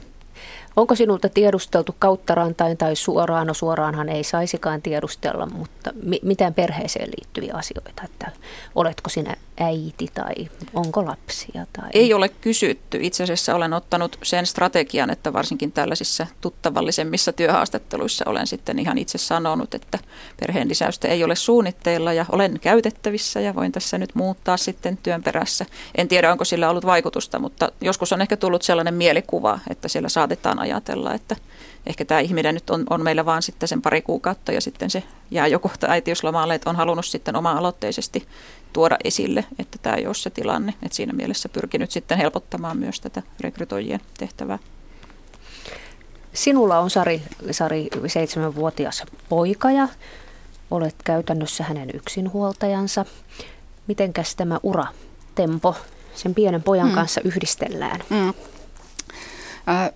Onko 0.76 0.94
sinulta 0.94 1.28
tiedusteltu 1.28 1.96
kautta 1.98 2.34
rantain 2.34 2.76
tai 2.76 2.96
suoraan? 2.96 3.46
No 3.46 3.54
suoraanhan 3.54 4.08
ei 4.08 4.24
saisikaan 4.24 4.82
tiedustella, 4.82 5.46
mutta 5.46 5.90
mi- 6.02 6.20
mitään 6.22 6.54
perheeseen 6.54 7.08
liittyviä 7.18 7.54
asioita, 7.54 8.02
että 8.04 8.30
oletko 8.74 9.10
sinä 9.10 9.36
äiti 9.60 10.08
tai 10.14 10.34
onko 10.74 11.06
lapsia? 11.06 11.66
Tai... 11.72 11.90
Ei 11.92 12.14
ole 12.14 12.28
kysytty. 12.28 12.98
Itse 13.00 13.22
asiassa 13.22 13.54
olen 13.54 13.72
ottanut 13.72 14.18
sen 14.22 14.46
strategian, 14.46 15.10
että 15.10 15.32
varsinkin 15.32 15.72
tällaisissa 15.72 16.26
tuttavallisemmissa 16.40 17.32
työhaastatteluissa 17.32 18.24
olen 18.28 18.46
sitten 18.46 18.78
ihan 18.78 18.98
itse 18.98 19.18
sanonut, 19.18 19.74
että 19.74 19.98
perheen 20.40 20.68
lisäystä 20.68 21.08
ei 21.08 21.24
ole 21.24 21.36
suunnitteilla 21.36 22.12
ja 22.12 22.26
olen 22.32 22.60
käytettävissä 22.60 23.40
ja 23.40 23.54
voin 23.54 23.72
tässä 23.72 23.98
nyt 23.98 24.14
muuttaa 24.14 24.56
sitten 24.56 24.96
työn 24.96 25.22
perässä. 25.22 25.66
En 25.94 26.08
tiedä, 26.08 26.32
onko 26.32 26.44
sillä 26.44 26.70
ollut 26.70 26.86
vaikutusta, 26.86 27.38
mutta 27.38 27.72
joskus 27.80 28.12
on 28.12 28.22
ehkä 28.22 28.36
tullut 28.36 28.62
sellainen 28.62 28.94
mielikuva, 28.94 29.58
että 29.70 29.88
siellä 29.88 30.08
saatetaan 30.30 30.58
ajatella, 30.58 31.14
että 31.14 31.36
ehkä 31.86 32.04
tämä 32.04 32.20
ihminen 32.20 32.54
nyt 32.54 32.70
on, 32.70 32.84
on 32.90 33.02
meillä 33.02 33.24
vaan 33.24 33.42
sitten 33.42 33.68
sen 33.68 33.82
pari 33.82 34.02
kuukautta 34.02 34.52
ja 34.52 34.60
sitten 34.60 34.90
se 34.90 35.02
jää 35.30 35.46
jo 35.46 35.58
kohta 35.58 35.86
äitiyslomalle, 35.90 36.54
että 36.54 36.70
on 36.70 36.76
halunnut 36.76 37.06
sitten 37.06 37.36
oma-aloitteisesti 37.36 38.26
tuoda 38.72 38.96
esille, 39.04 39.44
että 39.58 39.78
tämä 39.82 39.96
ei 39.96 40.06
ole 40.06 40.14
se 40.14 40.30
tilanne. 40.30 40.74
Että 40.82 40.96
siinä 40.96 41.12
mielessä 41.12 41.48
pyrkinyt 41.48 41.90
sitten 41.90 42.18
helpottamaan 42.18 42.76
myös 42.76 43.00
tätä 43.00 43.22
rekrytoijien 43.40 44.00
tehtävää. 44.18 44.58
Sinulla 46.32 46.78
on 46.78 46.90
Sari, 46.90 47.22
Sari 47.50 47.88
seitsemänvuotias 48.06 49.02
poika 49.28 49.70
ja 49.70 49.88
olet 50.70 50.96
käytännössä 51.04 51.64
hänen 51.64 51.90
yksinhuoltajansa. 51.94 53.04
Mitenkäs 53.86 54.36
tämä 54.36 54.60
ura, 54.62 54.84
tempo, 55.34 55.76
sen 56.14 56.34
pienen 56.34 56.62
pojan 56.62 56.88
mm. 56.88 56.94
kanssa 56.94 57.20
yhdistellään? 57.24 58.00
Mm. 58.10 58.28
Äh, 59.68 59.90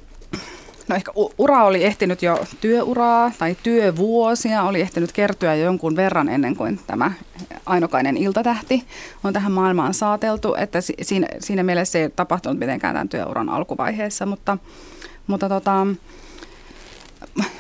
No 0.89 0.97
ehkä 0.97 1.13
ura 1.39 1.65
oli 1.65 1.85
ehtinyt 1.85 2.23
jo 2.23 2.45
työuraa 2.61 3.33
tai 3.39 3.57
työvuosia, 3.63 4.63
oli 4.63 4.81
ehtinyt 4.81 5.13
kertyä 5.13 5.55
jo 5.55 5.65
jonkun 5.65 5.97
verran 5.97 6.29
ennen 6.29 6.57
kuin 6.57 6.81
tämä 6.87 7.13
ainokainen 7.67 8.17
iltatähti 8.17 8.85
on 9.25 9.33
tähän 9.33 9.53
maailmaan 9.53 9.95
saateltu, 9.95 10.55
että 10.55 10.79
siinä, 11.03 11.27
siinä 11.39 11.63
mielessä 11.63 11.99
ei 11.99 12.11
tapahtunut 12.11 12.59
mitenkään 12.59 12.95
tämän 12.95 13.09
työuran 13.09 13.49
alkuvaiheessa, 13.49 14.27
mutta, 14.27 14.59
mutta 15.27 15.49
tota, 15.49 15.87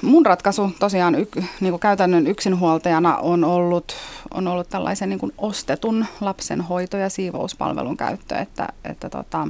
mun 0.02 0.26
ratkaisu 0.26 0.70
tosiaan 0.80 1.14
y, 1.14 1.26
niin 1.60 1.72
kuin 1.72 1.80
käytännön 1.80 2.26
yksinhuoltajana 2.26 3.16
on 3.16 3.44
ollut, 3.44 3.96
on 4.34 4.48
ollut 4.48 4.68
tällaisen 4.68 5.08
niin 5.08 5.18
kuin 5.18 5.32
ostetun 5.38 6.06
lapsen 6.20 6.60
hoito- 6.60 6.96
ja 6.96 7.08
siivouspalvelun 7.08 7.96
käyttö, 7.96 8.36
että, 8.36 8.68
että 8.84 9.10
tota, 9.10 9.48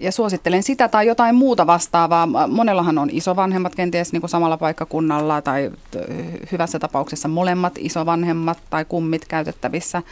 ja 0.00 0.12
suosittelen 0.12 0.62
sitä 0.62 0.88
tai 0.88 1.06
jotain 1.06 1.34
muuta 1.34 1.66
vastaavaa. 1.66 2.26
Monellahan 2.46 2.98
on 2.98 3.08
isovanhemmat 3.12 3.74
kenties 3.74 4.12
niin 4.12 4.20
kuin 4.20 4.30
samalla 4.30 4.56
paikkakunnalla 4.56 5.42
tai 5.42 5.70
hyvässä 6.52 6.78
tapauksessa 6.78 7.28
molemmat 7.28 7.72
isovanhemmat 7.78 8.58
tai 8.70 8.84
kummit 8.84 9.24
käytettävissä. 9.28 10.02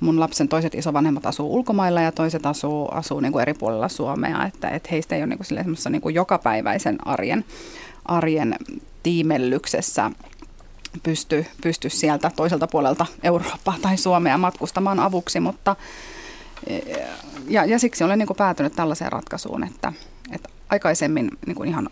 Mun 0.00 0.20
lapsen 0.20 0.48
toiset 0.48 0.74
isovanhemmat 0.74 1.26
asuu 1.26 1.54
ulkomailla 1.54 2.00
ja 2.00 2.12
toiset 2.12 2.46
asuu, 2.46 2.88
asuu 2.88 3.20
niin 3.20 3.32
kuin 3.32 3.42
eri 3.42 3.54
puolilla 3.54 3.88
Suomea, 3.88 4.46
että, 4.46 4.68
että 4.68 4.88
heistä 4.92 5.16
ei 5.16 5.22
ole 5.22 5.26
niin 5.26 5.38
kuin 5.38 5.92
niin 5.92 6.02
kuin 6.02 6.14
jokapäiväisen 6.14 6.98
arjen, 7.06 7.44
arjen 8.04 8.56
tiimellyksessä 9.02 10.10
pysty, 11.02 11.46
pysty 11.62 11.90
sieltä 11.90 12.30
toiselta 12.36 12.66
puolelta 12.66 13.06
Eurooppaa 13.22 13.76
tai 13.82 13.96
Suomea 13.96 14.38
matkustamaan 14.38 15.00
avuksi, 15.00 15.40
mutta 15.40 15.76
Ja, 17.48 17.64
ja 17.64 17.78
siksi 17.78 18.04
olen 18.04 18.18
niin 18.18 18.26
kuin 18.26 18.36
päätynyt 18.36 18.72
tällaiseen 18.76 19.12
ratkaisuun, 19.12 19.64
että, 19.64 19.92
että 20.32 20.48
aikaisemmin 20.68 21.30
niin 21.46 21.54
kuin 21.54 21.68
ihan, 21.68 21.88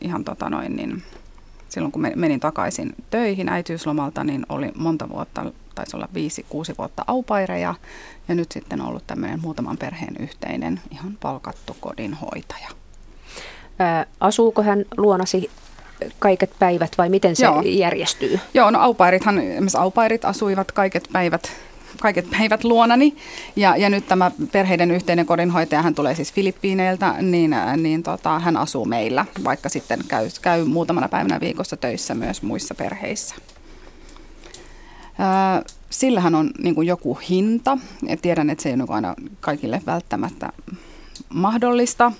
ihan 0.00 0.24
tota 0.24 0.50
noin, 0.50 0.76
niin 0.76 1.02
silloin 1.68 1.92
kun 1.92 2.06
menin 2.16 2.40
takaisin 2.40 2.94
töihin 3.10 3.48
äitiyslomalta, 3.48 4.24
niin 4.24 4.46
oli 4.48 4.72
monta 4.76 5.08
vuotta, 5.08 5.52
taisi 5.74 5.96
olla 5.96 6.08
viisi, 6.14 6.46
kuusi 6.48 6.74
vuotta 6.78 7.04
aupaireja 7.06 7.74
ja 8.28 8.34
nyt 8.34 8.52
sitten 8.52 8.80
on 8.80 8.88
ollut 8.88 9.06
tämmöinen 9.06 9.40
muutaman 9.40 9.78
perheen 9.78 10.16
yhteinen 10.20 10.80
ihan 10.90 11.18
palkattu 11.20 11.76
kodinhoitaja. 11.80 12.68
Ää, 13.78 14.06
asuuko 14.20 14.62
hän 14.62 14.84
luonasi 14.96 15.50
kaiket 16.18 16.50
päivät 16.58 16.98
vai 16.98 17.08
miten 17.08 17.36
se 17.36 17.44
Joo. 17.44 17.62
järjestyy? 17.64 18.40
Joo, 18.54 18.70
no 18.70 18.80
aupairithan, 18.80 19.38
esimerkiksi 19.38 19.78
aupairit 19.78 20.24
asuivat 20.24 20.72
kaiket 20.72 21.08
päivät 21.12 21.52
kaiket 22.02 22.30
päivät 22.30 22.64
luonani. 22.64 23.16
Ja, 23.56 23.76
ja 23.76 23.90
nyt 23.90 24.08
tämä 24.08 24.30
perheiden 24.52 24.90
yhteinen 24.90 25.26
kodinhoitaja, 25.26 25.82
hän 25.82 25.94
tulee 25.94 26.14
siis 26.14 26.32
Filippiineiltä, 26.32 27.14
niin, 27.20 27.56
niin 27.76 28.02
tota, 28.02 28.38
hän 28.38 28.56
asuu 28.56 28.84
meillä, 28.84 29.26
vaikka 29.44 29.68
sitten 29.68 30.00
käy, 30.08 30.28
käy 30.42 30.64
muutamana 30.64 31.08
päivänä 31.08 31.40
viikossa 31.40 31.76
töissä 31.76 32.14
myös 32.14 32.42
muissa 32.42 32.74
perheissä. 32.74 33.34
sillähän 35.90 36.34
on 36.34 36.50
niin 36.58 36.74
kuin 36.74 36.86
joku 36.86 37.18
hinta. 37.28 37.78
Ja 38.08 38.16
tiedän, 38.16 38.50
että 38.50 38.62
se 38.62 38.68
ei 38.68 38.72
ole 38.74 38.82
niin 38.82 38.90
aina 38.90 39.14
kaikille 39.40 39.82
välttämättä 39.86 40.52
mahdollista. 41.28 42.12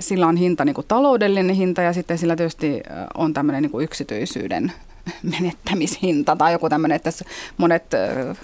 sillä 0.00 0.26
on 0.26 0.36
hinta, 0.36 0.64
niin 0.64 0.74
kuin 0.74 0.86
taloudellinen 0.86 1.56
hinta, 1.56 1.82
ja 1.82 1.92
sitten 1.92 2.18
sillä 2.18 2.36
tietysti 2.36 2.82
on 3.14 3.34
tämmöinen 3.34 3.62
niin 3.62 3.70
kuin 3.70 3.84
yksityisyyden 3.84 4.72
menettämishinta 5.22 6.36
tai 6.36 6.52
joku 6.52 6.68
tämmöinen, 6.68 6.96
että 6.96 7.10
monet, 7.56 7.84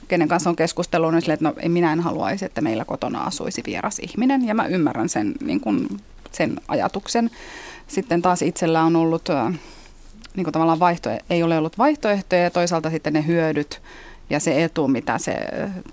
kenen 0.08 0.28
kanssa 0.28 0.50
on 0.50 0.56
keskustellut, 0.56 1.12
niin 1.12 1.22
sille, 1.22 1.34
että 1.34 1.44
no, 1.48 1.54
minä 1.68 1.92
en 1.92 2.00
haluaisi, 2.00 2.44
että 2.44 2.60
meillä 2.60 2.84
kotona 2.84 3.22
asuisi 3.22 3.62
vieras 3.66 3.98
ihminen. 3.98 4.46
Ja 4.46 4.54
mä 4.54 4.66
ymmärrän 4.66 5.08
sen, 5.08 5.34
niin 5.40 5.60
kuin, 5.60 5.88
sen 6.32 6.56
ajatuksen. 6.68 7.30
Sitten 7.86 8.22
taas 8.22 8.42
itsellä 8.42 8.82
on 8.82 8.96
ollut, 8.96 9.28
niin 10.36 10.44
kuin 10.44 10.52
tavallaan 10.52 10.80
vaihto, 10.80 11.10
ei 11.30 11.42
ole 11.42 11.58
ollut 11.58 11.78
vaihtoehtoja 11.78 12.42
ja 12.42 12.50
toisaalta 12.50 12.90
sitten 12.90 13.12
ne 13.12 13.26
hyödyt 13.26 13.82
ja 14.30 14.40
se 14.40 14.64
etu, 14.64 14.88
mitä 14.88 15.18
se 15.18 15.36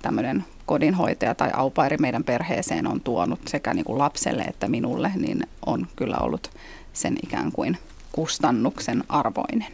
tämmöinen 0.01 0.45
kodinhoitaja 0.65 1.35
tai 1.35 1.49
aupairi 1.53 1.97
meidän 1.97 2.23
perheeseen 2.23 2.87
on 2.87 3.01
tuonut 3.01 3.39
sekä 3.47 3.73
niin 3.73 3.85
kuin 3.85 3.97
lapselle 3.97 4.43
että 4.43 4.67
minulle, 4.67 5.11
niin 5.15 5.47
on 5.65 5.87
kyllä 5.95 6.17
ollut 6.17 6.51
sen 6.93 7.17
ikään 7.23 7.51
kuin 7.51 7.77
kustannuksen 8.11 9.03
arvoinen. 9.09 9.67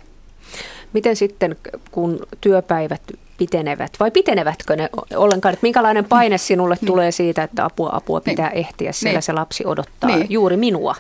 Miten 0.95 1.15
sitten, 1.15 1.55
kun 1.91 2.27
työpäivät 2.41 3.01
pitenevät, 3.37 3.91
vai 3.99 4.11
pitenevätkö 4.11 4.75
ne 4.75 4.89
ollenkaan? 5.15 5.53
Että 5.53 5.63
minkälainen 5.63 6.05
paine 6.05 6.37
sinulle 6.37 6.75
niin. 6.81 6.87
tulee 6.87 7.11
siitä, 7.11 7.43
että 7.43 7.65
apua, 7.65 7.89
apua 7.93 8.19
niin. 8.19 8.23
pitää 8.23 8.49
niin. 8.49 8.57
ehtiä, 8.59 8.91
sillä 8.91 9.11
niin. 9.11 9.21
se 9.21 9.33
lapsi 9.33 9.65
odottaa 9.65 10.09
niin. 10.09 10.27
juuri 10.29 10.57
minua? 10.57 10.95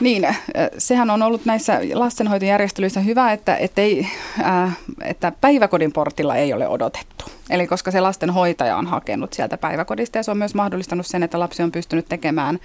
Niin, 0.00 0.36
sehän 0.78 1.10
on 1.10 1.22
ollut 1.22 1.44
näissä 1.44 1.80
lastenhoitojärjestelyissä 1.94 3.00
hyvä, 3.00 3.32
että, 3.32 3.56
ettei, 3.56 4.06
äh, 4.44 4.78
että 5.04 5.32
päiväkodin 5.40 5.92
portilla 5.92 6.36
ei 6.36 6.52
ole 6.52 6.68
odotettu. 6.68 7.24
Eli 7.50 7.66
koska 7.66 7.90
se 7.90 8.00
lastenhoitaja 8.00 8.76
on 8.76 8.86
hakenut 8.86 9.32
sieltä 9.32 9.56
päiväkodista 9.56 10.18
ja 10.18 10.22
se 10.22 10.30
on 10.30 10.38
myös 10.38 10.54
mahdollistanut 10.54 11.06
sen, 11.06 11.22
että 11.22 11.38
lapsi 11.38 11.62
on 11.62 11.72
pystynyt 11.72 12.06
tekemään 12.08 12.58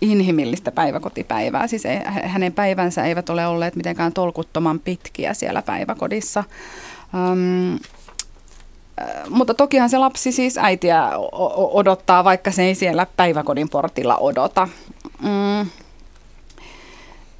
inhimillistä 0.00 0.72
päiväkotipäivää. 0.72 1.66
Siis 1.66 1.86
ei, 1.86 2.00
hänen 2.04 2.52
päivänsä 2.52 3.04
eivät 3.04 3.30
ole 3.30 3.46
olleet 3.46 3.76
mitenkään 3.76 4.12
tolkuttoman 4.12 4.80
pitkiä 4.80 5.34
siellä 5.34 5.62
päiväkodissa. 5.62 6.44
Um, 7.14 7.78
mutta 9.28 9.54
tokihan 9.54 9.90
se 9.90 9.98
lapsi 9.98 10.32
siis 10.32 10.58
äitiä 10.58 11.10
odottaa, 11.72 12.24
vaikka 12.24 12.50
se 12.50 12.62
ei 12.62 12.74
siellä 12.74 13.06
päiväkodin 13.16 13.68
portilla 13.68 14.16
odota. 14.16 14.68
Mm. 15.22 15.70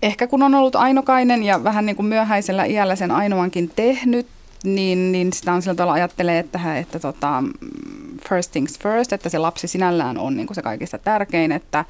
Ehkä 0.03 0.27
kun 0.27 0.43
on 0.43 0.55
ollut 0.55 0.77
ainokainen 0.77 1.43
ja 1.43 1.65
vähän 1.65 1.87
niin 1.87 1.97
kuin 1.97 2.07
myöhäisellä 2.07 2.65
iällä 2.65 2.97
sen 2.97 3.11
ainoankin 3.11 3.71
tehnyt, 3.77 4.27
niin, 4.65 5.13
niin 5.13 5.33
sitä 5.33 5.53
on 5.53 5.63
sillä 5.63 5.75
tavalla 5.75 5.93
ajattelee, 5.93 6.39
että, 6.39 6.79
että 6.79 6.99
tota, 6.99 7.43
first 8.29 8.53
things 8.53 8.79
first, 8.79 9.13
että 9.13 9.29
se 9.29 9.39
lapsi 9.39 9.69
sinällään 9.69 10.19
on 10.19 10.37
niin 10.37 10.47
kuin 10.47 10.55
se 10.55 10.63
kaikista 10.63 10.99
tärkein, 10.99 11.53
että 11.53 11.85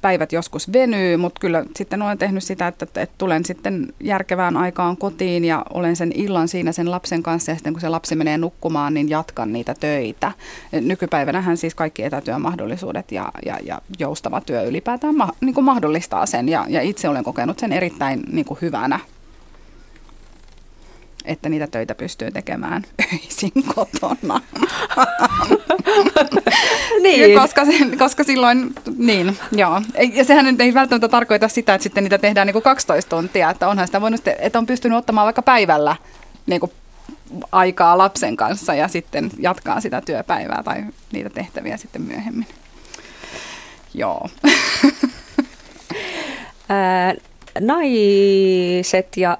päivät 0.00 0.32
joskus 0.32 0.72
venyy, 0.72 1.16
mutta 1.16 1.40
kyllä 1.40 1.64
sitten 1.76 2.02
olen 2.02 2.18
tehnyt 2.18 2.44
sitä, 2.44 2.66
että, 2.66 2.84
että 2.84 3.14
tulen 3.18 3.44
sitten 3.44 3.94
järkevään 4.00 4.56
aikaan 4.56 4.96
kotiin 4.96 5.44
ja 5.44 5.64
olen 5.74 5.96
sen 5.96 6.12
illan 6.14 6.48
siinä 6.48 6.72
sen 6.72 6.90
lapsen 6.90 7.22
kanssa 7.22 7.50
ja 7.50 7.54
sitten 7.54 7.72
kun 7.72 7.80
se 7.80 7.88
lapsi 7.88 8.16
menee 8.16 8.38
nukkumaan, 8.38 8.94
niin 8.94 9.08
jatkan 9.08 9.52
niitä 9.52 9.74
töitä. 9.80 10.32
Nykypäivänähän 10.72 11.56
siis 11.56 11.74
kaikki 11.74 12.02
etätyömahdollisuudet 12.02 13.12
ja, 13.12 13.32
ja, 13.46 13.58
ja 13.64 13.82
joustava 13.98 14.40
työ 14.40 14.62
ylipäätään 14.62 15.16
ma, 15.16 15.28
niin 15.40 15.54
kuin 15.54 15.64
mahdollistaa 15.64 16.26
sen 16.26 16.48
ja, 16.48 16.66
ja 16.68 16.82
itse 16.82 17.08
olen 17.08 17.24
kokenut 17.24 17.58
sen 17.58 17.72
erittäin 17.72 18.22
niin 18.32 18.44
kuin 18.44 18.58
hyvänä 18.62 19.00
että 21.26 21.48
niitä 21.48 21.66
töitä 21.66 21.94
pystyy 21.94 22.30
tekemään 22.30 22.82
öisin 23.12 23.52
kotona. 23.74 24.40
niin. 27.02 27.40
koska, 27.40 27.64
se, 27.64 27.72
koska 27.98 28.24
silloin, 28.24 28.74
niin, 28.96 29.38
joo. 29.52 29.82
Ja 30.12 30.24
sehän 30.24 30.44
nyt 30.44 30.60
ei 30.60 30.74
välttämättä 30.74 31.08
tarkoita 31.08 31.48
sitä, 31.48 31.74
että 31.74 31.82
sitten 31.82 32.04
niitä 32.04 32.18
tehdään 32.18 32.46
niin 32.46 32.52
kuin 32.52 32.62
12 32.62 33.16
tuntia, 33.16 33.50
että 33.50 33.68
onhan 33.68 33.86
sitä 33.86 34.00
voinut, 34.00 34.28
että 34.38 34.58
on 34.58 34.66
pystynyt 34.66 34.98
ottamaan 34.98 35.24
vaikka 35.24 35.42
päivällä 35.42 35.96
niin 36.46 36.60
kuin 36.60 36.72
aikaa 37.52 37.98
lapsen 37.98 38.36
kanssa 38.36 38.74
ja 38.74 38.88
sitten 38.88 39.30
jatkaa 39.38 39.80
sitä 39.80 40.00
työpäivää 40.00 40.62
tai 40.62 40.84
niitä 41.12 41.30
tehtäviä 41.30 41.76
sitten 41.76 42.02
myöhemmin. 42.02 42.46
Joo. 43.94 44.28
Naiset 47.60 49.16
ja 49.16 49.38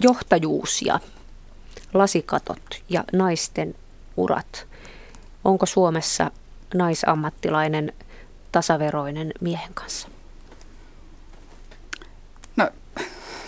johtajuus 0.00 0.82
ja 0.82 1.00
lasikatot 1.94 2.82
ja 2.88 3.04
naisten 3.12 3.74
urat. 4.16 4.66
Onko 5.44 5.66
Suomessa 5.66 6.30
naisammattilainen 6.74 7.92
tasaveroinen 8.52 9.32
miehen 9.40 9.74
kanssa? 9.74 10.08
No, 12.56 12.68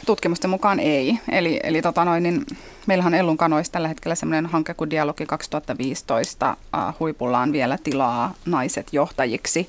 tutkimusten 0.07 0.51
mukaan 0.51 0.81
ei. 0.81 1.19
Eli, 1.33 1.61
eli 1.63 1.83
tota 1.83 2.05
noin, 2.05 2.23
niin 2.23 2.47
meillähän 2.87 3.15
on 3.15 3.21
Ellun 3.21 3.37
kanoissa 3.37 3.73
tällä 3.73 3.89
hetkellä 3.89 4.15
sellainen 4.15 4.51
hanke 4.51 4.75
kuin 4.75 4.91
Dialogi 4.91 5.27
2015. 5.27 6.57
Uh, 6.61 6.95
huipullaan 7.01 7.53
vielä 7.53 7.79
tilaa 7.85 8.35
naiset 8.47 8.87
johtajiksi 8.93 9.69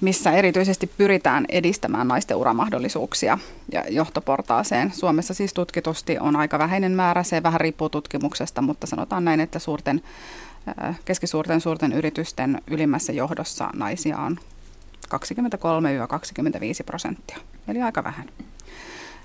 missä 0.00 0.30
erityisesti 0.30 0.86
pyritään 0.86 1.44
edistämään 1.48 2.08
naisten 2.08 2.36
uramahdollisuuksia 2.36 3.38
ja 3.72 3.84
johtoportaaseen. 3.88 4.92
Suomessa 4.92 5.34
siis 5.34 5.54
tutkitusti 5.54 6.18
on 6.18 6.36
aika 6.36 6.58
vähäinen 6.58 6.92
määrä, 6.92 7.22
se 7.22 7.42
vähän 7.42 7.60
riippuu 7.60 7.88
tutkimuksesta, 7.88 8.62
mutta 8.62 8.86
sanotaan 8.86 9.24
näin, 9.24 9.40
että 9.40 9.58
suurten, 9.58 10.02
äh, 10.82 11.00
keskisuurten 11.04 11.60
suurten 11.60 11.92
yritysten 11.92 12.62
ylimmässä 12.66 13.12
johdossa 13.12 13.70
naisia 13.74 14.18
on 14.18 14.38
23-25 15.08 16.84
prosenttia, 16.86 17.38
eli 17.68 17.82
aika 17.82 18.04
vähän. 18.04 18.28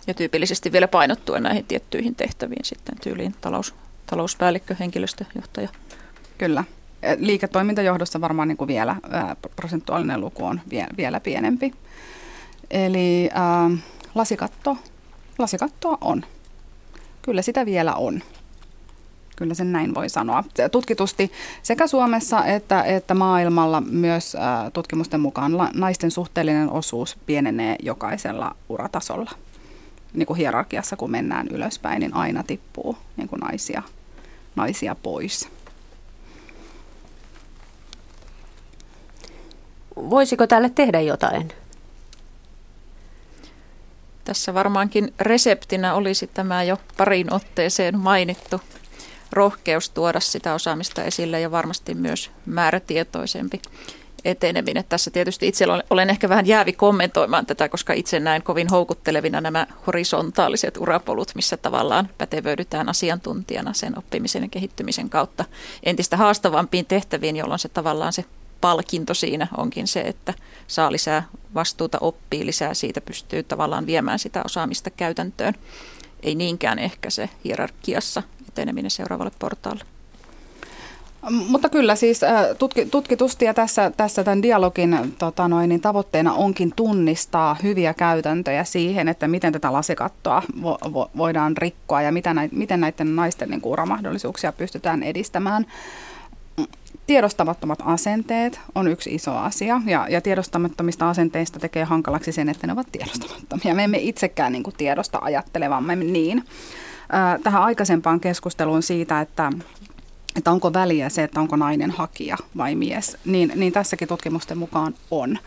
Ja 0.07 0.13
tyypillisesti 0.13 0.71
vielä 0.71 0.87
painottuen 0.87 1.43
näihin 1.43 1.65
tiettyihin 1.65 2.15
tehtäviin 2.15 2.65
sitten 2.65 2.95
tyyliin 3.03 3.35
talous, 3.41 3.75
talouspäällikkö, 4.05 4.75
henkilöstöjohtaja. 4.79 5.69
Kyllä 6.37 6.63
liiketoimintajohdossa 7.17 8.21
varmaan 8.21 8.47
niin 8.47 8.57
kuin 8.57 8.67
vielä 8.67 8.95
ää, 9.11 9.35
prosentuaalinen 9.55 10.21
luku 10.21 10.45
on 10.45 10.61
vie, 10.69 10.87
vielä 10.97 11.19
pienempi. 11.19 11.73
Eli 12.71 13.29
ää, 13.33 13.69
lasikatto, 14.15 14.77
lasikattoa 15.37 15.97
on. 16.01 16.25
Kyllä 17.21 17.41
sitä 17.41 17.65
vielä 17.65 17.93
on. 17.93 18.21
Kyllä 19.35 19.53
sen 19.53 19.71
näin 19.71 19.95
voi 19.95 20.09
sanoa. 20.09 20.43
Tutkitusti 20.71 21.31
sekä 21.63 21.87
Suomessa 21.87 22.45
että, 22.45 22.83
että 22.83 23.13
maailmalla 23.13 23.81
myös 23.81 24.35
ää, 24.35 24.71
tutkimusten 24.71 25.19
mukaan 25.19 25.57
la, 25.57 25.69
naisten 25.73 26.11
suhteellinen 26.11 26.69
osuus 26.69 27.17
pienenee 27.25 27.75
jokaisella 27.81 28.55
uratasolla. 28.69 29.31
Niin 30.13 30.25
kuin 30.25 30.37
hierarkiassa, 30.37 30.95
kun 30.95 31.11
mennään 31.11 31.47
ylöspäin, 31.47 31.99
niin 31.99 32.13
aina 32.13 32.43
tippuu 32.43 32.97
niin 33.17 33.29
kuin 33.29 33.39
naisia, 33.39 33.83
naisia 34.55 34.95
pois. 34.95 35.49
Voisiko 39.95 40.47
tälle 40.47 40.69
tehdä 40.69 41.01
jotain? 41.01 41.51
Tässä 44.25 44.53
varmaankin 44.53 45.13
reseptinä 45.19 45.93
olisi 45.93 46.27
tämä 46.27 46.63
jo 46.63 46.77
parin 46.97 47.33
otteeseen 47.33 47.99
mainittu 47.99 48.61
rohkeus 49.31 49.89
tuoda 49.89 50.19
sitä 50.19 50.53
osaamista 50.53 51.03
esille 51.03 51.39
ja 51.39 51.51
varmasti 51.51 51.93
myös 51.93 52.31
määrätietoisempi 52.45 53.61
eteneminen. 54.25 54.83
Tässä 54.89 55.11
tietysti 55.11 55.47
itse 55.47 55.65
olen 55.89 56.09
ehkä 56.09 56.29
vähän 56.29 56.47
jäävi 56.47 56.73
kommentoimaan 56.73 57.45
tätä, 57.45 57.69
koska 57.69 57.93
itse 57.93 58.19
näen 58.19 58.43
kovin 58.43 58.69
houkuttelevina 58.69 59.41
nämä 59.41 59.67
horisontaaliset 59.87 60.77
urapolut, 60.77 61.31
missä 61.35 61.57
tavallaan 61.57 62.09
pätevöidytään 62.17 62.89
asiantuntijana 62.89 63.73
sen 63.73 63.97
oppimisen 63.97 64.43
ja 64.43 64.49
kehittymisen 64.49 65.09
kautta 65.09 65.45
entistä 65.83 66.17
haastavampiin 66.17 66.85
tehtäviin, 66.85 67.35
jolloin 67.35 67.59
se 67.59 67.69
tavallaan 67.69 68.13
se 68.13 68.25
palkinto 68.63 69.13
siinä 69.13 69.47
onkin 69.57 69.87
se, 69.87 70.01
että 70.01 70.33
saa 70.67 70.91
lisää 70.91 71.23
vastuuta, 71.55 71.97
oppii 72.01 72.45
lisää, 72.45 72.73
siitä 72.73 73.01
pystyy 73.01 73.43
tavallaan 73.43 73.85
viemään 73.85 74.19
sitä 74.19 74.41
osaamista 74.45 74.89
käytäntöön. 74.89 75.53
Ei 76.23 76.35
niinkään 76.35 76.79
ehkä 76.79 77.09
se 77.09 77.29
hierarkiassa 77.45 78.23
eteneminen 78.47 78.91
seuraavalle 78.91 79.31
portaalle. 79.39 79.83
Mutta 81.29 81.69
kyllä 81.69 81.95
siis 81.95 82.23
äh, 82.23 82.45
tutki, 82.59 82.85
tutkitusti 82.85 83.45
ja 83.45 83.53
tässä, 83.53 83.91
tässä 83.97 84.23
tämän 84.23 84.41
dialogin 84.41 85.15
tota 85.17 85.47
noin, 85.47 85.69
niin 85.69 85.81
tavoitteena 85.81 86.33
onkin 86.33 86.73
tunnistaa 86.75 87.57
hyviä 87.63 87.93
käytäntöjä 87.93 88.63
siihen, 88.63 89.07
että 89.07 89.27
miten 89.27 89.53
tätä 89.53 89.73
lasikattoa 89.73 90.43
vo, 90.61 90.77
vo, 90.93 91.11
voidaan 91.17 91.57
rikkoa 91.57 92.01
ja 92.01 92.11
mitä 92.11 92.33
näit, 92.33 92.51
miten 92.51 92.79
näiden 92.79 93.15
naisten 93.15 93.49
niin 93.49 93.61
kuin, 93.61 93.73
uramahdollisuuksia 93.73 94.51
pystytään 94.51 95.03
edistämään. 95.03 95.65
Tiedostamattomat 97.07 97.79
asenteet 97.85 98.59
on 98.75 98.87
yksi 98.87 99.15
iso 99.15 99.37
asia 99.37 99.81
ja, 99.85 100.07
ja 100.09 100.21
tiedostamattomista 100.21 101.09
asenteista 101.09 101.59
tekee 101.59 101.83
hankalaksi 101.83 102.31
sen, 102.31 102.49
että 102.49 102.67
ne 102.67 102.73
ovat 102.73 102.87
tiedostamattomia. 102.91 103.75
Me 103.75 103.83
emme 103.83 103.97
itsekään 103.97 104.51
niin 104.51 104.63
kuin, 104.63 104.75
tiedosta 104.77 105.19
ajattelevamme 105.21 105.95
niin. 105.95 106.37
Äh, 106.37 107.41
tähän 107.43 107.63
aikaisempaan 107.63 108.19
keskusteluun 108.19 108.83
siitä, 108.83 109.21
että 109.21 109.51
että 110.35 110.51
onko 110.51 110.73
väliä 110.73 111.09
se, 111.09 111.23
että 111.23 111.39
onko 111.39 111.55
nainen 111.55 111.91
hakija 111.91 112.37
vai 112.57 112.75
mies, 112.75 113.17
niin, 113.25 113.51
niin 113.55 113.73
tässäkin 113.73 114.07
tutkimusten 114.07 114.57
mukaan 114.57 114.95
on. 115.11 115.39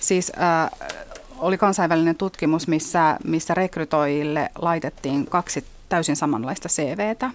Siis 0.00 0.32
äh, 0.40 0.70
oli 1.38 1.58
kansainvälinen 1.58 2.16
tutkimus, 2.16 2.68
missä, 2.68 3.16
missä 3.24 3.54
rekrytoijille 3.54 4.50
laitettiin 4.58 5.26
kaksi 5.26 5.64
täysin 5.88 6.16
samanlaista 6.16 6.68
CVtä 6.68 7.30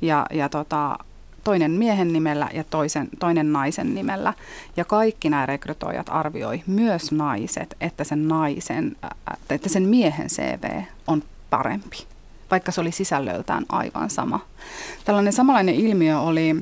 ja, 0.00 0.26
ja 0.30 0.48
tota, 0.48 0.98
toinen 1.44 1.70
miehen 1.70 2.12
nimellä 2.12 2.48
ja 2.52 2.64
toisen, 2.64 3.08
toinen 3.18 3.52
naisen 3.52 3.94
nimellä. 3.94 4.34
Ja 4.76 4.84
kaikki 4.84 5.30
nämä 5.30 5.46
rekrytoijat 5.46 6.06
arvioi, 6.10 6.62
myös 6.66 7.12
naiset, 7.12 7.76
että 7.80 8.04
sen, 8.04 8.28
naisen, 8.28 8.96
äh, 9.04 9.38
että 9.50 9.68
sen 9.68 9.82
miehen 9.82 10.28
CV 10.28 10.82
on 11.06 11.22
parempi 11.50 12.10
vaikka 12.50 12.72
se 12.72 12.80
oli 12.80 12.92
sisällöltään 12.92 13.64
aivan 13.68 14.10
sama. 14.10 14.40
Tällainen 15.04 15.32
samanlainen 15.32 15.74
ilmiö 15.74 16.20
oli 16.20 16.56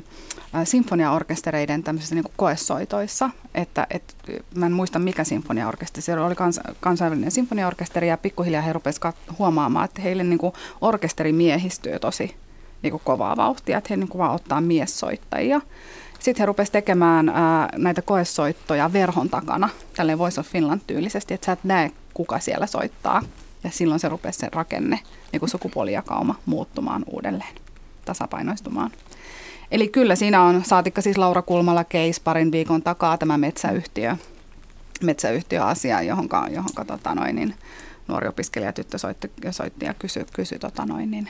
äh, 0.54 0.60
sinfoniaorkestereiden 0.64 1.82
tämmöisissä 1.82 2.14
niin 2.14 2.24
koesoitoissa, 2.36 3.30
että, 3.54 3.86
että 3.90 4.14
mä 4.54 4.66
en 4.66 4.72
muista 4.72 4.98
mikä 4.98 5.24
sinfoniaorkesteri, 5.24 6.02
se 6.02 6.20
oli 6.20 6.34
kans, 6.34 6.60
kansainvälinen 6.80 7.30
sinfoniaorkesteri 7.30 8.08
ja 8.08 8.16
pikkuhiljaa 8.16 8.62
he 8.62 8.72
rupesivat 8.72 9.16
huomaamaan, 9.38 9.84
että 9.84 10.02
heille 10.02 10.24
niin 10.24 10.38
kuin 10.38 10.52
orkesteri 10.80 11.32
miehistyy 11.32 11.98
tosi 11.98 12.36
niin 12.82 12.90
kuin 12.90 13.02
kovaa 13.04 13.36
vauhtia, 13.36 13.78
että 13.78 13.88
he 13.90 13.96
niin 13.96 14.08
kuin 14.08 14.18
vaan 14.18 14.34
ottaa 14.34 14.60
miessoittajia. 14.60 15.60
Sitten 16.18 16.42
he 16.42 16.46
rupesivat 16.46 16.72
tekemään 16.72 17.28
ää, 17.28 17.68
näitä 17.76 18.02
koesoittoja 18.02 18.92
verhon 18.92 19.28
takana, 19.28 19.68
tälleen 19.96 20.18
Voice 20.18 20.40
of 20.40 20.46
Finland 20.46 20.80
tyylisesti, 20.86 21.34
että 21.34 21.44
sä 21.44 21.52
et 21.52 21.64
näe 21.64 21.90
kuka 22.14 22.38
siellä 22.38 22.66
soittaa. 22.66 23.22
Ja 23.64 23.70
silloin 23.70 24.00
se 24.00 24.08
rupesi 24.08 24.38
se 24.38 24.48
rakenne 24.52 25.00
niin 25.32 25.40
kuin 25.40 25.50
sukupuolijakauma 25.50 26.34
muuttumaan 26.46 27.04
uudelleen, 27.06 27.54
tasapainoistumaan. 28.04 28.90
Eli 29.70 29.88
kyllä 29.88 30.16
siinä 30.16 30.42
on, 30.42 30.64
saatikka 30.64 31.02
siis 31.02 31.18
Laura 31.18 31.42
Kulmala 31.42 31.84
case 31.84 32.20
parin 32.24 32.52
viikon 32.52 32.82
takaa 32.82 33.18
tämä 33.18 33.38
metsäyhtiö, 33.38 34.16
metsäyhtiöasia, 35.02 36.02
johon, 36.02 36.28
johonka 36.50 36.84
tota 36.84 37.14
noin, 37.14 37.36
niin 37.36 37.54
nuori 38.08 38.28
opiskelijatyttö 38.28 38.98
soitti, 38.98 39.30
soitti 39.50 39.86
ja 39.86 39.94
kysyi, 39.94 40.24
kysyi 40.32 40.58
tota 40.58 40.86
noin, 40.86 41.10
niin 41.10 41.28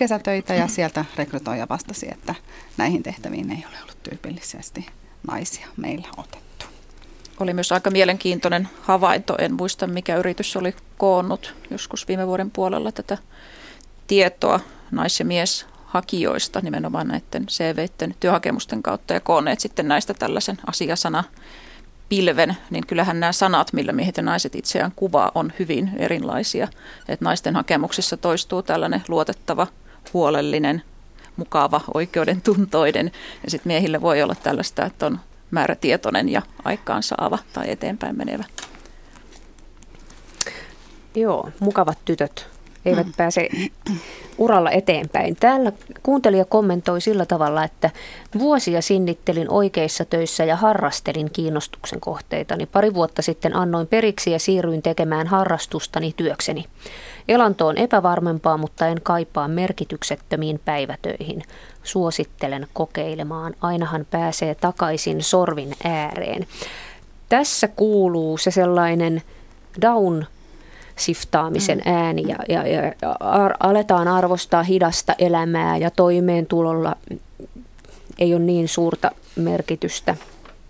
kesätöitä 0.00 0.54
ja 0.54 0.68
sieltä 0.68 1.04
rekrytoija 1.16 1.66
vastasi, 1.68 2.08
että 2.12 2.34
näihin 2.76 3.02
tehtäviin 3.02 3.50
ei 3.50 3.64
ole 3.68 3.76
ollut 3.82 4.02
tyypillisesti 4.02 4.86
naisia 5.30 5.66
meillä 5.76 6.08
otettu. 6.16 6.66
Oli 7.40 7.52
myös 7.52 7.72
aika 7.72 7.90
mielenkiintoinen 7.90 8.68
havainto, 8.82 9.34
en 9.38 9.54
muista 9.54 9.86
mikä 9.86 10.16
yritys 10.16 10.56
oli 10.56 10.74
koonnut 10.98 11.54
joskus 11.70 12.08
viime 12.08 12.26
vuoden 12.26 12.50
puolella 12.50 12.92
tätä 12.92 13.18
tietoa 14.06 14.60
nais- 14.90 15.18
ja 15.20 15.24
mieshakijoista 15.24 16.60
nimenomaan 16.60 17.08
näiden 17.08 17.46
CV-iden 17.46 18.14
työhakemusten 18.20 18.82
kautta 18.82 19.14
ja 19.14 19.20
koonneet 19.20 19.60
sitten 19.60 19.88
näistä 19.88 20.14
tällaisen 20.14 20.58
asiasana 20.66 21.24
pilven, 22.08 22.56
niin 22.70 22.86
kyllähän 22.86 23.20
nämä 23.20 23.32
sanat, 23.32 23.72
millä 23.72 23.92
miehet 23.92 24.16
ja 24.16 24.22
naiset 24.22 24.54
itseään 24.54 24.92
kuvaa, 24.96 25.32
on 25.34 25.52
hyvin 25.58 25.90
erilaisia. 25.96 26.68
Et 27.08 27.20
naisten 27.20 27.56
hakemuksissa 27.56 28.16
toistuu 28.16 28.62
tällainen 28.62 29.02
luotettava, 29.08 29.66
huolellinen, 30.12 30.82
mukava, 31.36 31.80
oikeudentuntoinen 31.94 33.12
ja 33.44 33.50
sitten 33.50 33.70
miehillä 33.70 34.00
voi 34.00 34.22
olla 34.22 34.34
tällaista, 34.34 34.84
että 34.84 35.06
on 35.06 35.20
määrätietoinen 35.50 36.28
ja 36.28 36.42
aikaansaava 36.64 37.38
tai 37.52 37.70
eteenpäin 37.70 38.16
menevä. 38.16 38.44
Joo, 41.14 41.50
mukavat 41.60 41.98
tytöt 42.04 42.48
eivät 42.84 43.06
mm. 43.06 43.12
pääse 43.16 43.48
uralla 44.38 44.70
eteenpäin. 44.70 45.36
Täällä 45.36 45.72
kuuntelija 46.02 46.44
kommentoi 46.44 47.00
sillä 47.00 47.26
tavalla, 47.26 47.64
että 47.64 47.90
vuosia 48.38 48.82
sinnittelin 48.82 49.50
oikeissa 49.50 50.04
töissä 50.04 50.44
ja 50.44 50.56
harrastelin 50.56 51.30
kiinnostuksen 51.30 52.00
kohteita. 52.00 52.56
Niin 52.56 52.68
pari 52.68 52.94
vuotta 52.94 53.22
sitten 53.22 53.56
annoin 53.56 53.86
periksi 53.86 54.30
ja 54.30 54.38
siirryin 54.38 54.82
tekemään 54.82 55.26
harrastustani 55.26 56.14
työkseni. 56.16 56.64
Elanto 57.28 57.66
on 57.66 57.78
epävarmempaa, 57.78 58.56
mutta 58.56 58.86
en 58.86 59.00
kaipaa 59.02 59.48
merkityksettömiin 59.48 60.60
päivätöihin. 60.64 61.42
Suosittelen 61.82 62.66
kokeilemaan. 62.72 63.54
Ainahan 63.60 64.06
pääsee 64.10 64.54
takaisin 64.54 65.22
sorvin 65.22 65.74
ääreen. 65.84 66.46
Tässä 67.28 67.68
kuuluu 67.68 68.38
se 68.38 68.50
sellainen 68.50 69.22
down 69.82 70.26
siftaamisen 71.00 71.82
mm. 71.86 71.92
ääni 71.92 72.22
ja, 72.28 72.36
ja, 72.48 72.66
ja 72.66 73.16
ar, 73.20 73.54
aletaan 73.60 74.08
arvostaa 74.08 74.62
hidasta 74.62 75.14
elämää 75.18 75.76
ja 75.76 75.90
toimeentulolla 75.90 76.96
ei 78.18 78.34
ole 78.34 78.42
niin 78.42 78.68
suurta 78.68 79.10
merkitystä 79.36 80.16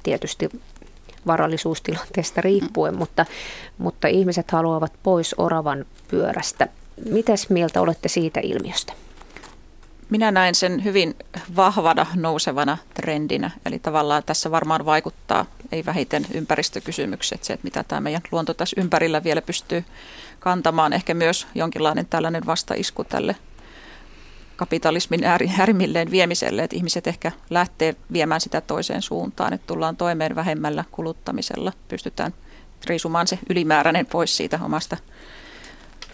tietysti 0.03 0.49
varallisuustilanteesta 1.27 2.41
riippuen, 2.41 2.95
mm. 2.95 2.99
mutta, 2.99 3.27
mutta 3.79 4.09
ihmiset 4.09 4.51
haluavat 4.51 4.93
pois 5.03 5.35
oravan 5.39 5.85
pyörästä. 6.09 6.69
Mitäs 7.11 7.51
mieltä 7.51 7.81
olette 7.81 8.09
siitä 8.09 8.41
ilmiöstä? 8.43 8.93
Minä 10.11 10.31
näen 10.31 10.55
sen 10.55 10.85
hyvin 10.85 11.17
vahvana 11.57 12.07
nousevana 12.15 12.79
trendinä. 12.95 13.51
Eli 13.67 13.79
tavallaan 13.79 14.23
tässä 14.27 14.51
varmaan 14.51 14.85
vaikuttaa 14.85 15.47
ei 15.73 15.85
vähiten 15.87 16.27
ympäristökysymykset, 16.35 17.45
se, 17.45 17.53
että 17.53 17.65
mitä 17.65 17.85
tämä 17.89 18.01
meidän 18.01 18.23
luonto 18.33 18.55
tässä 18.55 18.81
ympärillä 18.81 19.25
vielä 19.25 19.43
pystyy 19.43 19.85
kantamaan. 20.41 20.93
Ehkä 20.93 21.15
myös 21.15 21.47
jonkinlainen 21.55 22.07
tällainen 22.07 22.47
vastaisku 22.47 23.05
tälle 23.05 23.37
kapitalismin 24.57 25.25
äärimmilleen 25.59 26.11
viemiselle, 26.11 26.63
että 26.63 26.77
ihmiset 26.77 27.07
ehkä 27.07 27.33
lähtee 27.51 27.97
viemään 28.13 28.41
sitä 28.41 28.61
toiseen 28.61 29.03
suuntaan, 29.03 29.53
että 29.53 29.67
tullaan 29.67 29.97
toimeen 29.97 30.35
vähemmällä 30.35 30.85
kuluttamisella, 30.91 31.73
pystytään 31.89 32.35
riisumaan 32.87 33.27
se 33.27 33.39
ylimääräinen 33.51 34.07
pois 34.07 34.37
siitä 34.37 34.59
omasta 34.63 34.97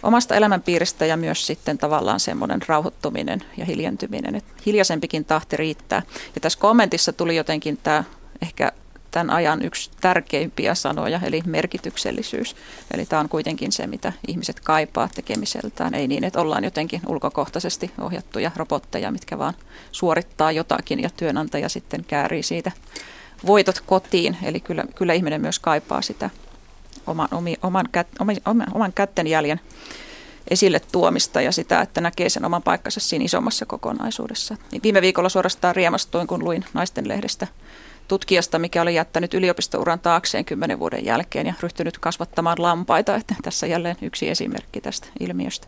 omasta 0.03 0.35
elämänpiiristä 0.35 1.07
ja 1.07 1.17
myös 1.17 1.47
sitten 1.47 1.79
tavallaan 1.79 2.21
semmoinen 2.21 2.61
rauhoittuminen 2.67 3.43
ja 3.57 3.65
hiljentyminen. 3.65 4.35
Että 4.35 4.53
hiljaisempikin 4.67 5.25
tahti 5.25 5.57
riittää. 5.57 6.03
Ja 6.35 6.41
tässä 6.41 6.59
kommentissa 6.59 7.13
tuli 7.13 7.37
jotenkin 7.37 7.79
tämä 7.83 8.05
ehkä 8.43 8.73
tämän 9.11 9.31
ajan 9.31 9.63
yksi 9.63 9.91
tärkeimpiä 10.01 10.75
sanoja, 10.75 11.21
eli 11.23 11.43
merkityksellisyys. 11.47 12.57
Eli 12.95 13.07
tämä 13.07 13.21
on 13.21 13.29
kuitenkin 13.29 13.73
se, 13.73 13.87
mitä 13.87 14.13
ihmiset 14.29 14.61
kaipaa 14.61 15.09
tekemiseltään. 15.15 15.95
Ei 15.95 16.09
niin, 16.09 16.25
että 16.25 16.41
ollaan 16.41 16.65
jotenkin 16.65 17.01
ulkokohtaisesti 17.07 17.91
ohjattuja 18.01 18.51
robotteja, 18.57 19.11
mitkä 19.11 19.39
vaan 19.39 19.55
suorittaa 19.93 20.53
jotakin 20.53 21.03
ja 21.03 21.11
työnantaja 21.17 21.69
sitten 21.69 22.05
käärii 22.05 22.43
siitä 22.43 22.73
voitot 23.47 23.81
kotiin. 23.87 24.37
Eli 24.43 24.61
kyllä, 24.61 24.85
kyllä 24.95 25.13
ihminen 25.13 25.41
myös 25.41 25.59
kaipaa 25.59 26.03
sitä 26.03 26.31
oman, 27.07 27.29
oman, 27.33 27.57
oman, 27.63 28.37
oman, 28.47 28.67
oman 28.75 28.93
kättenjäljen 28.93 29.61
esille 30.51 30.81
tuomista 30.93 31.41
ja 31.41 31.53
sitä, 31.53 31.81
että 31.81 32.01
näkee 32.01 32.29
sen 32.29 32.45
oman 32.45 32.63
paikkansa 32.63 33.01
siinä 33.01 33.25
isommassa 33.25 33.67
kokonaisuudessa. 33.67 34.57
Niin 34.73 34.83
viime 34.83 35.01
viikolla 35.01 35.29
suorastaan 35.29 35.77
riemastuin, 35.77 36.27
kun 36.27 36.45
luin 36.45 36.65
naisten 36.75 37.09
lehdestä 37.09 37.47
tutkijasta, 38.09 38.59
mikä 38.59 38.83
oli 38.83 38.95
jättänyt 38.95 39.35
yliopistouran 39.35 40.01
taakseen 40.01 40.45
kymmenen 40.45 40.79
vuoden 40.79 41.05
jälkeen 41.05 41.47
ja 41.47 41.55
ryhtynyt 41.61 41.99
kasvattamaan 41.99 42.63
lampaita. 42.63 43.15
Että 43.15 43.35
tässä 43.43 43.67
jälleen 43.67 43.97
yksi 44.03 44.29
esimerkki 44.29 44.81
tästä 44.81 45.07
ilmiöstä. 45.21 45.67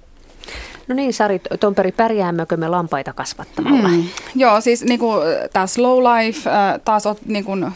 No 0.89 0.95
niin, 0.95 1.15
Sari 1.15 1.41
Tomperi, 1.61 1.93
pärjäämmekö 1.93 2.57
me 2.57 2.69
lampaita 2.69 3.13
kasvattamalla? 3.13 3.89
Mm. 3.89 4.05
Joo, 4.35 4.61
siis 4.61 4.83
niin 4.83 4.99
kuin, 4.99 5.23
tämä 5.53 5.67
slow 5.67 6.03
life, 6.03 6.51
äh, 6.51 6.81
taas 6.85 7.03
niin 7.27 7.45
kuin, 7.45 7.73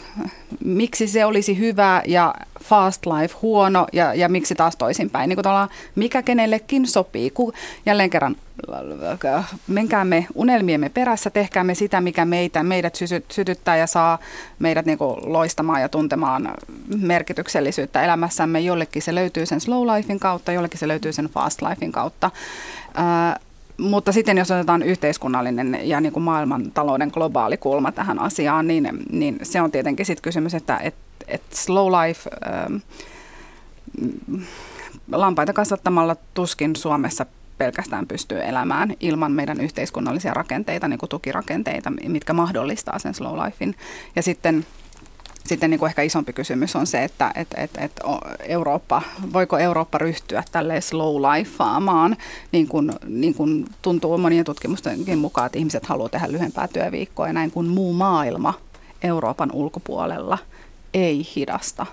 miksi 0.63 1.07
se 1.07 1.25
olisi 1.25 1.59
hyvä 1.59 2.01
ja 2.07 2.33
fast 2.63 3.05
life 3.05 3.35
huono 3.41 3.87
ja, 3.93 4.13
ja 4.13 4.29
miksi 4.29 4.55
taas 4.55 4.75
toisinpäin. 4.75 5.29
Niin 5.29 5.37
kuin 5.43 5.69
mikä 5.95 6.21
kenellekin 6.21 6.87
sopii. 6.87 7.29
Kun, 7.29 7.53
jälleen 7.85 8.09
kerran 8.09 8.35
menkäämme 9.67 10.27
unelmiemme 10.35 10.89
perässä, 10.89 11.29
tehkäämme 11.29 11.75
sitä, 11.75 12.01
mikä 12.01 12.25
meitä, 12.25 12.63
meidät 12.63 12.95
sytyttää 13.31 13.77
ja 13.77 13.87
saa 13.87 14.19
meidät 14.59 14.85
niin 14.85 14.97
loistamaan 15.25 15.81
ja 15.81 15.89
tuntemaan 15.89 16.53
merkityksellisyyttä 16.97 18.03
elämässämme. 18.03 18.59
Jollekin 18.59 19.01
se 19.01 19.15
löytyy 19.15 19.45
sen 19.45 19.61
slow 19.61 19.87
lifein 19.87 20.19
kautta, 20.19 20.51
jollekin 20.51 20.79
se 20.79 20.87
löytyy 20.87 21.13
sen 21.13 21.25
fast 21.25 21.61
lifein 21.61 21.91
kautta. 21.91 22.31
Mutta 23.77 24.11
sitten 24.11 24.37
jos 24.37 24.51
otetaan 24.51 24.83
yhteiskunnallinen 24.83 25.79
ja 25.83 26.01
niin 26.01 26.13
kuin 26.13 26.23
maailmantalouden 26.23 27.09
globaali 27.13 27.57
kulma 27.57 27.91
tähän 27.91 28.19
asiaan, 28.19 28.67
niin, 28.67 28.89
niin 29.11 29.39
se 29.43 29.61
on 29.61 29.71
tietenkin 29.71 30.05
sitten 30.05 30.23
kysymys, 30.23 30.53
että 30.53 30.77
et, 30.77 30.95
et 31.27 31.43
slow 31.51 31.91
life, 31.91 32.29
ähm, 32.47 32.75
lampaita 35.11 35.53
kasvattamalla 35.53 36.15
tuskin 36.33 36.75
Suomessa 36.75 37.25
pelkästään 37.57 38.07
pystyy 38.07 38.43
elämään 38.43 38.93
ilman 38.99 39.31
meidän 39.31 39.61
yhteiskunnallisia 39.61 40.33
rakenteita, 40.33 40.87
niin 40.87 40.99
kuin 40.99 41.09
tukirakenteita, 41.09 41.91
mitkä 42.07 42.33
mahdollistaa 42.33 42.99
sen 42.99 43.13
slow 43.13 43.45
lifein. 43.45 43.75
Ja 44.15 44.23
sitten 44.23 44.65
sitten 45.45 45.69
niin 45.69 45.79
kuin 45.79 45.87
ehkä 45.87 46.01
isompi 46.01 46.33
kysymys 46.33 46.75
on 46.75 46.87
se, 46.87 47.03
että 47.03 47.31
et, 47.35 47.47
et, 47.57 47.71
et 47.77 47.91
Eurooppa, 48.39 49.01
voiko 49.33 49.57
Eurooppa 49.57 49.97
ryhtyä 49.97 50.43
tälle 50.51 50.81
slow 50.81 51.21
lifeaamaan, 51.21 52.17
niin 52.51 52.67
kuin, 52.67 52.93
niin 53.07 53.35
kuin 53.35 53.65
tuntuu 53.81 54.17
monien 54.17 54.45
tutkimustenkin 54.45 55.17
mukaan, 55.17 55.45
että 55.45 55.59
ihmiset 55.59 55.85
haluaa 55.85 56.09
tehdä 56.09 56.31
lyhyempää 56.31 56.67
työviikkoa 56.67 57.27
ja 57.27 57.33
näin 57.33 57.51
kuin 57.51 57.67
muu 57.67 57.93
maailma 57.93 58.53
Euroopan 59.03 59.49
ulkopuolella 59.53 60.37
ei 60.93 61.27
hidasta. 61.35 61.85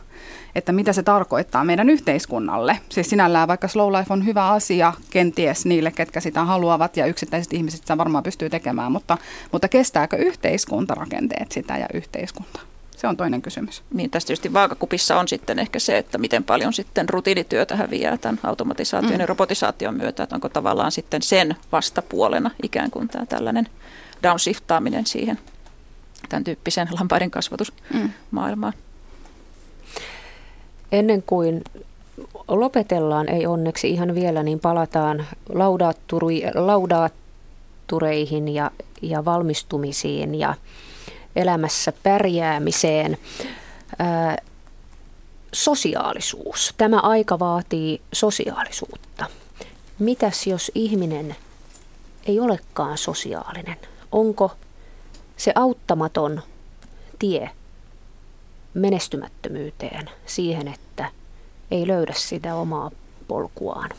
Että 0.55 0.72
mitä 0.72 0.92
se 0.92 1.03
tarkoittaa 1.03 1.64
meidän 1.64 1.90
yhteiskunnalle. 1.90 2.80
Siis 2.88 3.11
sinällään 3.11 3.48
vaikka 3.48 3.68
slow 3.68 3.92
life 3.92 4.12
on 4.12 4.26
hyvä 4.26 4.48
asia 4.48 4.92
kenties 5.11 5.66
niille, 5.66 5.90
ketkä 5.90 6.20
sitä 6.20 6.44
haluavat 6.44 6.96
ja 6.96 7.07
yksittäiset 7.07 7.53
ihmiset 7.53 7.80
sitä 7.80 7.98
varmaan 7.98 8.24
pystyy 8.24 8.51
tekemään, 8.51 8.92
mutta, 8.92 9.18
mutta 9.53 9.68
kestääkö 9.68 10.16
yhteiskuntarakenteet 10.16 11.53
sitä 11.53 11.76
ja 11.78 11.86
yhteiskunta? 11.94 12.70
Se 13.01 13.09
on 13.09 13.16
toinen 13.16 13.42
kysymys. 13.42 13.82
Niin, 13.94 14.11
tästä 14.11 14.26
tietysti 14.26 14.53
vaakakupissa 14.53 15.20
on 15.20 15.28
sitten 15.28 15.59
ehkä 15.59 15.78
se, 15.78 15.98
että 15.98 16.18
miten 16.18 16.44
paljon 16.44 16.72
sitten 16.72 17.09
rutiinityötä 17.09 17.76
häviää 17.76 18.16
tämän 18.16 18.40
automatisaation 18.42 19.12
mm. 19.12 19.20
ja 19.20 19.26
robotisaation 19.26 19.94
myötä, 19.94 20.22
että 20.22 20.34
onko 20.34 20.48
tavallaan 20.48 20.92
sitten 20.92 21.22
sen 21.22 21.57
vastapuolena 21.72 22.51
ikään 22.62 22.90
kuin 22.90 23.09
tämä 23.09 23.26
tällainen 23.26 23.68
downshiftaaminen 24.22 25.07
siihen 25.07 25.38
tämän 26.28 26.44
tyyppisen 26.44 26.88
lampaiden 26.90 27.30
kasvatusmaailmaan. 27.30 28.72
Mm. 28.76 28.80
Ennen 30.92 31.22
kuin 31.22 31.62
lopetellaan, 32.48 33.28
ei 33.28 33.46
onneksi 33.46 33.90
ihan 33.90 34.14
vielä, 34.14 34.42
niin 34.42 34.61
palataan 34.61 35.26
laudaattureihin 36.64 38.48
ja, 38.48 38.70
ja 39.03 39.24
valmistumisiin 39.24 40.34
ja 40.34 40.55
elämässä 41.37 41.93
pärjäämiseen. 42.03 43.18
Ää, 43.99 44.37
sosiaalisuus. 45.53 46.74
Tämä 46.76 47.01
aika 47.01 47.39
vaatii 47.39 48.01
sosiaalisuutta. 48.12 49.26
Mitäs 49.99 50.47
jos 50.47 50.70
ihminen 50.74 51.37
ei 52.26 52.41
olekaan 52.41 52.99
sosiaalinen? 52.99 53.76
Onko 54.12 54.53
se 55.37 55.53
auttamaton 55.55 56.43
tie 57.18 57.51
menestymättömyyteen 58.74 60.11
siihen, 60.26 60.68
että 60.68 61.11
ei 61.70 61.87
löydä 61.87 62.12
sitä 62.16 62.55
omaa 62.55 62.91
polkuaan? 63.28 63.91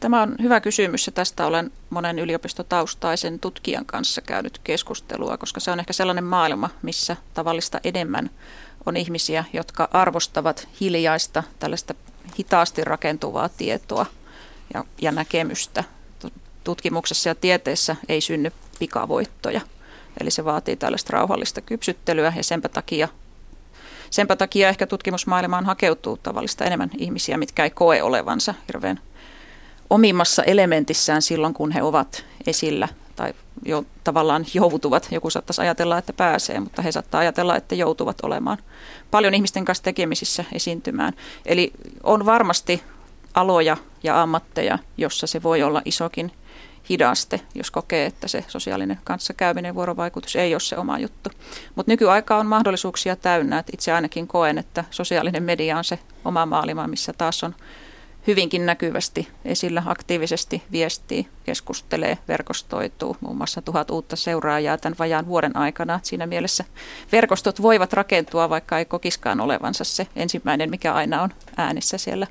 Tämä 0.00 0.22
on 0.22 0.36
hyvä 0.42 0.60
kysymys 0.60 1.06
ja 1.06 1.12
tästä 1.12 1.46
olen 1.46 1.72
monen 1.90 2.18
yliopistotaustaisen 2.18 3.40
tutkijan 3.40 3.86
kanssa 3.86 4.20
käynyt 4.20 4.60
keskustelua, 4.64 5.38
koska 5.38 5.60
se 5.60 5.70
on 5.70 5.80
ehkä 5.80 5.92
sellainen 5.92 6.24
maailma, 6.24 6.70
missä 6.82 7.16
tavallista 7.34 7.80
enemmän 7.84 8.30
on 8.86 8.96
ihmisiä, 8.96 9.44
jotka 9.52 9.88
arvostavat 9.92 10.68
hiljaista, 10.80 11.42
tällaista 11.58 11.94
hitaasti 12.38 12.84
rakentuvaa 12.84 13.48
tietoa 13.48 14.06
ja, 14.74 14.84
ja 15.00 15.12
näkemystä. 15.12 15.84
Tutkimuksessa 16.64 17.28
ja 17.28 17.34
tieteessä 17.34 17.96
ei 18.08 18.20
synny 18.20 18.52
pikavoittoja, 18.78 19.60
eli 20.20 20.30
se 20.30 20.44
vaatii 20.44 20.76
tällaista 20.76 21.12
rauhallista 21.12 21.60
kypsyttelyä 21.60 22.32
ja 22.36 22.42
senpä 22.42 22.68
takia 22.68 23.08
Senpä 24.10 24.36
takia 24.36 24.68
ehkä 24.68 24.86
tutkimusmaailmaan 24.86 25.66
hakeutuu 25.66 26.16
tavallista 26.16 26.64
enemmän 26.64 26.90
ihmisiä, 26.98 27.36
mitkä 27.36 27.64
ei 27.64 27.70
koe 27.70 28.02
olevansa 28.02 28.54
hirveän 28.68 29.00
omimmassa 29.90 30.42
elementissään 30.42 31.22
silloin, 31.22 31.54
kun 31.54 31.72
he 31.72 31.82
ovat 31.82 32.24
esillä 32.46 32.88
tai 33.16 33.34
jo 33.64 33.84
tavallaan 34.04 34.46
joutuvat. 34.54 35.08
Joku 35.10 35.30
saattaisi 35.30 35.60
ajatella, 35.60 35.98
että 35.98 36.12
pääsee, 36.12 36.60
mutta 36.60 36.82
he 36.82 36.92
saattaa 36.92 37.20
ajatella, 37.20 37.56
että 37.56 37.74
joutuvat 37.74 38.20
olemaan 38.22 38.58
paljon 39.10 39.34
ihmisten 39.34 39.64
kanssa 39.64 39.84
tekemisissä 39.84 40.44
esiintymään. 40.52 41.12
Eli 41.46 41.72
on 42.02 42.26
varmasti 42.26 42.82
aloja 43.34 43.76
ja 44.02 44.22
ammatteja, 44.22 44.78
jossa 44.96 45.26
se 45.26 45.42
voi 45.42 45.62
olla 45.62 45.82
isokin 45.84 46.32
hidaste, 46.88 47.40
jos 47.54 47.70
kokee, 47.70 48.06
että 48.06 48.28
se 48.28 48.44
sosiaalinen 48.48 48.98
kanssakäyminen, 49.04 49.74
vuorovaikutus 49.74 50.36
ei 50.36 50.54
ole 50.54 50.60
se 50.60 50.76
oma 50.76 50.98
juttu. 50.98 51.30
Mutta 51.74 51.92
nykyaika 51.92 52.36
on 52.36 52.46
mahdollisuuksia 52.46 53.16
täynnä. 53.16 53.58
Et 53.58 53.66
itse 53.72 53.92
ainakin 53.92 54.26
koen, 54.26 54.58
että 54.58 54.84
sosiaalinen 54.90 55.42
media 55.42 55.78
on 55.78 55.84
se 55.84 55.98
oma 56.24 56.46
maailma, 56.46 56.86
missä 56.86 57.12
taas 57.12 57.44
on 57.44 57.54
hyvinkin 58.26 58.66
näkyvästi 58.66 59.28
esillä, 59.44 59.82
aktiivisesti 59.86 60.62
viestii, 60.72 61.28
keskustelee, 61.44 62.18
verkostoituu. 62.28 63.16
Muun 63.20 63.36
muassa 63.36 63.62
tuhat 63.62 63.90
uutta 63.90 64.16
seuraajaa 64.16 64.78
tämän 64.78 64.96
vajaan 64.98 65.26
vuoden 65.26 65.56
aikana. 65.56 66.00
Siinä 66.02 66.26
mielessä 66.26 66.64
verkostot 67.12 67.62
voivat 67.62 67.92
rakentua, 67.92 68.50
vaikka 68.50 68.78
ei 68.78 68.84
kokiskaan 68.84 69.40
olevansa 69.40 69.84
se 69.84 70.06
ensimmäinen, 70.16 70.70
mikä 70.70 70.94
aina 70.94 71.22
on 71.22 71.30
äänissä 71.56 71.98
siellä 71.98 72.26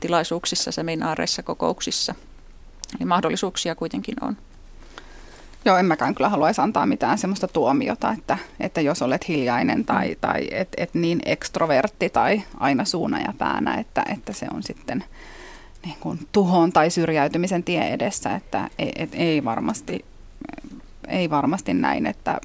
tilaisuuksissa, 0.00 0.72
seminaareissa, 0.72 1.42
kokouksissa. 1.42 2.14
Eli 3.00 3.06
mahdollisuuksia 3.06 3.74
kuitenkin 3.74 4.24
on. 4.24 4.36
Joo, 5.68 5.76
en 5.76 5.86
mäkään 5.86 6.14
kyllä 6.14 6.28
haluaisi 6.28 6.60
antaa 6.60 6.86
mitään 6.86 7.18
semmoista 7.18 7.48
tuomiota, 7.48 8.12
että, 8.12 8.38
että 8.60 8.80
jos 8.80 9.02
olet 9.02 9.28
hiljainen 9.28 9.84
tai, 9.84 10.16
tai 10.20 10.48
et, 10.50 10.68
et 10.76 10.94
niin 10.94 11.20
ekstrovertti 11.26 12.10
tai 12.10 12.42
aina 12.60 12.84
suuna 12.84 13.20
ja 13.20 13.32
päänä, 13.38 13.74
että, 13.74 14.04
että 14.12 14.32
se 14.32 14.46
on 14.54 14.62
sitten 14.62 15.04
niin 15.84 15.96
kuin 16.00 16.18
tuhon 16.32 16.72
tai 16.72 16.90
syrjäytymisen 16.90 17.64
tie 17.64 17.88
edessä, 17.88 18.34
että 18.34 18.70
ei, 18.78 18.92
et, 18.96 19.10
ei, 19.12 19.44
varmasti, 19.44 20.04
ei 21.08 21.30
varmasti 21.30 21.74
näin, 21.74 22.06
että 22.06 22.40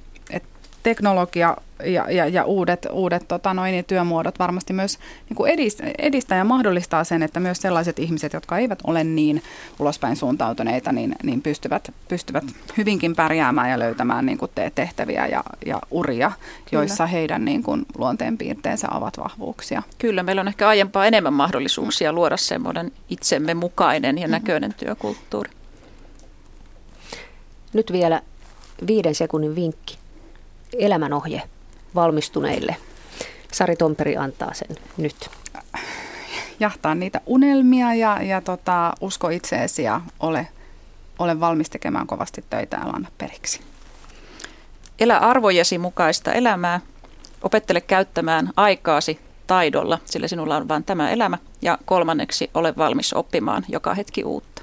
teknologia 0.83 1.57
ja, 1.85 2.11
ja, 2.11 2.27
ja 2.27 2.43
uudet, 2.43 2.87
uudet 2.91 3.27
tota 3.27 3.53
noin, 3.53 3.85
työmuodot 3.85 4.39
varmasti 4.39 4.73
myös 4.73 4.99
niin 5.29 5.35
kuin 5.35 5.51
edistää, 5.51 5.87
edistää 5.97 6.37
ja 6.37 6.43
mahdollistaa 6.43 7.03
sen, 7.03 7.23
että 7.23 7.39
myös 7.39 7.57
sellaiset 7.57 7.99
ihmiset, 7.99 8.33
jotka 8.33 8.57
eivät 8.57 8.79
ole 8.87 9.03
niin 9.03 9.43
ulospäin 9.79 10.15
suuntautuneita, 10.15 10.91
niin, 10.91 11.15
niin 11.23 11.41
pystyvät, 11.41 11.93
pystyvät 12.07 12.43
hyvinkin 12.77 13.15
pärjäämään 13.15 13.69
ja 13.69 13.79
löytämään 13.79 14.25
niin 14.25 14.37
kuin 14.37 14.51
tehtäviä 14.75 15.27
ja, 15.27 15.43
ja 15.65 15.81
uria, 15.91 16.31
joissa 16.71 17.03
Kyllä. 17.03 17.07
heidän 17.07 17.45
niin 17.45 17.63
kuin 17.63 17.85
luonteenpiirteensä 17.97 18.87
ovat 18.91 19.17
vahvuuksia. 19.17 19.83
Kyllä, 19.97 20.23
meillä 20.23 20.39
on 20.39 20.47
ehkä 20.47 20.67
aiempaa 20.67 21.05
enemmän 21.05 21.33
mahdollisuuksia 21.33 22.13
luoda 22.13 22.37
semmoinen 22.37 22.91
itsemme 23.09 23.53
mukainen 23.53 24.17
ja 24.17 24.27
mm-hmm. 24.27 24.31
näköinen 24.31 24.69
mm. 24.69 24.75
työkulttuuri. 24.85 25.51
Nyt 27.73 27.91
vielä 27.91 28.21
viiden 28.87 29.15
sekunnin 29.15 29.55
vinkki. 29.55 30.02
Elämänohje 30.77 31.41
valmistuneille. 31.95 32.75
Sari 33.51 33.75
Tomperi 33.75 34.17
antaa 34.17 34.53
sen 34.53 34.77
nyt. 34.97 35.29
Jahtaa 36.59 36.95
niitä 36.95 37.21
unelmia 37.25 37.93
ja, 37.93 38.23
ja 38.23 38.41
tota, 38.41 38.93
usko 39.01 39.29
itseesi 39.29 39.83
ja 39.83 40.01
ole, 40.19 40.47
ole 41.19 41.39
valmis 41.39 41.69
tekemään 41.69 42.07
kovasti 42.07 42.45
töitä 42.49 42.77
ja 42.77 42.89
anna 42.89 43.11
periksi. 43.17 43.59
Elä 44.99 45.17
arvojesi 45.17 45.77
mukaista 45.77 46.33
elämää. 46.33 46.79
Opettele 47.41 47.81
käyttämään 47.81 48.49
aikaasi 48.57 49.19
taidolla, 49.47 49.99
sillä 50.05 50.27
sinulla 50.27 50.57
on 50.57 50.67
vain 50.67 50.83
tämä 50.83 51.09
elämä. 51.09 51.37
Ja 51.61 51.77
kolmanneksi, 51.85 52.49
ole 52.53 52.73
valmis 52.77 53.13
oppimaan 53.13 53.65
joka 53.67 53.93
hetki 53.93 54.23
uutta. 54.23 54.61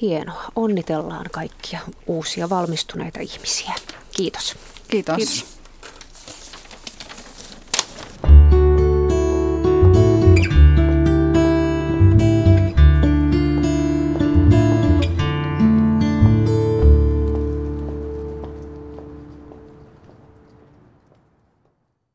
Hienoa. 0.00 0.44
Onnitellaan 0.56 1.26
kaikkia 1.32 1.80
uusia 2.06 2.50
valmistuneita 2.50 3.20
ihmisiä. 3.20 3.72
Kiitos. 4.16 4.56
Kiitos. 4.88 5.16
Kiitos. 5.16 5.54